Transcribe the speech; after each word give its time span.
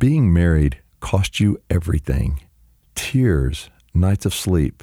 being 0.00 0.32
married 0.32 0.78
cost 1.00 1.40
you 1.40 1.60
everything 1.68 2.40
tears, 2.94 3.68
nights 3.92 4.24
of 4.24 4.34
sleep, 4.34 4.82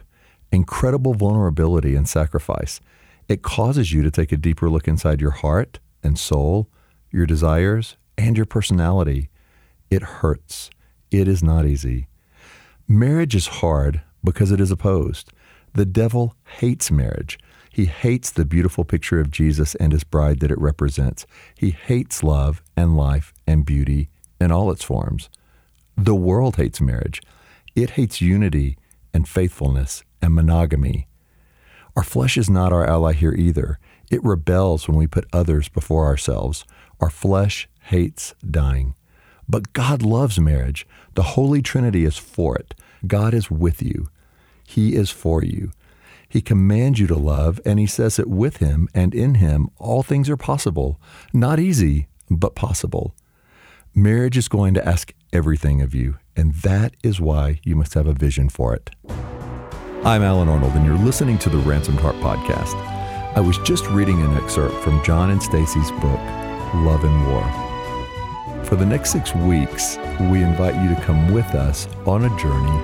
incredible 0.52 1.14
vulnerability 1.16 1.96
and 1.96 2.08
sacrifice. 2.08 2.80
It 3.28 3.42
causes 3.42 3.92
you 3.92 4.04
to 4.04 4.12
take 4.12 4.32
a 4.32 4.38
deeper 4.38 4.70
look 4.70 4.88
inside 4.88 5.20
your 5.20 5.32
heart 5.32 5.80
and 6.04 6.20
soul, 6.20 6.70
your 7.12 7.26
desires, 7.26 7.96
and 8.18 8.38
your 8.38 8.46
personality. 8.46 9.30
It 9.90 10.04
hurts. 10.04 10.70
It 11.10 11.28
is 11.28 11.44
not 11.44 11.66
easy. 11.66 12.08
Marriage 12.88 13.36
is 13.36 13.48
hard 13.48 14.02
because 14.24 14.52
it 14.52 14.62
is 14.62 14.72
opposed. 14.72 15.32
The 15.74 15.86
devil 15.86 16.36
hates 16.60 16.92
marriage. 16.92 17.40
He 17.72 17.86
hates 17.86 18.30
the 18.30 18.46
beautiful 18.46 18.84
picture 18.84 19.20
of 19.20 19.32
Jesus 19.32 19.74
and 19.76 19.94
his 19.94 20.04
bride 20.04 20.42
that 20.42 20.52
it 20.52 20.60
represents. 20.60 21.26
He 21.56 21.72
hates 21.72 22.24
love 22.24 22.62
and 22.76 22.96
life 22.96 23.34
and 23.48 23.66
beauty 23.66 24.10
in 24.40 24.52
all 24.52 24.72
its 24.72 24.84
forms. 24.84 25.30
The 25.96 26.16
world 26.16 26.58
hates 26.58 26.80
marriage. 26.80 27.22
It 27.76 27.92
hates 27.92 28.22
unity 28.22 28.78
and 29.14 29.28
faithfulness 29.28 30.04
and 30.22 30.34
monogamy. 30.34 31.08
Our 31.96 32.04
flesh 32.04 32.38
is 32.38 32.50
not 32.50 32.72
our 32.72 32.86
ally 32.86 33.14
here 33.14 33.34
either. 33.34 33.80
It 34.12 34.24
rebels 34.24 34.88
when 34.88 34.98
we 34.98 35.08
put 35.08 35.26
others 35.34 35.68
before 35.68 36.06
ourselves. 36.06 36.66
Our 37.00 37.10
flesh 37.10 37.68
hates 37.84 38.36
dying. 38.50 38.94
But 39.50 39.74
God 39.74 40.04
loves 40.04 40.40
marriage. 40.40 40.86
The 41.16 41.24
Holy 41.24 41.62
Trinity 41.62 42.06
is 42.06 42.18
for 42.18 42.56
it. 42.56 42.76
God 43.06 43.34
is 43.34 43.50
with 43.50 43.82
you. 43.82 44.10
He 44.68 44.94
is 44.96 45.10
for 45.10 45.44
you. 45.44 45.72
He 46.30 46.42
commands 46.42 47.00
you 47.00 47.08
to 47.08 47.16
love, 47.16 47.60
and 47.66 47.80
He 47.80 47.88
says 47.88 48.18
that 48.18 48.30
with 48.30 48.58
Him 48.58 48.90
and 48.94 49.16
in 49.16 49.36
Him, 49.36 49.70
all 49.78 50.04
things 50.04 50.30
are 50.30 50.38
possible. 50.38 51.00
Not 51.34 51.60
easy, 51.60 52.08
but 52.30 52.54
possible. 52.54 53.16
Marriage 53.98 54.38
is 54.38 54.48
going 54.48 54.76
to 54.76 54.88
ask 54.88 55.12
everything 55.34 55.82
of 55.82 55.96
you, 55.96 56.20
and 56.36 56.54
that 56.54 56.96
is 57.02 57.20
why 57.20 57.60
you 57.64 57.76
must 57.76 57.96
have 57.96 58.06
a 58.06 58.14
vision 58.14 58.48
for 58.48 58.76
it. 58.76 58.92
I'm 60.04 60.22
Allen 60.22 60.48
Arnold, 60.48 60.74
and 60.74 60.86
you're 60.86 61.00
listening 61.00 61.40
to 61.40 61.50
the 61.50 61.58
Ransomed 61.58 62.00
Heart 62.00 62.18
Podcast. 62.18 62.76
I 63.36 63.40
was 63.40 63.58
just 63.66 63.88
reading 63.88 64.22
an 64.22 64.38
excerpt 64.38 64.76
from 64.84 65.04
John 65.04 65.32
and 65.32 65.42
Stasi's 65.42 65.90
book, 65.94 66.20
Love 66.86 67.04
and 67.04 67.28
War. 67.28 68.64
For 68.66 68.76
the 68.76 68.86
next 68.86 69.12
six 69.12 69.34
weeks, 69.34 69.98
we 70.30 70.44
invite 70.44 70.76
you 70.76 70.94
to 70.94 71.02
come 71.02 71.34
with 71.34 71.56
us 71.56 71.88
on 72.06 72.26
a 72.26 72.40
journey 72.40 72.80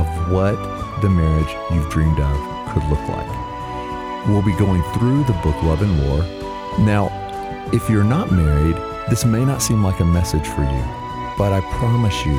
of 0.00 0.32
what 0.32 0.56
the 1.00 1.08
marriage 1.08 1.54
you've 1.72 1.92
dreamed 1.92 2.18
of 2.18 2.72
could 2.72 2.82
look 2.90 3.08
like. 3.08 4.26
We'll 4.26 4.42
be 4.42 4.58
going 4.58 4.82
through 4.94 5.22
the 5.26 5.40
book 5.44 5.62
Love 5.62 5.82
and 5.82 6.08
War. 6.08 6.22
Now, 6.84 7.06
if 7.72 7.88
you're 7.88 8.02
not 8.02 8.32
married, 8.32 8.74
this 9.08 9.24
may 9.24 9.44
not 9.44 9.62
seem 9.62 9.82
like 9.82 10.00
a 10.00 10.04
message 10.04 10.46
for 10.46 10.62
you, 10.62 10.84
but 11.38 11.52
I 11.52 11.60
promise 11.78 12.24
you 12.24 12.36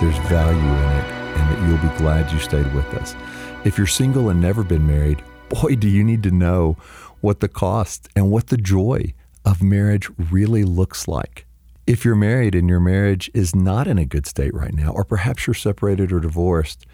there's 0.00 0.18
value 0.28 0.58
in 0.58 0.90
it 0.98 1.12
and 1.36 1.50
that 1.50 1.68
you'll 1.68 1.90
be 1.90 1.98
glad 1.98 2.30
you 2.32 2.38
stayed 2.38 2.72
with 2.74 2.86
us. 2.94 3.14
If 3.64 3.78
you're 3.78 3.86
single 3.86 4.28
and 4.28 4.40
never 4.40 4.62
been 4.62 4.86
married, 4.86 5.22
boy, 5.48 5.76
do 5.76 5.88
you 5.88 6.02
need 6.02 6.22
to 6.24 6.30
know 6.30 6.76
what 7.22 7.40
the 7.40 7.48
cost 7.48 8.08
and 8.14 8.30
what 8.30 8.48
the 8.48 8.56
joy 8.56 9.14
of 9.44 9.62
marriage 9.62 10.10
really 10.30 10.64
looks 10.64 11.08
like. 11.08 11.46
If 11.86 12.04
you're 12.04 12.14
married 12.14 12.54
and 12.54 12.68
your 12.68 12.80
marriage 12.80 13.30
is 13.32 13.54
not 13.54 13.88
in 13.88 13.98
a 13.98 14.04
good 14.04 14.26
state 14.26 14.54
right 14.54 14.74
now, 14.74 14.90
or 14.90 15.04
perhaps 15.04 15.46
you're 15.46 15.54
separated 15.54 16.12
or 16.12 16.20
divorced, 16.20 16.84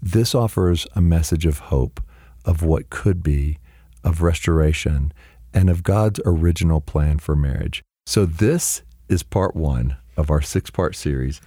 this 0.00 0.34
offers 0.34 0.86
a 0.94 1.00
message 1.00 1.46
of 1.46 1.58
hope, 1.58 2.00
of 2.44 2.62
what 2.62 2.90
could 2.90 3.22
be, 3.22 3.58
of 4.04 4.22
restoration, 4.22 5.12
and 5.52 5.70
of 5.70 5.82
God's 5.82 6.20
original 6.24 6.80
plan 6.80 7.18
for 7.18 7.34
marriage. 7.34 7.82
So, 8.08 8.24
this 8.24 8.80
is 9.10 9.22
part 9.22 9.54
one 9.54 9.98
of 10.16 10.30
our 10.30 10.40
six 10.40 10.70
part 10.70 10.96
series. 10.96 11.42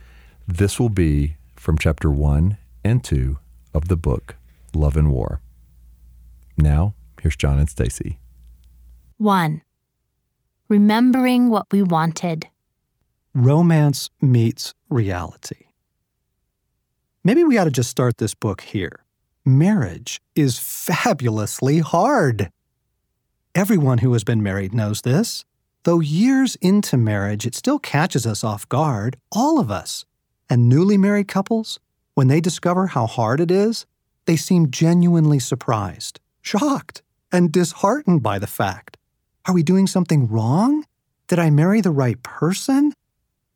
This 0.48 0.80
will 0.80 0.90
be 0.90 1.38
from 1.56 1.80
chapter 1.80 2.12
one 2.12 2.58
and 2.84 3.04
two 3.04 3.40
of 3.74 3.88
the 3.88 3.98
book 3.98 4.36
Love 4.76 4.96
and 4.96 5.12
War. 5.12 5.42
Now, 6.56 6.94
here's 7.20 7.36
John 7.36 7.58
and 7.58 7.68
Stasi. 7.68 8.18
1. 9.18 9.64
Remembering 10.70 11.50
what 11.50 11.66
we 11.72 11.82
wanted. 11.82 12.48
Romance 13.34 14.12
meets 14.22 14.76
reality. 14.88 15.66
Maybe 17.24 17.44
we 17.44 17.58
ought 17.58 17.64
to 17.64 17.72
just 17.72 17.90
start 17.90 18.20
this 18.20 18.36
book 18.36 18.62
here. 18.62 19.04
Marriage 19.44 20.22
is 20.36 20.60
fabulously 20.60 21.80
hard. 21.80 22.52
Everyone 23.56 23.98
who 23.98 24.14
has 24.14 24.24
been 24.24 24.44
married 24.44 24.76
knows 24.76 25.02
this. 25.02 25.44
Though 25.84 26.00
years 26.00 26.56
into 26.58 26.96
marriage, 26.96 27.48
it 27.48 27.56
still 27.56 27.80
catches 27.80 28.28
us 28.28 28.44
off 28.44 28.70
guard, 28.70 29.18
all 29.32 29.60
of 29.60 29.72
us. 29.72 30.06
And 30.48 30.70
newly 30.70 30.96
married 30.96 31.28
couples, 31.28 31.80
when 32.14 32.28
they 32.28 32.40
discover 32.40 32.88
how 32.88 33.08
hard 33.08 33.40
it 33.40 33.50
is, 33.50 33.88
they 34.26 34.36
seem 34.36 34.70
genuinely 34.70 35.40
surprised, 35.40 36.20
shocked, 36.42 37.02
and 37.32 37.52
disheartened 37.52 38.22
by 38.22 38.38
the 38.38 38.46
fact. 38.46 38.98
Are 39.48 39.56
we 39.56 39.64
doing 39.64 39.88
something 39.88 40.28
wrong? 40.28 40.86
Did 41.28 41.40
I 41.40 41.50
marry 41.50 41.82
the 41.82 41.90
right 41.90 42.22
person? 42.22 42.94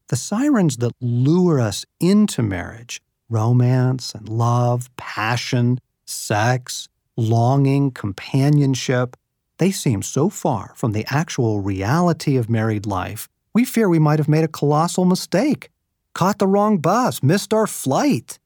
The 0.07 0.15
sirens 0.15 0.77
that 0.77 0.93
lure 0.99 1.59
us 1.59 1.85
into 1.99 2.41
marriage 2.41 3.01
romance 3.29 4.13
and 4.13 4.29
love, 4.29 4.89
passion, 4.97 5.79
sex, 6.05 6.87
longing, 7.17 7.91
companionship 7.91 9.17
they 9.57 9.71
seem 9.71 10.01
so 10.01 10.29
far 10.29 10.73
from 10.75 10.91
the 10.91 11.05
actual 11.07 11.61
reality 11.61 12.37
of 12.37 12.49
married 12.49 12.85
life, 12.85 13.27
we 13.53 13.63
fear 13.63 13.87
we 13.87 13.99
might 13.99 14.19
have 14.19 14.27
made 14.27 14.43
a 14.43 14.49
colossal 14.49 15.05
mistake, 15.05 15.69
caught 16.13 16.39
the 16.39 16.47
wrong 16.47 16.77
bus, 16.79 17.23
missed 17.23 17.53
our 17.53 17.67
flight. 17.67 18.39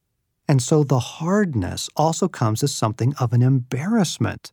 And 0.46 0.62
so 0.62 0.84
the 0.84 0.98
hardness 0.98 1.88
also 1.96 2.28
comes 2.28 2.62
as 2.62 2.74
something 2.74 3.14
of 3.18 3.32
an 3.32 3.42
embarrassment. 3.42 4.52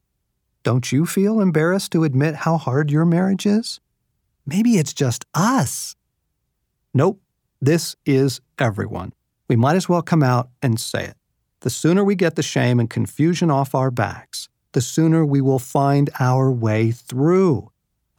Don't 0.63 0.91
you 0.91 1.06
feel 1.06 1.40
embarrassed 1.40 1.91
to 1.94 2.03
admit 2.03 2.35
how 2.35 2.57
hard 2.57 2.91
your 2.91 3.06
marriage 3.06 3.46
is? 3.46 3.79
Maybe 4.46 4.78
it's 4.78 4.94
just 4.94 5.25
us. 5.34 5.96
Nope, 6.94 7.22
this 7.62 7.96
is 8.06 8.41
everyone. 8.59 9.13
We 9.47 9.56
might 9.56 9.75
as 9.75 9.88
well 9.88 10.01
come 10.01 10.23
out 10.23 10.50
and 10.62 10.79
say 10.79 11.06
it. 11.06 11.17
The 11.62 11.69
sooner 11.69 12.03
we 12.03 12.16
get 12.16 12.35
the 12.35 12.44
shame 12.44 12.79
and 12.79 12.90
confusion 12.90 13.50
off 13.50 13.73
our 13.73 13.91
backs, 13.91 14.50
the 14.77 14.81
sooner 14.81 15.25
we 15.25 15.41
will 15.41 15.57
find 15.57 16.07
our 16.19 16.51
way 16.51 16.91
through. 16.91 17.71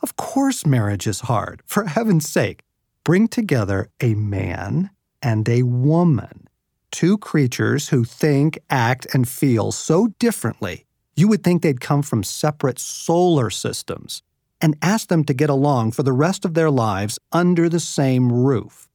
Of 0.02 0.16
course, 0.16 0.66
marriage 0.66 1.06
is 1.06 1.20
hard. 1.20 1.62
For 1.64 1.84
heaven's 1.84 2.28
sake, 2.28 2.64
bring 3.04 3.28
together 3.28 3.90
a 4.00 4.14
man 4.16 4.90
and 5.22 5.48
a 5.48 5.62
woman, 5.62 6.48
two 6.90 7.16
creatures 7.16 7.90
who 7.90 8.02
think, 8.02 8.58
act, 8.70 9.06
and 9.14 9.28
feel 9.28 9.70
so 9.70 10.08
differently, 10.18 10.84
you 11.14 11.28
would 11.28 11.44
think 11.44 11.62
they'd 11.62 11.80
come 11.80 12.02
from 12.02 12.24
separate 12.24 12.80
solar 12.80 13.50
systems, 13.50 14.24
and 14.60 14.76
ask 14.82 15.06
them 15.06 15.22
to 15.26 15.34
get 15.34 15.50
along 15.50 15.92
for 15.92 16.02
the 16.02 16.12
rest 16.12 16.44
of 16.44 16.54
their 16.54 16.72
lives 16.72 17.20
under 17.30 17.68
the 17.68 17.78
same 17.78 18.32
roof. 18.32 18.88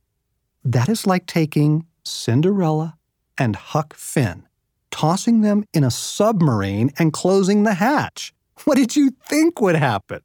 That 0.65 0.89
is 0.89 1.07
like 1.07 1.27
taking 1.27 1.85
Cinderella 2.03 2.97
and 3.37 3.55
Huck 3.55 3.93
Finn 3.93 4.49
tossing 4.93 5.41
them 5.41 5.65
in 5.73 5.83
a 5.83 5.89
submarine 5.89 6.91
and 6.99 7.11
closing 7.11 7.63
the 7.63 7.73
hatch. 7.73 8.31
What 8.63 8.77
did 8.77 8.95
you 8.95 9.09
think 9.25 9.59
would 9.59 9.75
happen? 9.75 10.21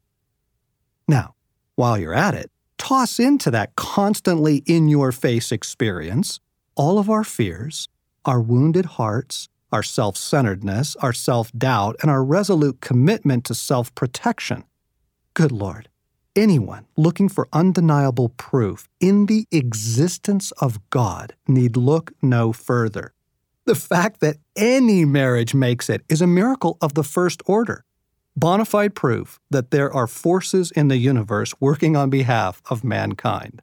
Now, 1.07 1.33
while 1.75 1.97
you're 1.97 2.13
at 2.13 2.35
it, 2.35 2.51
toss 2.77 3.19
into 3.19 3.49
that 3.49 3.75
constantly 3.75 4.57
in 4.67 4.87
your 4.87 5.11
face 5.11 5.51
experience 5.51 6.39
all 6.75 6.99
of 6.99 7.09
our 7.09 7.23
fears, 7.23 7.87
our 8.25 8.39
wounded 8.39 8.85
hearts, 8.85 9.49
our 9.71 9.81
self 9.81 10.15
centeredness, 10.15 10.95
our 10.97 11.13
self 11.13 11.51
doubt, 11.53 11.95
and 12.03 12.11
our 12.11 12.23
resolute 12.23 12.79
commitment 12.79 13.45
to 13.45 13.55
self 13.55 13.93
protection. 13.95 14.63
Good 15.33 15.51
Lord, 15.51 15.89
anyone 16.35 16.85
looking 16.95 17.27
for 17.27 17.47
undeniable 17.51 18.29
proof 18.29 18.87
in 18.99 19.25
the 19.25 19.47
existence 19.51 20.51
of 20.61 20.79
God 20.91 21.33
need 21.47 21.75
look 21.75 22.11
no 22.21 22.53
further. 22.53 23.13
The 23.69 23.75
fact 23.75 24.21
that 24.21 24.37
any 24.55 25.05
marriage 25.05 25.53
makes 25.53 25.91
it 25.91 26.01
is 26.09 26.23
a 26.23 26.25
miracle 26.25 26.79
of 26.81 26.95
the 26.95 27.03
first 27.03 27.43
order. 27.45 27.85
Bona 28.35 28.65
fide 28.65 28.95
proof 28.95 29.39
that 29.51 29.69
there 29.69 29.93
are 29.93 30.07
forces 30.07 30.71
in 30.71 30.87
the 30.87 30.97
universe 30.97 31.53
working 31.59 31.95
on 31.95 32.09
behalf 32.09 32.63
of 32.71 32.83
mankind. 32.83 33.61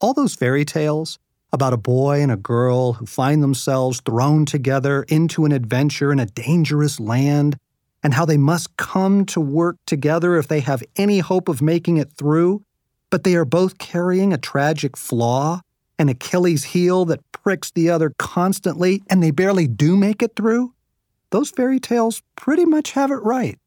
All 0.00 0.14
those 0.14 0.34
fairy 0.34 0.64
tales 0.64 1.18
about 1.52 1.74
a 1.74 1.76
boy 1.76 2.22
and 2.22 2.32
a 2.32 2.38
girl 2.38 2.94
who 2.94 3.04
find 3.04 3.42
themselves 3.42 4.00
thrown 4.00 4.46
together 4.46 5.02
into 5.08 5.44
an 5.44 5.52
adventure 5.52 6.10
in 6.10 6.18
a 6.18 6.24
dangerous 6.24 6.98
land, 6.98 7.58
and 8.02 8.14
how 8.14 8.24
they 8.24 8.38
must 8.38 8.74
come 8.78 9.26
to 9.26 9.38
work 9.38 9.76
together 9.84 10.38
if 10.38 10.48
they 10.48 10.60
have 10.60 10.82
any 10.96 11.18
hope 11.18 11.50
of 11.50 11.60
making 11.60 11.98
it 11.98 12.10
through, 12.14 12.62
but 13.10 13.22
they 13.22 13.34
are 13.34 13.44
both 13.44 13.76
carrying 13.76 14.32
a 14.32 14.38
tragic 14.38 14.96
flaw 14.96 15.60
an 15.98 16.08
Achilles 16.08 16.64
heel 16.64 17.04
that 17.04 17.20
pricks 17.44 17.70
the 17.70 17.90
other 17.90 18.12
constantly 18.18 19.02
and 19.08 19.22
they 19.22 19.30
barely 19.30 19.68
do 19.68 19.96
make 19.96 20.22
it 20.22 20.34
through, 20.34 20.72
those 21.30 21.50
fairy 21.50 21.78
tales 21.78 22.22
pretty 22.36 22.64
much 22.64 22.92
have 22.92 23.10
it 23.10 23.22
right. 23.22 23.58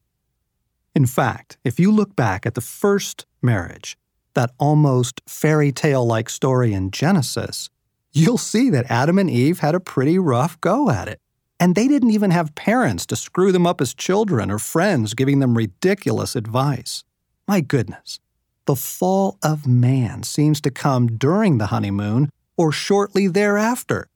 In 0.94 1.06
fact, 1.06 1.58
if 1.64 1.78
you 1.78 1.92
look 1.92 2.16
back 2.16 2.44
at 2.44 2.54
the 2.54 2.60
first 2.60 3.24
marriage, 3.40 3.96
that 4.34 4.50
almost 4.58 5.20
fairy 5.26 5.70
tale 5.70 6.04
like 6.04 6.28
story 6.28 6.72
in 6.72 6.90
Genesis, 6.90 7.70
you'll 8.12 8.38
see 8.38 8.68
that 8.70 8.90
Adam 8.90 9.18
and 9.18 9.30
Eve 9.30 9.60
had 9.60 9.74
a 9.74 9.80
pretty 9.80 10.18
rough 10.18 10.60
go 10.60 10.90
at 10.90 11.08
it. 11.08 11.20
And 11.60 11.74
they 11.74 11.88
didn't 11.88 12.10
even 12.10 12.30
have 12.30 12.54
parents 12.54 13.06
to 13.06 13.16
screw 13.16 13.52
them 13.52 13.66
up 13.66 13.80
as 13.80 13.94
children 13.94 14.50
or 14.50 14.58
friends 14.58 15.14
giving 15.14 15.38
them 15.38 15.56
ridiculous 15.56 16.36
advice. 16.36 17.04
My 17.46 17.60
goodness. 17.60 18.18
The 18.66 18.76
fall 18.76 19.38
of 19.42 19.66
man 19.66 20.24
seems 20.24 20.60
to 20.62 20.70
come 20.70 21.16
during 21.16 21.58
the 21.58 21.66
honeymoon 21.66 22.30
or 22.58 22.70
shortly 22.70 23.26
thereafter. 23.26 24.10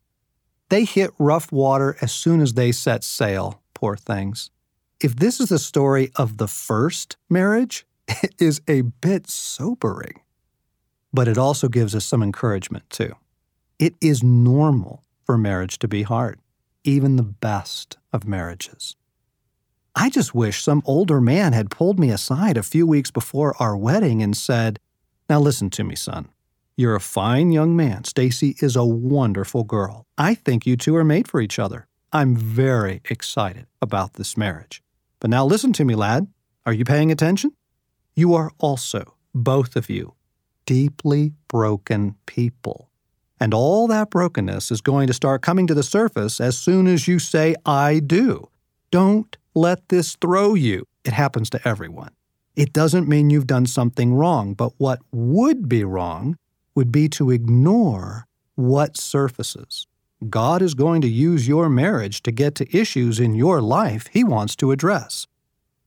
They 0.69 0.85
hit 0.85 1.13
rough 1.19 1.51
water 1.51 1.97
as 2.03 2.13
soon 2.13 2.43
as 2.43 2.53
they 2.53 2.73
set 2.73 3.03
sail, 3.03 3.63
poor 3.73 3.97
things. 3.97 4.51
If 5.01 5.17
this 5.17 5.41
is 5.41 5.49
the 5.49 5.59
story 5.59 6.11
of 6.17 6.37
the 6.37 6.49
first 6.49 7.17
marriage, 7.31 7.87
it 8.09 8.35
is 8.39 8.61
a 8.69 8.83
bit 8.83 9.31
sobering. 9.31 10.21
But 11.15 11.29
it 11.29 11.39
also 11.39 11.69
gives 11.69 11.95
us 11.95 12.05
some 12.05 12.23
encouragement, 12.23 12.91
too. 12.91 13.15
It 13.79 13.95
is 14.03 14.23
normal 14.23 15.03
for 15.25 15.39
marriage 15.39 15.79
to 15.79 15.89
be 15.89 16.03
hard 16.03 16.39
even 16.85 17.17
the 17.17 17.23
best 17.23 17.99
of 18.13 18.27
marriages. 18.27 18.97
I 19.95 20.09
just 20.11 20.35
wish 20.35 20.63
some 20.63 20.83
older 20.85 21.21
man 21.21 21.53
had 21.53 21.71
pulled 21.71 22.01
me 22.01 22.11
aside 22.11 22.57
a 22.57 22.63
few 22.63 22.87
weeks 22.87 23.11
before 23.11 23.55
our 23.61 23.77
wedding 23.77 24.23
and 24.23 24.37
said, 24.37 24.79
Now 25.29 25.39
listen 25.39 25.71
to 25.71 25.85
me, 25.85 25.95
son. 25.95 26.29
You're 26.83 26.97
a 26.97 27.01
fine 27.01 27.53
young 27.53 27.77
man. 27.77 28.03
Stasi 28.03 28.61
is 28.61 28.75
a 28.75 28.85
wonderful 28.85 29.63
girl. 29.63 30.05
I 30.19 30.35
think 30.35 30.67
you 30.67 30.77
two 30.77 30.97
are 30.97 31.05
made 31.05 31.29
for 31.29 31.41
each 31.41 31.61
other. 31.61 31.87
I'm 32.13 32.35
very 32.35 33.01
excited 33.09 33.67
about 33.81 34.15
this 34.15 34.37
marriage. 34.37 34.83
But 35.21 35.31
now 35.31 35.47
listen 35.47 35.73
to 35.75 35.85
me, 35.85 35.95
lad. 35.95 36.27
Are 36.67 36.73
you 36.73 36.85
paying 36.85 37.13
attention? 37.13 37.53
You 38.17 38.35
are 38.35 38.51
also, 38.59 39.15
both 39.33 39.77
of 39.77 39.89
you, 39.89 40.15
deeply 40.67 41.35
broken 41.47 42.17
people. 42.27 42.91
And 43.39 43.55
all 43.55 43.87
that 43.87 44.11
brokenness 44.11 44.73
is 44.73 44.81
going 44.81 45.07
to 45.07 45.15
start 45.15 45.41
coming 45.41 45.69
to 45.69 45.75
the 45.75 45.85
surface 45.85 46.41
as 46.41 46.59
soon 46.59 46.89
as 46.89 47.07
you 47.07 47.21
say, 47.21 47.55
I 47.65 48.01
do. 48.01 48.49
Don't 48.91 49.37
let 49.55 49.89
this 49.89 50.17
throw 50.17 50.55
you. 50.55 50.89
It 51.05 51.13
happens 51.13 51.49
to 51.51 51.61
everyone. 51.65 52.11
It 52.57 52.73
doesn't 52.73 53.09
mean 53.09 53.31
you've 53.31 53.47
done 53.47 53.67
something 53.67 54.15
wrong, 54.15 54.55
but 54.55 54.73
what 54.79 54.99
would 55.13 55.69
be 55.69 55.85
wrong 55.85 56.37
would 56.75 56.93
be 56.93 57.09
to 57.11 57.31
ignore 57.31 58.27
what 58.55 58.97
surfaces. 58.97 59.87
God 60.29 60.63
is 60.63 60.75
going 60.75 61.01
to 61.01 61.09
use 61.09 61.49
your 61.49 61.69
marriage 61.69 62.23
to 62.23 62.33
get 62.33 62.55
to 62.57 62.77
issues 62.77 63.19
in 63.19 63.35
your 63.35 63.61
life 63.61 64.09
He 64.13 64.23
wants 64.23 64.55
to 64.57 64.71
address. 64.71 65.27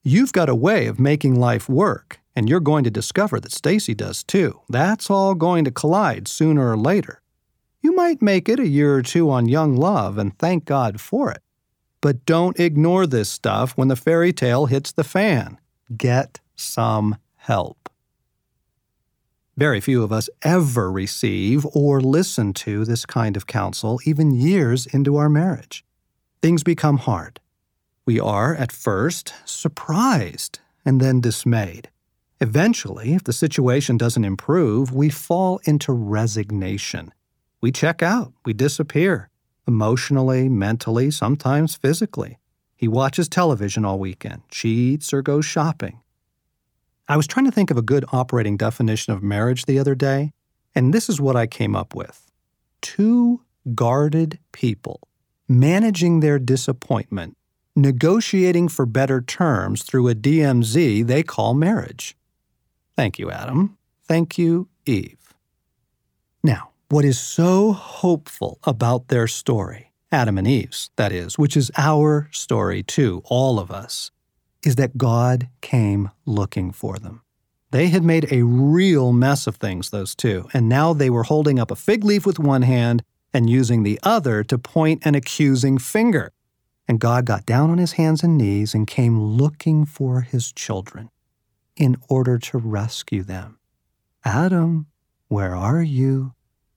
You've 0.04 0.34
got 0.34 0.50
a 0.50 0.56
way 0.56 0.88
of 0.88 1.00
making 1.00 1.40
life 1.40 1.68
work, 1.70 2.20
and 2.36 2.50
you're 2.50 2.60
going 2.60 2.84
to 2.84 2.92
discover 2.92 3.40
that 3.40 3.52
Stasi 3.52 3.96
does 3.96 4.24
too. 4.24 4.62
That's 4.70 5.10
all 5.10 5.36
going 5.36 5.66
to 5.66 5.72
collide 5.72 6.28
sooner 6.28 6.72
or 6.72 6.78
later. 6.78 7.22
You 7.82 7.96
might 7.96 8.22
make 8.22 8.50
it 8.50 8.60
a 8.60 8.68
year 8.68 8.96
or 8.96 9.02
two 9.02 9.30
on 9.30 9.48
young 9.48 9.76
love 9.76 10.18
and 10.18 10.38
thank 10.38 10.66
God 10.66 11.00
for 11.00 11.32
it. 11.32 11.42
But 12.02 12.26
don't 12.26 12.60
ignore 12.60 13.08
this 13.08 13.30
stuff 13.30 13.78
when 13.78 13.88
the 13.88 13.96
fairy 13.96 14.34
tale 14.34 14.66
hits 14.66 14.92
the 14.92 15.04
fan. 15.04 15.60
Get 15.96 16.40
some 16.56 17.18
help. 17.36 17.90
Very 19.58 19.80
few 19.80 20.04
of 20.04 20.12
us 20.12 20.30
ever 20.42 20.92
receive 20.92 21.66
or 21.74 22.02
listen 22.02 22.54
to 22.54 22.86
this 22.86 23.06
kind 23.06 23.38
of 23.38 23.48
counsel, 23.48 24.00
even 24.06 24.32
years 24.32 24.86
into 24.86 25.16
our 25.16 25.30
marriage. 25.30 25.86
Things 26.42 26.64
become 26.64 26.98
hard. 26.98 27.40
We 28.06 28.20
are, 28.20 28.54
at 28.54 28.72
first, 28.72 29.34
surprised 29.46 30.60
and 30.86 31.00
then 31.00 31.22
dismayed. 31.22 31.90
Eventually, 32.42 33.14
if 33.14 33.24
the 33.24 33.34
situation 33.34 33.98
doesn't 33.98 34.26
improve, 34.26 34.94
we 34.94 35.10
fall 35.10 35.60
into 35.66 35.94
resignation 35.94 37.12
we 37.66 37.72
check 37.72 38.04
out, 38.04 38.32
we 38.46 38.54
disappear, 38.54 39.32
emotionally, 39.68 40.48
mentally, 40.50 41.10
sometimes 41.10 41.74
physically. 41.76 42.38
He 42.76 42.88
watches 42.88 43.28
television 43.28 43.84
all 43.84 43.98
weekend, 43.98 44.44
cheats, 44.50 45.12
or 45.12 45.24
goes 45.24 45.46
shopping. 45.46 46.00
I 47.08 47.18
was 47.18 47.28
trying 47.28 47.46
to 47.46 47.52
think 47.52 47.70
of 47.70 47.78
a 47.78 47.84
good 47.84 48.06
operating 48.12 48.58
definition 48.58 49.14
of 49.14 49.22
marriage 49.22 49.66
the 49.66 49.78
other 49.80 49.96
day, 49.96 50.34
and 50.74 50.94
this 50.94 51.08
is 51.08 51.22
what 51.22 51.36
I 51.36 51.48
came 51.48 51.76
up 51.76 51.94
with 51.96 52.32
two 52.82 53.42
guarded 53.74 54.40
people 54.52 55.00
managing 55.48 56.20
their 56.20 56.40
disappointment, 56.40 57.38
negotiating 57.76 58.68
for 58.68 58.86
better 58.86 59.22
terms 59.22 59.84
through 59.84 60.10
a 60.10 60.16
DMZ 60.16 61.06
they 61.06 61.24
call 61.24 61.54
marriage. 61.54 62.16
Thank 62.96 63.20
you, 63.20 63.30
Adam. 63.30 63.78
Thank 64.08 64.38
you, 64.38 64.68
Eve. 64.86 65.18
Now, 66.44 66.70
what 66.90 67.06
is 67.06 67.20
so 67.20 67.74
hopeful 67.74 68.60
about 68.64 69.08
their 69.08 69.28
story, 69.28 69.92
Adam 70.12 70.38
and 70.38 70.48
Eve's, 70.48 70.92
that 70.96 71.12
is, 71.12 71.38
which 71.38 71.58
is 71.58 71.72
our 71.78 72.30
story 72.32 72.84
too, 72.84 73.22
all 73.26 73.60
of 73.60 73.72
us, 73.72 74.12
is 74.66 74.76
that 74.76 74.98
God 74.98 75.48
came 75.62 76.10
looking 76.26 76.72
for 76.72 76.98
them. 76.98 77.22
They 77.72 77.88
had 77.88 78.04
made 78.04 78.32
a 78.32 78.44
real 78.44 79.12
mess 79.12 79.48
of 79.48 79.58
things, 79.58 79.90
those 79.90 80.16
two, 80.16 80.48
and 80.54 80.70
now 80.70 80.94
they 80.94 81.10
were 81.10 81.24
holding 81.24 81.60
up 81.60 81.72
a 81.72 81.76
fig 81.76 82.04
leaf 82.04 82.26
with 82.26 82.40
one 82.40 82.62
hand 82.62 83.04
and 83.34 83.50
using 83.50 83.84
the 83.84 84.00
other 84.02 84.44
to 84.46 84.58
point 84.58 85.06
an 85.06 85.14
accusing 85.14 85.78
finger. 85.78 86.32
And 86.88 87.00
God 87.00 87.26
got 87.26 87.46
down 87.46 87.70
on 87.70 87.78
his 87.78 87.94
hands 87.94 88.24
and 88.24 88.38
knees 88.38 88.74
and 88.74 88.88
came 88.88 89.20
looking 89.20 89.86
for 89.86 90.22
his 90.22 90.52
children 90.52 91.10
in 91.76 91.98
order 92.08 92.38
to 92.38 92.58
rescue 92.58 93.24
them. 93.24 93.60
Adam, 94.24 94.88
where 95.28 95.56
are 95.56 95.82
you? 95.82 96.34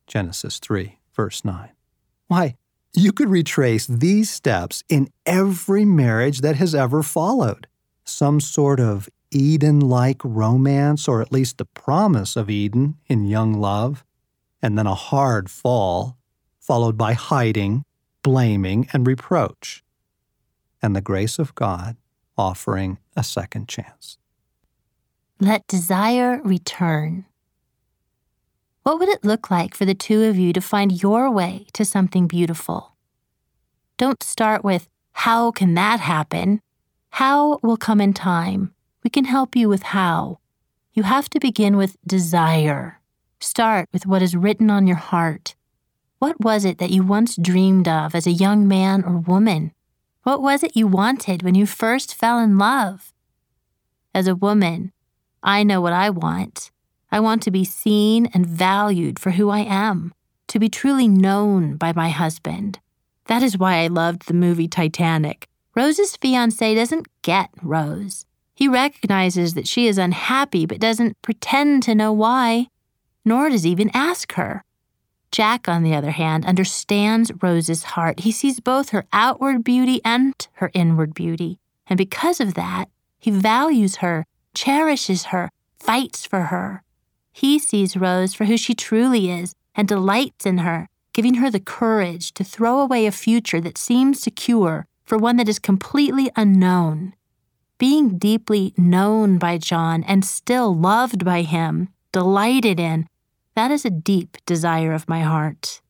Genesis 0.06 0.58
3, 0.58 0.98
verse 1.14 1.44
9. 1.44 1.70
Why, 2.26 2.56
you 2.94 3.12
could 3.12 3.28
retrace 3.28 3.86
these 3.86 4.30
steps 4.30 4.82
in 4.88 5.08
every 5.24 5.84
marriage 5.84 6.40
that 6.40 6.56
has 6.56 6.74
ever 6.74 7.02
followed. 7.02 7.66
Some 8.08 8.40
sort 8.40 8.80
of 8.80 9.08
Eden 9.30 9.80
like 9.80 10.24
romance, 10.24 11.06
or 11.06 11.20
at 11.20 11.30
least 11.30 11.58
the 11.58 11.66
promise 11.66 12.36
of 12.36 12.48
Eden 12.48 12.96
in 13.06 13.26
young 13.26 13.52
love, 13.52 14.02
and 14.62 14.78
then 14.78 14.86
a 14.86 14.94
hard 14.94 15.50
fall, 15.50 16.16
followed 16.58 16.96
by 16.96 17.12
hiding, 17.12 17.84
blaming, 18.22 18.88
and 18.94 19.06
reproach, 19.06 19.84
and 20.80 20.96
the 20.96 21.02
grace 21.02 21.38
of 21.38 21.54
God 21.54 21.96
offering 22.38 22.98
a 23.14 23.22
second 23.22 23.68
chance. 23.68 24.16
Let 25.38 25.66
desire 25.66 26.40
return. 26.42 27.26
What 28.84 28.98
would 28.98 29.10
it 29.10 29.22
look 29.22 29.50
like 29.50 29.74
for 29.74 29.84
the 29.84 29.94
two 29.94 30.24
of 30.24 30.38
you 30.38 30.54
to 30.54 30.60
find 30.62 31.02
your 31.02 31.30
way 31.30 31.66
to 31.74 31.84
something 31.84 32.26
beautiful? 32.26 32.96
Don't 33.98 34.22
start 34.22 34.64
with, 34.64 34.88
How 35.12 35.50
can 35.50 35.74
that 35.74 36.00
happen? 36.00 36.62
How 37.18 37.58
will 37.64 37.76
come 37.76 38.00
in 38.00 38.14
time. 38.14 38.72
We 39.02 39.10
can 39.10 39.24
help 39.24 39.56
you 39.56 39.68
with 39.68 39.82
how. 39.82 40.38
You 40.94 41.02
have 41.02 41.28
to 41.30 41.40
begin 41.40 41.76
with 41.76 41.96
desire. 42.06 43.00
Start 43.40 43.88
with 43.92 44.06
what 44.06 44.22
is 44.22 44.36
written 44.36 44.70
on 44.70 44.86
your 44.86 44.98
heart. 44.98 45.56
What 46.20 46.40
was 46.40 46.64
it 46.64 46.78
that 46.78 46.92
you 46.92 47.02
once 47.02 47.34
dreamed 47.34 47.88
of 47.88 48.14
as 48.14 48.28
a 48.28 48.38
young 48.44 48.68
man 48.68 49.02
or 49.02 49.16
woman? 49.16 49.72
What 50.22 50.40
was 50.40 50.62
it 50.62 50.76
you 50.76 50.86
wanted 50.86 51.42
when 51.42 51.56
you 51.56 51.66
first 51.66 52.14
fell 52.14 52.38
in 52.38 52.56
love? 52.56 53.12
As 54.14 54.28
a 54.28 54.36
woman, 54.36 54.92
I 55.42 55.64
know 55.64 55.80
what 55.80 55.92
I 55.92 56.10
want. 56.10 56.70
I 57.10 57.18
want 57.18 57.42
to 57.42 57.50
be 57.50 57.64
seen 57.64 58.26
and 58.26 58.46
valued 58.46 59.18
for 59.18 59.32
who 59.32 59.50
I 59.50 59.62
am, 59.66 60.14
to 60.46 60.60
be 60.60 60.68
truly 60.68 61.08
known 61.08 61.78
by 61.78 61.92
my 61.92 62.10
husband. 62.10 62.78
That 63.26 63.42
is 63.42 63.58
why 63.58 63.78
I 63.78 63.88
loved 63.88 64.28
the 64.28 64.34
movie 64.34 64.68
Titanic. 64.68 65.48
Rose's 65.78 66.16
fiance 66.16 66.74
doesn't 66.74 67.06
get 67.22 67.50
Rose. 67.62 68.26
He 68.52 68.66
recognizes 68.66 69.54
that 69.54 69.68
she 69.68 69.86
is 69.86 69.96
unhappy 69.96 70.66
but 70.66 70.80
doesn't 70.80 71.22
pretend 71.22 71.84
to 71.84 71.94
know 71.94 72.12
why, 72.12 72.66
nor 73.24 73.48
does 73.48 73.62
he 73.62 73.70
even 73.70 73.92
ask 73.94 74.32
her. 74.32 74.64
Jack, 75.30 75.68
on 75.68 75.84
the 75.84 75.94
other 75.94 76.10
hand, 76.10 76.44
understands 76.44 77.30
Rose's 77.40 77.84
heart. 77.94 78.20
He 78.26 78.32
sees 78.32 78.58
both 78.58 78.88
her 78.88 79.06
outward 79.12 79.62
beauty 79.62 80.00
and 80.04 80.34
her 80.54 80.72
inward 80.74 81.14
beauty. 81.14 81.60
And 81.86 81.96
because 81.96 82.40
of 82.40 82.54
that, 82.54 82.86
he 83.20 83.30
values 83.30 83.96
her, 83.96 84.26
cherishes 84.54 85.26
her, 85.26 85.48
fights 85.78 86.26
for 86.26 86.46
her. 86.50 86.82
He 87.30 87.60
sees 87.60 87.96
Rose 87.96 88.34
for 88.34 88.46
who 88.46 88.56
she 88.56 88.74
truly 88.74 89.30
is 89.30 89.54
and 89.76 89.86
delights 89.86 90.44
in 90.44 90.58
her, 90.58 90.88
giving 91.12 91.34
her 91.34 91.52
the 91.52 91.60
courage 91.60 92.34
to 92.34 92.42
throw 92.42 92.80
away 92.80 93.06
a 93.06 93.12
future 93.12 93.60
that 93.60 93.78
seems 93.78 94.20
secure 94.20 94.87
for 95.08 95.16
one 95.16 95.36
that 95.36 95.48
is 95.48 95.58
completely 95.58 96.30
unknown. 96.36 97.14
Being 97.78 98.18
deeply 98.18 98.74
known 98.76 99.38
by 99.38 99.56
John 99.56 100.04
and 100.04 100.22
still 100.22 100.76
loved 100.76 101.24
by 101.24 101.42
him, 101.42 101.88
delighted 102.12 102.78
in, 102.78 103.06
that 103.54 103.70
is 103.70 103.86
a 103.86 103.90
deep 103.90 104.36
desire 104.44 104.92
of 104.92 105.08
my 105.08 105.20
heart. 105.20 105.80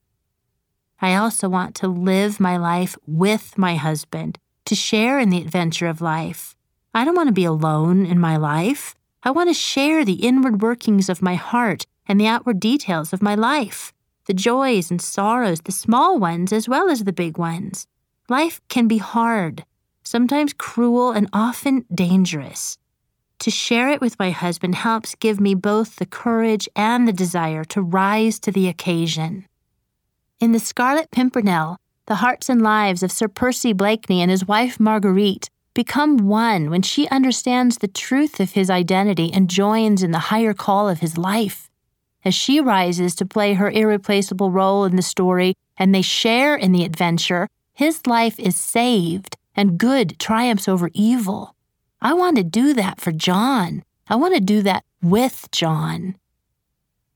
I 1.01 1.17
also 1.17 1.49
want 1.49 1.75
to 1.77 1.89
live 1.89 2.39
my 2.39 2.57
life 2.57 2.97
with 3.09 3.59
my 3.59 3.75
husband, 3.75 4.39
to 4.67 4.77
share 4.77 5.19
in 5.19 5.31
the 5.31 5.43
adventure 5.43 5.89
of 5.89 6.01
life. 6.01 6.55
I 6.95 7.05
don't 7.05 7.17
want 7.17 7.29
to 7.29 7.33
be 7.33 7.45
alone 7.45 8.07
in 8.07 8.21
my 8.21 8.37
life. 8.37 8.95
I 9.25 9.33
want 9.33 9.51
to 9.51 9.55
share 9.55 10.05
the 10.05 10.27
inward 10.27 10.63
workings 10.63 11.09
of 11.09 11.23
my 11.23 11.35
heart 11.35 11.87
and 12.07 12.21
the 12.21 12.29
outward 12.29 12.61
details 12.61 13.13
of 13.13 13.21
my 13.21 13.35
life, 13.35 13.93
the 14.27 14.35
joys 14.35 14.93
and 14.93 15.03
sorrows, 15.03 15.63
the 15.63 15.73
small 15.73 16.21
ones 16.21 16.53
as 16.53 16.69
well 16.69 16.89
as 16.89 17.03
the 17.03 17.13
big 17.13 17.37
ones. 17.37 17.89
Life 18.31 18.61
can 18.69 18.89
be 18.89 18.99
hard, 18.99 19.65
sometimes 20.03 20.53
cruel, 20.53 21.13
and 21.13 21.31
often 21.33 21.87
dangerous. 21.95 22.77
To 23.39 23.51
share 23.51 23.89
it 23.89 24.03
with 24.03 24.19
my 24.19 24.33
husband 24.33 24.75
helps 24.75 25.15
give 25.15 25.41
me 25.41 25.55
both 25.55 25.97
the 25.97 26.05
courage 26.05 26.69
and 26.77 27.09
the 27.09 27.13
desire 27.13 27.65
to 27.67 27.81
rise 27.81 28.39
to 28.41 28.53
the 28.53 28.69
occasion. 28.69 29.47
In 30.41 30.53
The 30.53 30.59
Scarlet 30.59 31.11
Pimpernel, 31.11 31.79
the 32.05 32.17
hearts 32.17 32.51
and 32.51 32.61
lives 32.61 33.03
of 33.03 33.13
Sir 33.13 33.29
Percy 33.29 33.73
Blakeney 33.73 34.21
and 34.21 34.31
his 34.31 34.47
wife 34.47 34.79
Marguerite 34.79 35.49
become 35.73 36.19
one 36.19 36.69
when 36.69 36.83
she 36.83 37.09
understands 37.09 37.79
the 37.79 37.89
truth 37.89 38.41
of 38.41 38.53
his 38.53 38.69
identity 38.69 39.33
and 39.33 39.49
joins 39.49 40.03
in 40.03 40.11
the 40.11 40.29
higher 40.31 40.53
call 40.53 40.89
of 40.89 41.01
his 41.01 41.17
life. 41.17 41.71
As 42.25 42.35
she 42.35 42.61
rises 42.61 43.15
to 43.15 43.25
play 43.25 43.55
her 43.55 43.71
irreplaceable 43.71 44.51
role 44.51 44.85
in 44.85 44.97
the 44.97 45.03
story 45.03 45.55
and 45.79 45.95
they 45.95 46.03
share 46.03 46.57
in 46.57 46.73
the 46.73 46.85
adventure, 46.85 47.49
his 47.79 48.09
life 48.09 48.41
is 48.41 48.57
saved 48.57 49.37
and 49.55 49.79
good 49.79 50.19
triumphs 50.19 50.67
over 50.67 50.91
evil. 50.95 51.55
I 52.01 52.13
want 52.13 52.37
to 52.37 52.43
do 52.43 52.75
that 52.75 53.01
for 53.01 53.13
John. 53.13 53.85
I 54.09 54.17
want 54.17 54.35
to 54.35 54.41
do 54.41 54.63
that 54.63 54.83
with 55.01 55.47
John. 55.53 56.17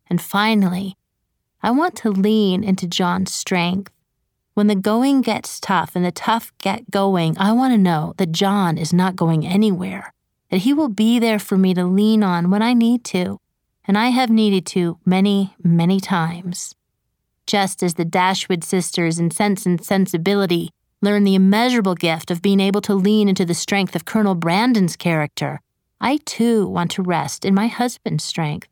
And 0.08 0.22
finally, 0.22 0.96
I 1.64 1.72
want 1.72 1.96
to 1.96 2.12
lean 2.12 2.62
into 2.62 2.86
John's 2.86 3.34
strength. 3.34 3.90
When 4.54 4.68
the 4.68 4.76
going 4.76 5.22
gets 5.22 5.58
tough 5.58 5.96
and 5.96 6.04
the 6.04 6.12
tough 6.12 6.52
get 6.58 6.92
going, 6.92 7.36
I 7.38 7.50
want 7.50 7.74
to 7.74 7.78
know 7.78 8.14
that 8.18 8.30
John 8.30 8.78
is 8.78 8.92
not 8.92 9.16
going 9.16 9.44
anywhere, 9.44 10.14
that 10.52 10.58
he 10.58 10.72
will 10.72 10.90
be 10.90 11.18
there 11.18 11.40
for 11.40 11.58
me 11.58 11.74
to 11.74 11.84
lean 11.84 12.22
on 12.22 12.50
when 12.50 12.62
I 12.62 12.72
need 12.72 13.02
to, 13.06 13.40
and 13.84 13.98
I 13.98 14.10
have 14.10 14.30
needed 14.30 14.64
to 14.66 15.00
many, 15.04 15.56
many 15.60 15.98
times. 15.98 16.76
Just 17.46 17.82
as 17.82 17.94
the 17.94 18.04
Dashwood 18.04 18.64
sisters 18.64 19.18
in 19.18 19.30
Sense 19.30 19.66
and 19.66 19.84
Sensibility 19.84 20.70
learn 21.00 21.24
the 21.24 21.34
immeasurable 21.34 21.94
gift 21.94 22.30
of 22.30 22.42
being 22.42 22.60
able 22.60 22.80
to 22.82 22.94
lean 22.94 23.28
into 23.28 23.44
the 23.44 23.54
strength 23.54 23.96
of 23.96 24.04
Colonel 24.04 24.34
Brandon's 24.34 24.96
character, 24.96 25.60
I 26.00 26.18
too 26.24 26.66
want 26.66 26.90
to 26.92 27.02
rest 27.02 27.44
in 27.44 27.54
my 27.54 27.66
husband's 27.66 28.24
strength. 28.24 28.68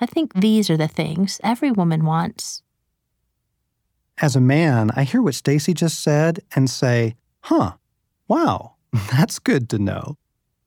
I 0.00 0.06
think 0.06 0.34
these 0.34 0.68
are 0.70 0.76
the 0.76 0.88
things 0.88 1.40
every 1.42 1.70
woman 1.70 2.04
wants. 2.04 2.62
As 4.18 4.34
a 4.34 4.40
man, 4.40 4.90
I 4.96 5.04
hear 5.04 5.20
what 5.20 5.34
Stasi 5.34 5.74
just 5.74 6.00
said 6.00 6.40
and 6.54 6.70
say, 6.70 7.16
huh, 7.40 7.72
wow, 8.28 8.74
that's 9.10 9.38
good 9.38 9.68
to 9.70 9.78
know. 9.78 10.16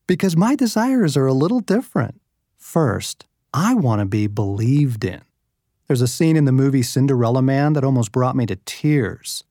Because 0.08 0.38
my 0.38 0.56
desires 0.56 1.18
are 1.18 1.28
a 1.28 1.34
little 1.34 1.60
different. 1.60 2.22
First, 2.58 3.26
I 3.54 3.74
want 3.74 4.00
to 4.00 4.06
be 4.06 4.28
believed 4.28 5.04
in. 5.04 5.22
There's 5.90 6.02
a 6.04 6.08
scene 6.08 6.38
in 6.38 6.46
the 6.46 6.52
movie 6.52 6.84
Cinderella 6.84 7.42
Man 7.42 7.74
that 7.74 7.84
almost 7.84 8.12
brought 8.12 8.36
me 8.36 8.46
to 8.46 8.58
tears. 8.58 9.44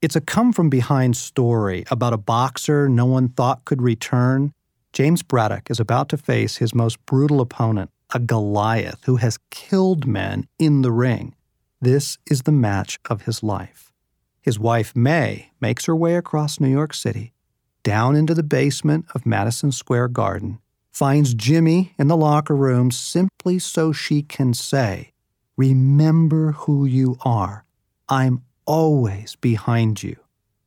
It's 0.00 0.16
a 0.16 0.20
come 0.22 0.50
from 0.50 0.70
behind 0.70 1.14
story 1.14 1.84
about 1.90 2.14
a 2.14 2.16
boxer 2.16 2.88
no 2.88 3.04
one 3.04 3.28
thought 3.28 3.66
could 3.66 3.82
return. 3.82 4.54
James 4.94 5.22
Braddock 5.22 5.70
is 5.70 5.78
about 5.78 6.08
to 6.08 6.16
face 6.16 6.56
his 6.56 6.74
most 6.74 7.04
brutal 7.04 7.38
opponent, 7.42 7.90
a 8.14 8.18
Goliath 8.18 9.04
who 9.04 9.16
has 9.16 9.38
killed 9.50 10.06
men 10.06 10.48
in 10.58 10.80
the 10.80 10.90
ring. 10.90 11.34
This 11.82 12.16
is 12.30 12.42
the 12.44 12.50
match 12.50 12.98
of 13.10 13.26
his 13.26 13.42
life. 13.42 13.92
His 14.40 14.58
wife, 14.58 14.96
May, 14.96 15.50
makes 15.60 15.84
her 15.84 15.94
way 15.94 16.16
across 16.16 16.60
New 16.60 16.70
York 16.70 16.94
City, 16.94 17.34
down 17.82 18.16
into 18.16 18.32
the 18.32 18.42
basement 18.42 19.04
of 19.14 19.26
Madison 19.26 19.70
Square 19.70 20.08
Garden, 20.08 20.60
finds 20.90 21.34
Jimmy 21.34 21.92
in 21.98 22.08
the 22.08 22.16
locker 22.16 22.56
room 22.56 22.90
simply 22.90 23.58
so 23.58 23.92
she 23.92 24.22
can 24.22 24.54
say, 24.54 25.10
Remember 25.56 26.52
who 26.52 26.84
you 26.84 27.16
are. 27.24 27.64
I'm 28.08 28.42
always 28.66 29.36
behind 29.36 30.02
you. 30.02 30.16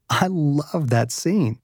I 0.10 0.28
love 0.28 0.90
that 0.90 1.12
scene. 1.12 1.60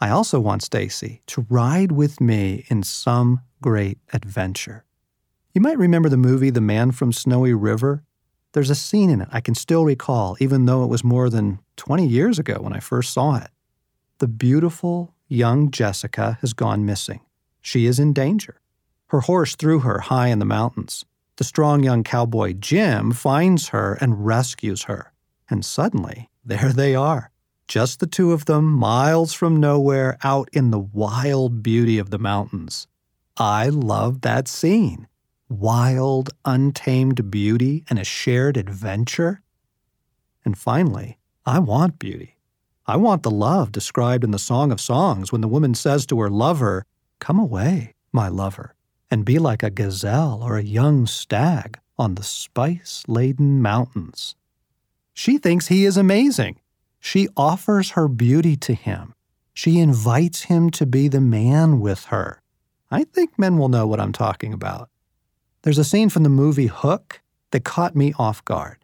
I 0.00 0.10
also 0.10 0.40
want 0.40 0.62
Stasi 0.62 1.20
to 1.26 1.46
ride 1.48 1.92
with 1.92 2.20
me 2.20 2.64
in 2.68 2.82
some 2.82 3.40
great 3.60 3.98
adventure. 4.12 4.84
You 5.52 5.60
might 5.60 5.78
remember 5.78 6.08
the 6.08 6.16
movie 6.16 6.50
The 6.50 6.60
Man 6.60 6.92
from 6.92 7.12
Snowy 7.12 7.54
River. 7.54 8.02
There's 8.52 8.70
a 8.70 8.74
scene 8.74 9.10
in 9.10 9.20
it 9.20 9.28
I 9.32 9.40
can 9.40 9.54
still 9.54 9.84
recall, 9.84 10.36
even 10.40 10.66
though 10.66 10.84
it 10.84 10.88
was 10.88 11.04
more 11.04 11.28
than 11.28 11.58
20 11.76 12.06
years 12.06 12.38
ago 12.38 12.58
when 12.60 12.72
I 12.72 12.80
first 12.80 13.12
saw 13.12 13.36
it. 13.36 13.50
The 14.18 14.28
beautiful 14.28 15.14
young 15.28 15.70
Jessica 15.70 16.38
has 16.40 16.52
gone 16.52 16.84
missing. 16.84 17.20
She 17.60 17.86
is 17.86 17.98
in 17.98 18.12
danger. 18.12 18.60
Her 19.08 19.20
horse 19.20 19.56
threw 19.56 19.80
her 19.80 20.00
high 20.00 20.28
in 20.28 20.38
the 20.38 20.44
mountains. 20.44 21.04
The 21.36 21.44
strong 21.44 21.82
young 21.82 22.04
cowboy 22.04 22.52
Jim 22.54 23.12
finds 23.12 23.68
her 23.68 23.94
and 24.00 24.26
rescues 24.26 24.84
her. 24.84 25.12
And 25.48 25.64
suddenly, 25.64 26.30
there 26.44 26.72
they 26.72 26.94
are, 26.94 27.30
just 27.68 28.00
the 28.00 28.06
two 28.06 28.32
of 28.32 28.44
them, 28.44 28.70
miles 28.70 29.32
from 29.32 29.58
nowhere, 29.58 30.18
out 30.22 30.48
in 30.52 30.70
the 30.70 30.78
wild 30.78 31.62
beauty 31.62 31.98
of 31.98 32.10
the 32.10 32.18
mountains. 32.18 32.86
I 33.36 33.68
love 33.68 34.20
that 34.22 34.46
scene. 34.48 35.08
Wild, 35.48 36.30
untamed 36.44 37.30
beauty 37.30 37.84
and 37.88 37.98
a 37.98 38.04
shared 38.04 38.56
adventure. 38.56 39.42
And 40.44 40.56
finally, 40.56 41.18
I 41.46 41.58
want 41.58 41.98
beauty. 41.98 42.36
I 42.86 42.96
want 42.96 43.22
the 43.22 43.30
love 43.30 43.72
described 43.72 44.24
in 44.24 44.32
the 44.32 44.38
Song 44.38 44.72
of 44.72 44.80
Songs 44.80 45.30
when 45.30 45.40
the 45.40 45.48
woman 45.48 45.74
says 45.74 46.04
to 46.06 46.20
her 46.20 46.30
lover, 46.30 46.84
Come 47.20 47.38
away, 47.38 47.94
my 48.12 48.28
lover, 48.28 48.74
and 49.12 49.26
be 49.26 49.38
like 49.38 49.62
a 49.62 49.68
gazelle 49.68 50.40
or 50.42 50.56
a 50.56 50.64
young 50.64 51.06
stag 51.06 51.78
on 51.98 52.14
the 52.14 52.22
spice 52.22 53.04
laden 53.06 53.60
mountains. 53.60 54.34
She 55.12 55.36
thinks 55.36 55.66
he 55.66 55.84
is 55.84 55.98
amazing. 55.98 56.58
She 56.98 57.28
offers 57.36 57.90
her 57.90 58.08
beauty 58.08 58.56
to 58.56 58.72
him. 58.72 59.14
She 59.52 59.80
invites 59.80 60.44
him 60.44 60.70
to 60.70 60.86
be 60.86 61.08
the 61.08 61.20
man 61.20 61.78
with 61.78 62.04
her. 62.06 62.40
I 62.90 63.04
think 63.04 63.38
men 63.38 63.58
will 63.58 63.68
know 63.68 63.86
what 63.86 64.00
I'm 64.00 64.14
talking 64.14 64.54
about. 64.54 64.88
There's 65.60 65.76
a 65.76 65.84
scene 65.84 66.08
from 66.08 66.22
the 66.22 66.30
movie 66.30 66.68
Hook 66.68 67.20
that 67.50 67.64
caught 67.64 67.94
me 67.94 68.14
off 68.18 68.42
guard. 68.46 68.78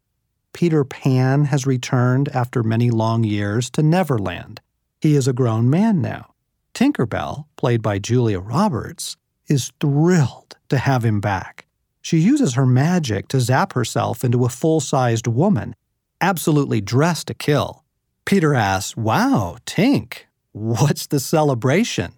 Peter 0.53 0.85
Pan 0.85 1.47
has 1.47 1.67
returned 1.67 2.29
after 2.35 2.63
many 2.63 2.91
long 2.91 3.25
years 3.25 3.71
to 3.71 3.83
Neverland. 3.83 4.61
He 5.01 5.17
is 5.17 5.27
a 5.27 5.33
grown 5.33 5.71
man 5.71 6.03
now. 6.03 6.35
Tinkerbell, 6.75 7.47
played 7.57 7.81
by 7.81 7.99
Julia 7.99 8.41
Roberts, 8.41 9.17
is 9.49 9.73
thrilled 9.81 10.57
to 10.69 10.79
have 10.79 11.05
him 11.05 11.21
back. 11.21 11.67
She 12.03 12.19
uses 12.19 12.55
her 12.55 12.67
magic 12.67 13.29
to 13.29 13.41
zap 13.41 13.73
herself 13.73 14.25
into 14.25 14.45
a 14.45 14.49
full 14.49 14.81
sized 14.81 15.27
woman 15.27 15.75
absolutely 16.21 16.81
dressed 16.81 17.27
to 17.29 17.35
kill. 17.35 17.85
Peter 18.25 18.55
asks, 18.55 18.97
Wow, 18.97 19.57
Tink, 19.67 20.25
what's 20.53 21.07
the 21.07 21.21
celebration? 21.21 22.13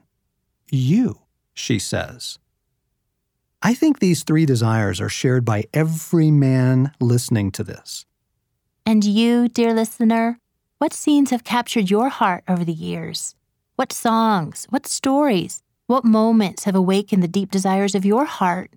You, 0.71 1.21
she 1.55 1.79
says. 1.79 2.39
I 3.63 3.75
think 3.75 3.99
these 3.99 4.25
three 4.25 4.47
desires 4.47 5.01
are 5.01 5.09
shared 5.09 5.45
by 5.45 5.65
every 5.75 6.31
man 6.31 6.93
listening 7.01 7.51
to 7.53 7.65
this. 7.65 8.07
And 8.87 9.05
you, 9.05 9.49
dear 9.49 9.75
listener, 9.75 10.39
what 10.79 10.95
scenes 10.95 11.31
have 11.31 11.45
captured 11.45 11.91
your 11.91 12.09
heart 12.09 12.43
over 12.49 12.65
the 12.65 12.73
years? 12.73 13.35
What 13.77 13.93
songs, 13.93 14.67
what 14.71 14.87
stories, 14.87 15.63
what 15.91 16.05
moments 16.05 16.63
have 16.65 16.77
awakened 16.77 17.21
the 17.21 17.27
deep 17.27 17.51
desires 17.51 17.97
of 17.97 18.05
your 18.05 18.25
heart? 18.25 18.71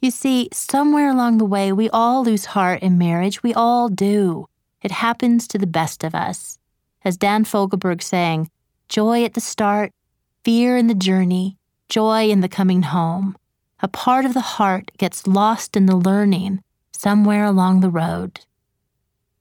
You 0.00 0.10
see, 0.10 0.48
somewhere 0.52 1.08
along 1.08 1.38
the 1.38 1.44
way, 1.44 1.70
we 1.70 1.88
all 1.90 2.24
lose 2.24 2.46
heart 2.46 2.82
in 2.82 2.98
marriage. 2.98 3.44
We 3.44 3.54
all 3.54 3.88
do. 3.88 4.48
It 4.82 4.90
happens 4.90 5.46
to 5.46 5.56
the 5.56 5.68
best 5.68 6.02
of 6.02 6.12
us. 6.12 6.58
As 7.04 7.16
Dan 7.16 7.44
Fogelberg 7.44 8.02
sang, 8.02 8.50
joy 8.88 9.22
at 9.22 9.34
the 9.34 9.40
start, 9.40 9.92
fear 10.42 10.76
in 10.76 10.88
the 10.88 10.94
journey, 10.94 11.56
joy 11.88 12.28
in 12.28 12.40
the 12.40 12.48
coming 12.48 12.82
home. 12.82 13.36
A 13.80 13.86
part 13.86 14.24
of 14.24 14.34
the 14.34 14.40
heart 14.58 14.90
gets 14.98 15.28
lost 15.28 15.76
in 15.76 15.86
the 15.86 15.94
learning 15.96 16.60
somewhere 16.90 17.44
along 17.44 17.80
the 17.80 17.88
road. 17.88 18.40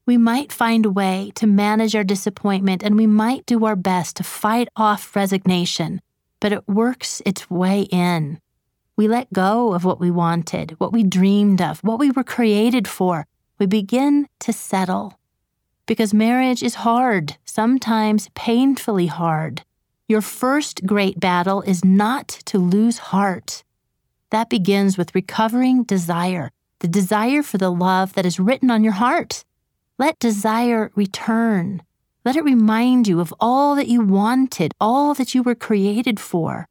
We 0.06 0.18
might 0.18 0.52
find 0.52 0.86
a 0.86 0.92
way 0.92 1.32
to 1.34 1.48
manage 1.48 1.96
our 1.96 2.04
disappointment 2.04 2.84
and 2.84 2.96
we 2.96 3.08
might 3.08 3.48
do 3.48 3.66
our 3.66 3.76
best 3.76 4.18
to 4.18 4.24
fight 4.24 4.68
off 4.76 5.16
resignation, 5.16 6.02
but 6.39 6.51
it 6.51 6.67
works 6.67 7.22
its 7.25 7.50
way 7.50 7.81
in. 7.91 8.39
We 8.96 9.08
let 9.08 9.31
go 9.31 9.74
of 9.74 9.86
what 9.86 10.00
we 10.00 10.12
wanted, 10.12 10.75
what 10.77 10.91
we 10.91 11.03
dreamed 11.03 11.62
of, 11.62 11.79
what 11.79 12.00
we 12.00 12.12
were 12.12 12.24
created 12.24 12.88
for. 12.88 13.25
We 13.58 13.65
begin 13.65 14.27
to 14.39 14.53
settle. 14.53 15.19
Because 15.86 16.13
marriage 16.13 16.62
is 16.62 16.75
hard, 16.75 17.38
sometimes 17.46 18.29
painfully 18.36 19.08
hard. 19.08 19.63
Your 20.08 20.22
first 20.22 20.86
great 20.86 21.19
battle 21.19 21.62
is 21.62 21.86
not 21.86 22.27
to 22.46 22.58
lose 22.58 22.98
heart. 22.98 23.63
That 24.31 24.50
begins 24.50 24.98
with 24.98 25.15
recovering 25.15 25.84
desire, 25.84 26.51
the 26.79 26.88
desire 26.88 27.41
for 27.41 27.58
the 27.58 27.72
love 27.72 28.13
that 28.13 28.25
is 28.25 28.39
written 28.39 28.69
on 28.69 28.84
your 28.84 28.93
heart. 28.93 29.46
Let 29.98 30.19
desire 30.19 30.91
return. 30.96 31.81
Let 32.30 32.36
it 32.36 32.44
remind 32.44 33.08
you 33.08 33.22
of 33.22 33.34
all 33.40 33.74
that 33.74 33.88
you 33.88 34.02
wanted, 34.02 34.72
all 34.80 35.16
that 35.16 35.34
you 35.34 35.42
were 35.42 35.56
created 35.56 36.20
for. 36.20 36.68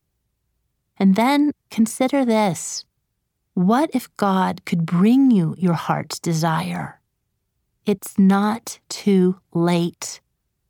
And 1.00 1.17
then 1.17 1.50
consider 1.69 2.25
this 2.25 2.85
what 3.55 3.91
if 3.93 4.09
God 4.17 4.65
could 4.65 4.87
bring 4.87 5.33
you 5.33 5.57
your 5.59 5.75
heart's 5.75 6.21
desire? 6.21 7.00
It's 7.87 8.17
not 8.17 8.79
too 8.88 9.41
late. 9.53 10.21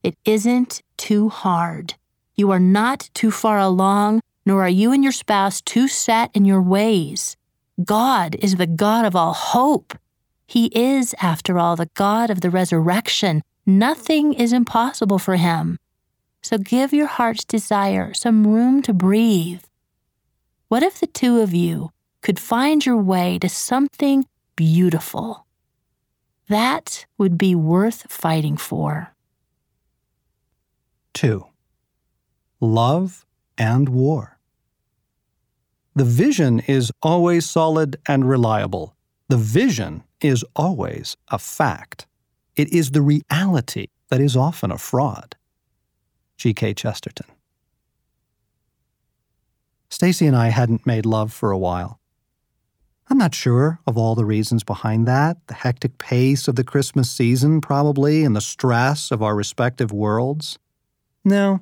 It 0.02 0.16
isn't 0.24 0.80
too 0.96 1.28
hard. 1.28 1.96
You 2.34 2.50
are 2.50 2.58
not 2.58 3.10
too 3.12 3.30
far 3.30 3.58
along, 3.58 4.22
nor 4.46 4.62
are 4.62 4.70
you 4.70 4.90
and 4.90 5.02
your 5.02 5.12
spouse 5.12 5.60
too 5.60 5.86
set 5.86 6.30
in 6.32 6.46
your 6.46 6.62
ways. 6.62 7.36
God 7.84 8.36
is 8.36 8.56
the 8.56 8.66
God 8.66 9.04
of 9.04 9.14
all 9.14 9.34
hope. 9.34 9.98
He 10.46 10.68
is, 10.68 11.14
after 11.20 11.58
all, 11.58 11.76
the 11.76 11.90
God 11.92 12.30
of 12.30 12.40
the 12.40 12.48
resurrection. 12.48 13.42
Nothing 13.68 14.32
is 14.32 14.54
impossible 14.54 15.18
for 15.18 15.36
him. 15.36 15.76
So 16.42 16.56
give 16.56 16.94
your 16.94 17.06
heart's 17.06 17.44
desire 17.44 18.14
some 18.14 18.46
room 18.46 18.80
to 18.80 18.94
breathe. 18.94 19.60
What 20.68 20.82
if 20.82 21.00
the 21.00 21.06
two 21.06 21.40
of 21.40 21.52
you 21.52 21.90
could 22.22 22.38
find 22.38 22.86
your 22.86 22.96
way 22.96 23.38
to 23.40 23.48
something 23.50 24.24
beautiful? 24.56 25.44
That 26.48 27.04
would 27.18 27.36
be 27.36 27.54
worth 27.54 28.10
fighting 28.10 28.56
for. 28.56 29.14
2. 31.12 31.44
Love 32.62 33.26
and 33.58 33.90
War. 33.90 34.38
The 35.94 36.06
vision 36.06 36.60
is 36.60 36.90
always 37.02 37.44
solid 37.44 37.98
and 38.06 38.26
reliable. 38.26 38.96
The 39.28 39.36
vision 39.36 40.04
is 40.22 40.42
always 40.56 41.18
a 41.30 41.38
fact. 41.38 42.07
It 42.58 42.72
is 42.72 42.90
the 42.90 43.02
reality 43.02 43.86
that 44.08 44.20
is 44.20 44.36
often 44.36 44.72
a 44.72 44.78
fraud. 44.78 45.36
G.K. 46.38 46.74
Chesterton. 46.74 47.26
Stasi 49.88 50.26
and 50.26 50.36
I 50.36 50.48
hadn't 50.48 50.84
made 50.84 51.06
love 51.06 51.32
for 51.32 51.52
a 51.52 51.58
while. 51.58 52.00
I'm 53.08 53.16
not 53.16 53.32
sure 53.32 53.78
of 53.86 53.96
all 53.96 54.16
the 54.16 54.24
reasons 54.24 54.64
behind 54.64 55.06
that 55.06 55.38
the 55.46 55.54
hectic 55.54 55.98
pace 55.98 56.48
of 56.48 56.56
the 56.56 56.64
Christmas 56.64 57.08
season, 57.08 57.60
probably, 57.60 58.24
and 58.24 58.34
the 58.34 58.40
stress 58.40 59.12
of 59.12 59.22
our 59.22 59.36
respective 59.36 59.92
worlds. 59.92 60.58
No, 61.24 61.60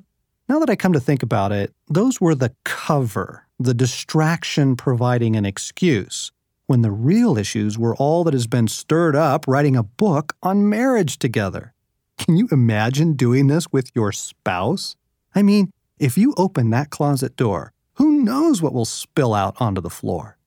now 0.49 0.57
that 0.57 0.69
I 0.69 0.75
come 0.75 0.93
to 0.93 0.99
think 0.99 1.21
about 1.21 1.51
it, 1.51 1.75
those 1.87 2.19
were 2.19 2.33
the 2.33 2.55
cover, 2.65 3.45
the 3.59 3.75
distraction 3.75 4.75
providing 4.75 5.35
an 5.35 5.45
excuse, 5.45 6.31
when 6.67 6.81
the 6.81 6.91
real 6.91 7.37
issues 7.37 7.77
were 7.77 7.95
all 7.95 8.23
that 8.25 8.33
has 8.33 8.45
been 8.45 8.67
stirred 8.67 9.15
up 9.15 9.45
writing 9.47 9.75
a 9.75 9.83
book 9.83 10.35
on 10.43 10.69
marriage 10.69 11.17
together. 11.17 11.73
Can 12.17 12.37
you 12.37 12.47
imagine 12.51 13.13
doing 13.13 13.47
this 13.47 13.71
with 13.71 13.89
your 13.95 14.11
spouse? 14.11 14.95
I 15.33 15.41
mean, 15.41 15.71
if 15.97 16.17
you 16.17 16.33
open 16.37 16.69
that 16.69 16.89
closet 16.89 17.35
door, 17.35 17.73
who 17.93 18.23
knows 18.23 18.61
what 18.61 18.73
will 18.73 18.85
spill 18.85 19.33
out 19.33 19.59
onto 19.59 19.81
the 19.81 19.89
floor? 19.89 20.37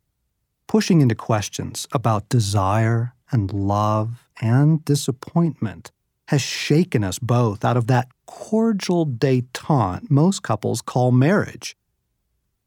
Pushing 0.69 1.00
into 1.00 1.15
questions 1.15 1.89
about 1.93 2.29
desire 2.29 3.15
and 3.33 3.53
love 3.53 4.29
and 4.41 4.85
disappointment 4.85 5.91
has 6.29 6.43
shaken 6.43 7.03
us 7.03 7.19
both 7.19 7.65
out 7.65 7.77
of 7.77 7.89
that 7.89 8.09
cordial 8.27 9.05
detente 9.05 10.09
most 10.11 10.43
couples 10.43 10.81
call 10.81 11.11
marriage. 11.11 11.77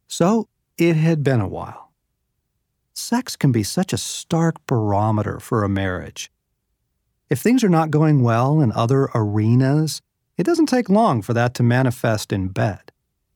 So 0.07 0.49
it 0.77 0.95
had 0.95 1.23
been 1.23 1.39
a 1.39 1.47
while. 1.47 1.82
Sex 2.93 3.35
can 3.35 3.51
be 3.51 3.63
such 3.63 3.91
a 3.91 3.97
stark 3.97 4.65
barometer 4.67 5.39
for 5.39 5.63
a 5.63 5.69
marriage. 5.69 6.31
If 7.29 7.39
things 7.39 7.63
are 7.63 7.69
not 7.69 7.89
going 7.89 8.21
well 8.21 8.61
in 8.61 8.71
other 8.71 9.09
arenas, 9.15 10.01
it 10.37 10.43
doesn't 10.43 10.67
take 10.67 10.89
long 10.89 11.23
for 11.23 11.33
that 11.33 11.55
to 11.55 11.63
manifest 11.63 12.31
in 12.31 12.49
bed. 12.49 12.91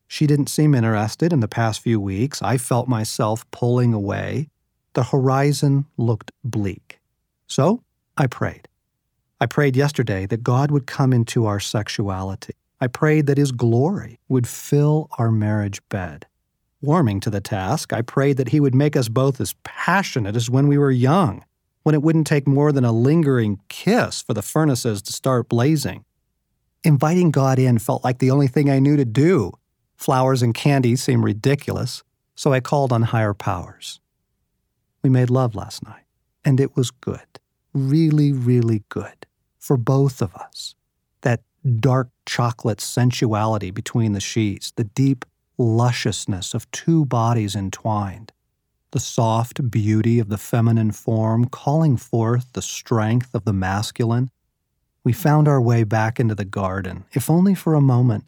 She 0.07 0.27
didn't 0.27 0.49
seem 0.49 0.75
interested 0.75 1.33
in 1.33 1.39
the 1.39 1.47
past 1.47 1.81
few 1.81 1.99
weeks. 1.99 2.41
I 2.41 2.57
felt 2.57 2.87
myself 2.87 3.49
pulling 3.49 3.93
away. 3.93 4.49
The 4.93 5.05
horizon 5.05 5.85
looked 5.97 6.31
bleak. 6.43 6.99
So 7.47 7.83
I 8.15 8.27
prayed. 8.27 8.67
I 9.41 9.47
prayed 9.47 9.75
yesterday 9.75 10.27
that 10.27 10.43
God 10.43 10.71
would 10.71 10.87
come 10.87 11.13
into 11.13 11.45
our 11.45 11.59
sexuality. 11.59 12.53
I 12.79 12.87
prayed 12.87 13.25
that 13.25 13.37
His 13.37 13.51
glory 13.51 14.19
would 14.29 14.47
fill 14.47 15.09
our 15.17 15.31
marriage 15.31 15.81
bed. 15.89 16.27
Warming 16.81 17.21
to 17.21 17.31
the 17.31 17.41
task, 17.41 17.91
I 17.91 18.03
prayed 18.03 18.37
that 18.37 18.49
He 18.49 18.59
would 18.59 18.75
make 18.75 18.95
us 18.95 19.09
both 19.09 19.41
as 19.41 19.55
passionate 19.63 20.35
as 20.35 20.49
when 20.49 20.67
we 20.67 20.77
were 20.77 20.91
young, 20.91 21.43
when 21.81 21.95
it 21.95 22.03
wouldn't 22.03 22.27
take 22.27 22.47
more 22.47 22.71
than 22.71 22.85
a 22.85 22.91
lingering 22.91 23.59
kiss 23.67 24.21
for 24.21 24.35
the 24.35 24.43
furnaces 24.43 25.01
to 25.03 25.13
start 25.13 25.49
blazing. 25.49 26.05
Inviting 26.83 27.31
God 27.31 27.57
in 27.57 27.79
felt 27.79 28.03
like 28.03 28.19
the 28.19 28.29
only 28.29 28.47
thing 28.47 28.69
I 28.69 28.77
knew 28.77 28.95
to 28.95 29.05
do. 29.05 29.53
Flowers 29.95 30.43
and 30.43 30.53
candy 30.53 30.95
seemed 30.95 31.23
ridiculous, 31.23 32.03
so 32.35 32.53
I 32.53 32.59
called 32.59 32.93
on 32.93 33.01
higher 33.01 33.33
powers. 33.33 33.99
We 35.01 35.09
made 35.09 35.31
love 35.31 35.55
last 35.55 35.83
night, 35.83 36.03
and 36.45 36.59
it 36.59 36.75
was 36.75 36.91
good. 36.91 37.39
Really, 37.73 38.31
really 38.31 38.83
good 38.89 39.25
for 39.57 39.77
both 39.77 40.21
of 40.21 40.35
us. 40.35 40.75
That 41.21 41.41
dark 41.79 42.09
chocolate 42.27 42.81
sensuality 42.81 43.71
between 43.71 44.13
the 44.13 44.19
sheets, 44.19 44.71
the 44.71 44.83
deep 44.83 45.25
lusciousness 45.57 46.53
of 46.53 46.69
two 46.71 47.05
bodies 47.05 47.55
entwined, 47.55 48.31
the 48.91 48.99
soft 48.99 49.69
beauty 49.69 50.19
of 50.19 50.29
the 50.29 50.37
feminine 50.37 50.91
form 50.91 51.45
calling 51.45 51.97
forth 51.97 52.53
the 52.53 52.61
strength 52.61 53.33
of 53.33 53.45
the 53.45 53.53
masculine. 53.53 54.29
We 55.03 55.13
found 55.13 55.47
our 55.47 55.61
way 55.61 55.83
back 55.83 56.19
into 56.19 56.35
the 56.35 56.45
garden, 56.45 57.05
if 57.13 57.29
only 57.29 57.55
for 57.55 57.73
a 57.73 57.81
moment. 57.81 58.25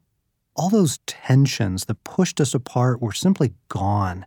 All 0.56 0.70
those 0.70 1.00
tensions 1.06 1.86
that 1.86 2.04
pushed 2.04 2.42
us 2.42 2.54
apart 2.54 3.02
were 3.02 3.14
simply 3.14 3.54
gone. 3.70 4.26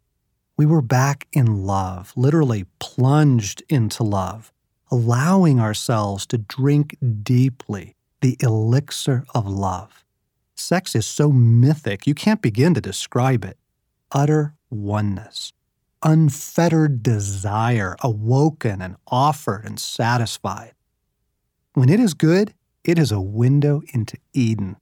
We 0.57 0.67
were 0.67 0.83
back 0.83 1.27
in 1.33 1.65
love, 1.65 2.13
literally 2.17 2.67
plunged 2.79 3.63
into 3.69 4.03
love 4.03 4.53
allowing 4.93 5.59
ourselves 5.59 6.27
to 6.27 6.37
drink 6.37 6.99
deeply 7.23 7.97
the 8.21 8.37
elixir 8.41 9.25
of 9.35 9.49
love. 9.49 10.02
Sex 10.55 10.95
is 10.95 11.07
so 11.07 11.31
mythic, 11.33 12.07
you 12.07 12.15
can't 12.15 12.43
begin 12.43 12.75
to 12.75 12.81
describe 12.81 13.45
it. 13.45 13.59
Utter 14.13 14.55
oneness, 14.71 15.53
unfettered 16.03 17.03
desire, 17.03 17.97
awoken 18.01 18.83
and 18.83 18.97
offered 19.07 19.65
and 19.65 19.81
satisfied. 19.81 20.75
When 21.75 21.89
it 21.89 22.01
is 22.01 22.15
good, 22.15 22.55
it 22.85 22.99
is 22.99 23.13
a 23.13 23.21
window 23.21 23.83
into 23.95 24.19
Eden. 24.33 24.77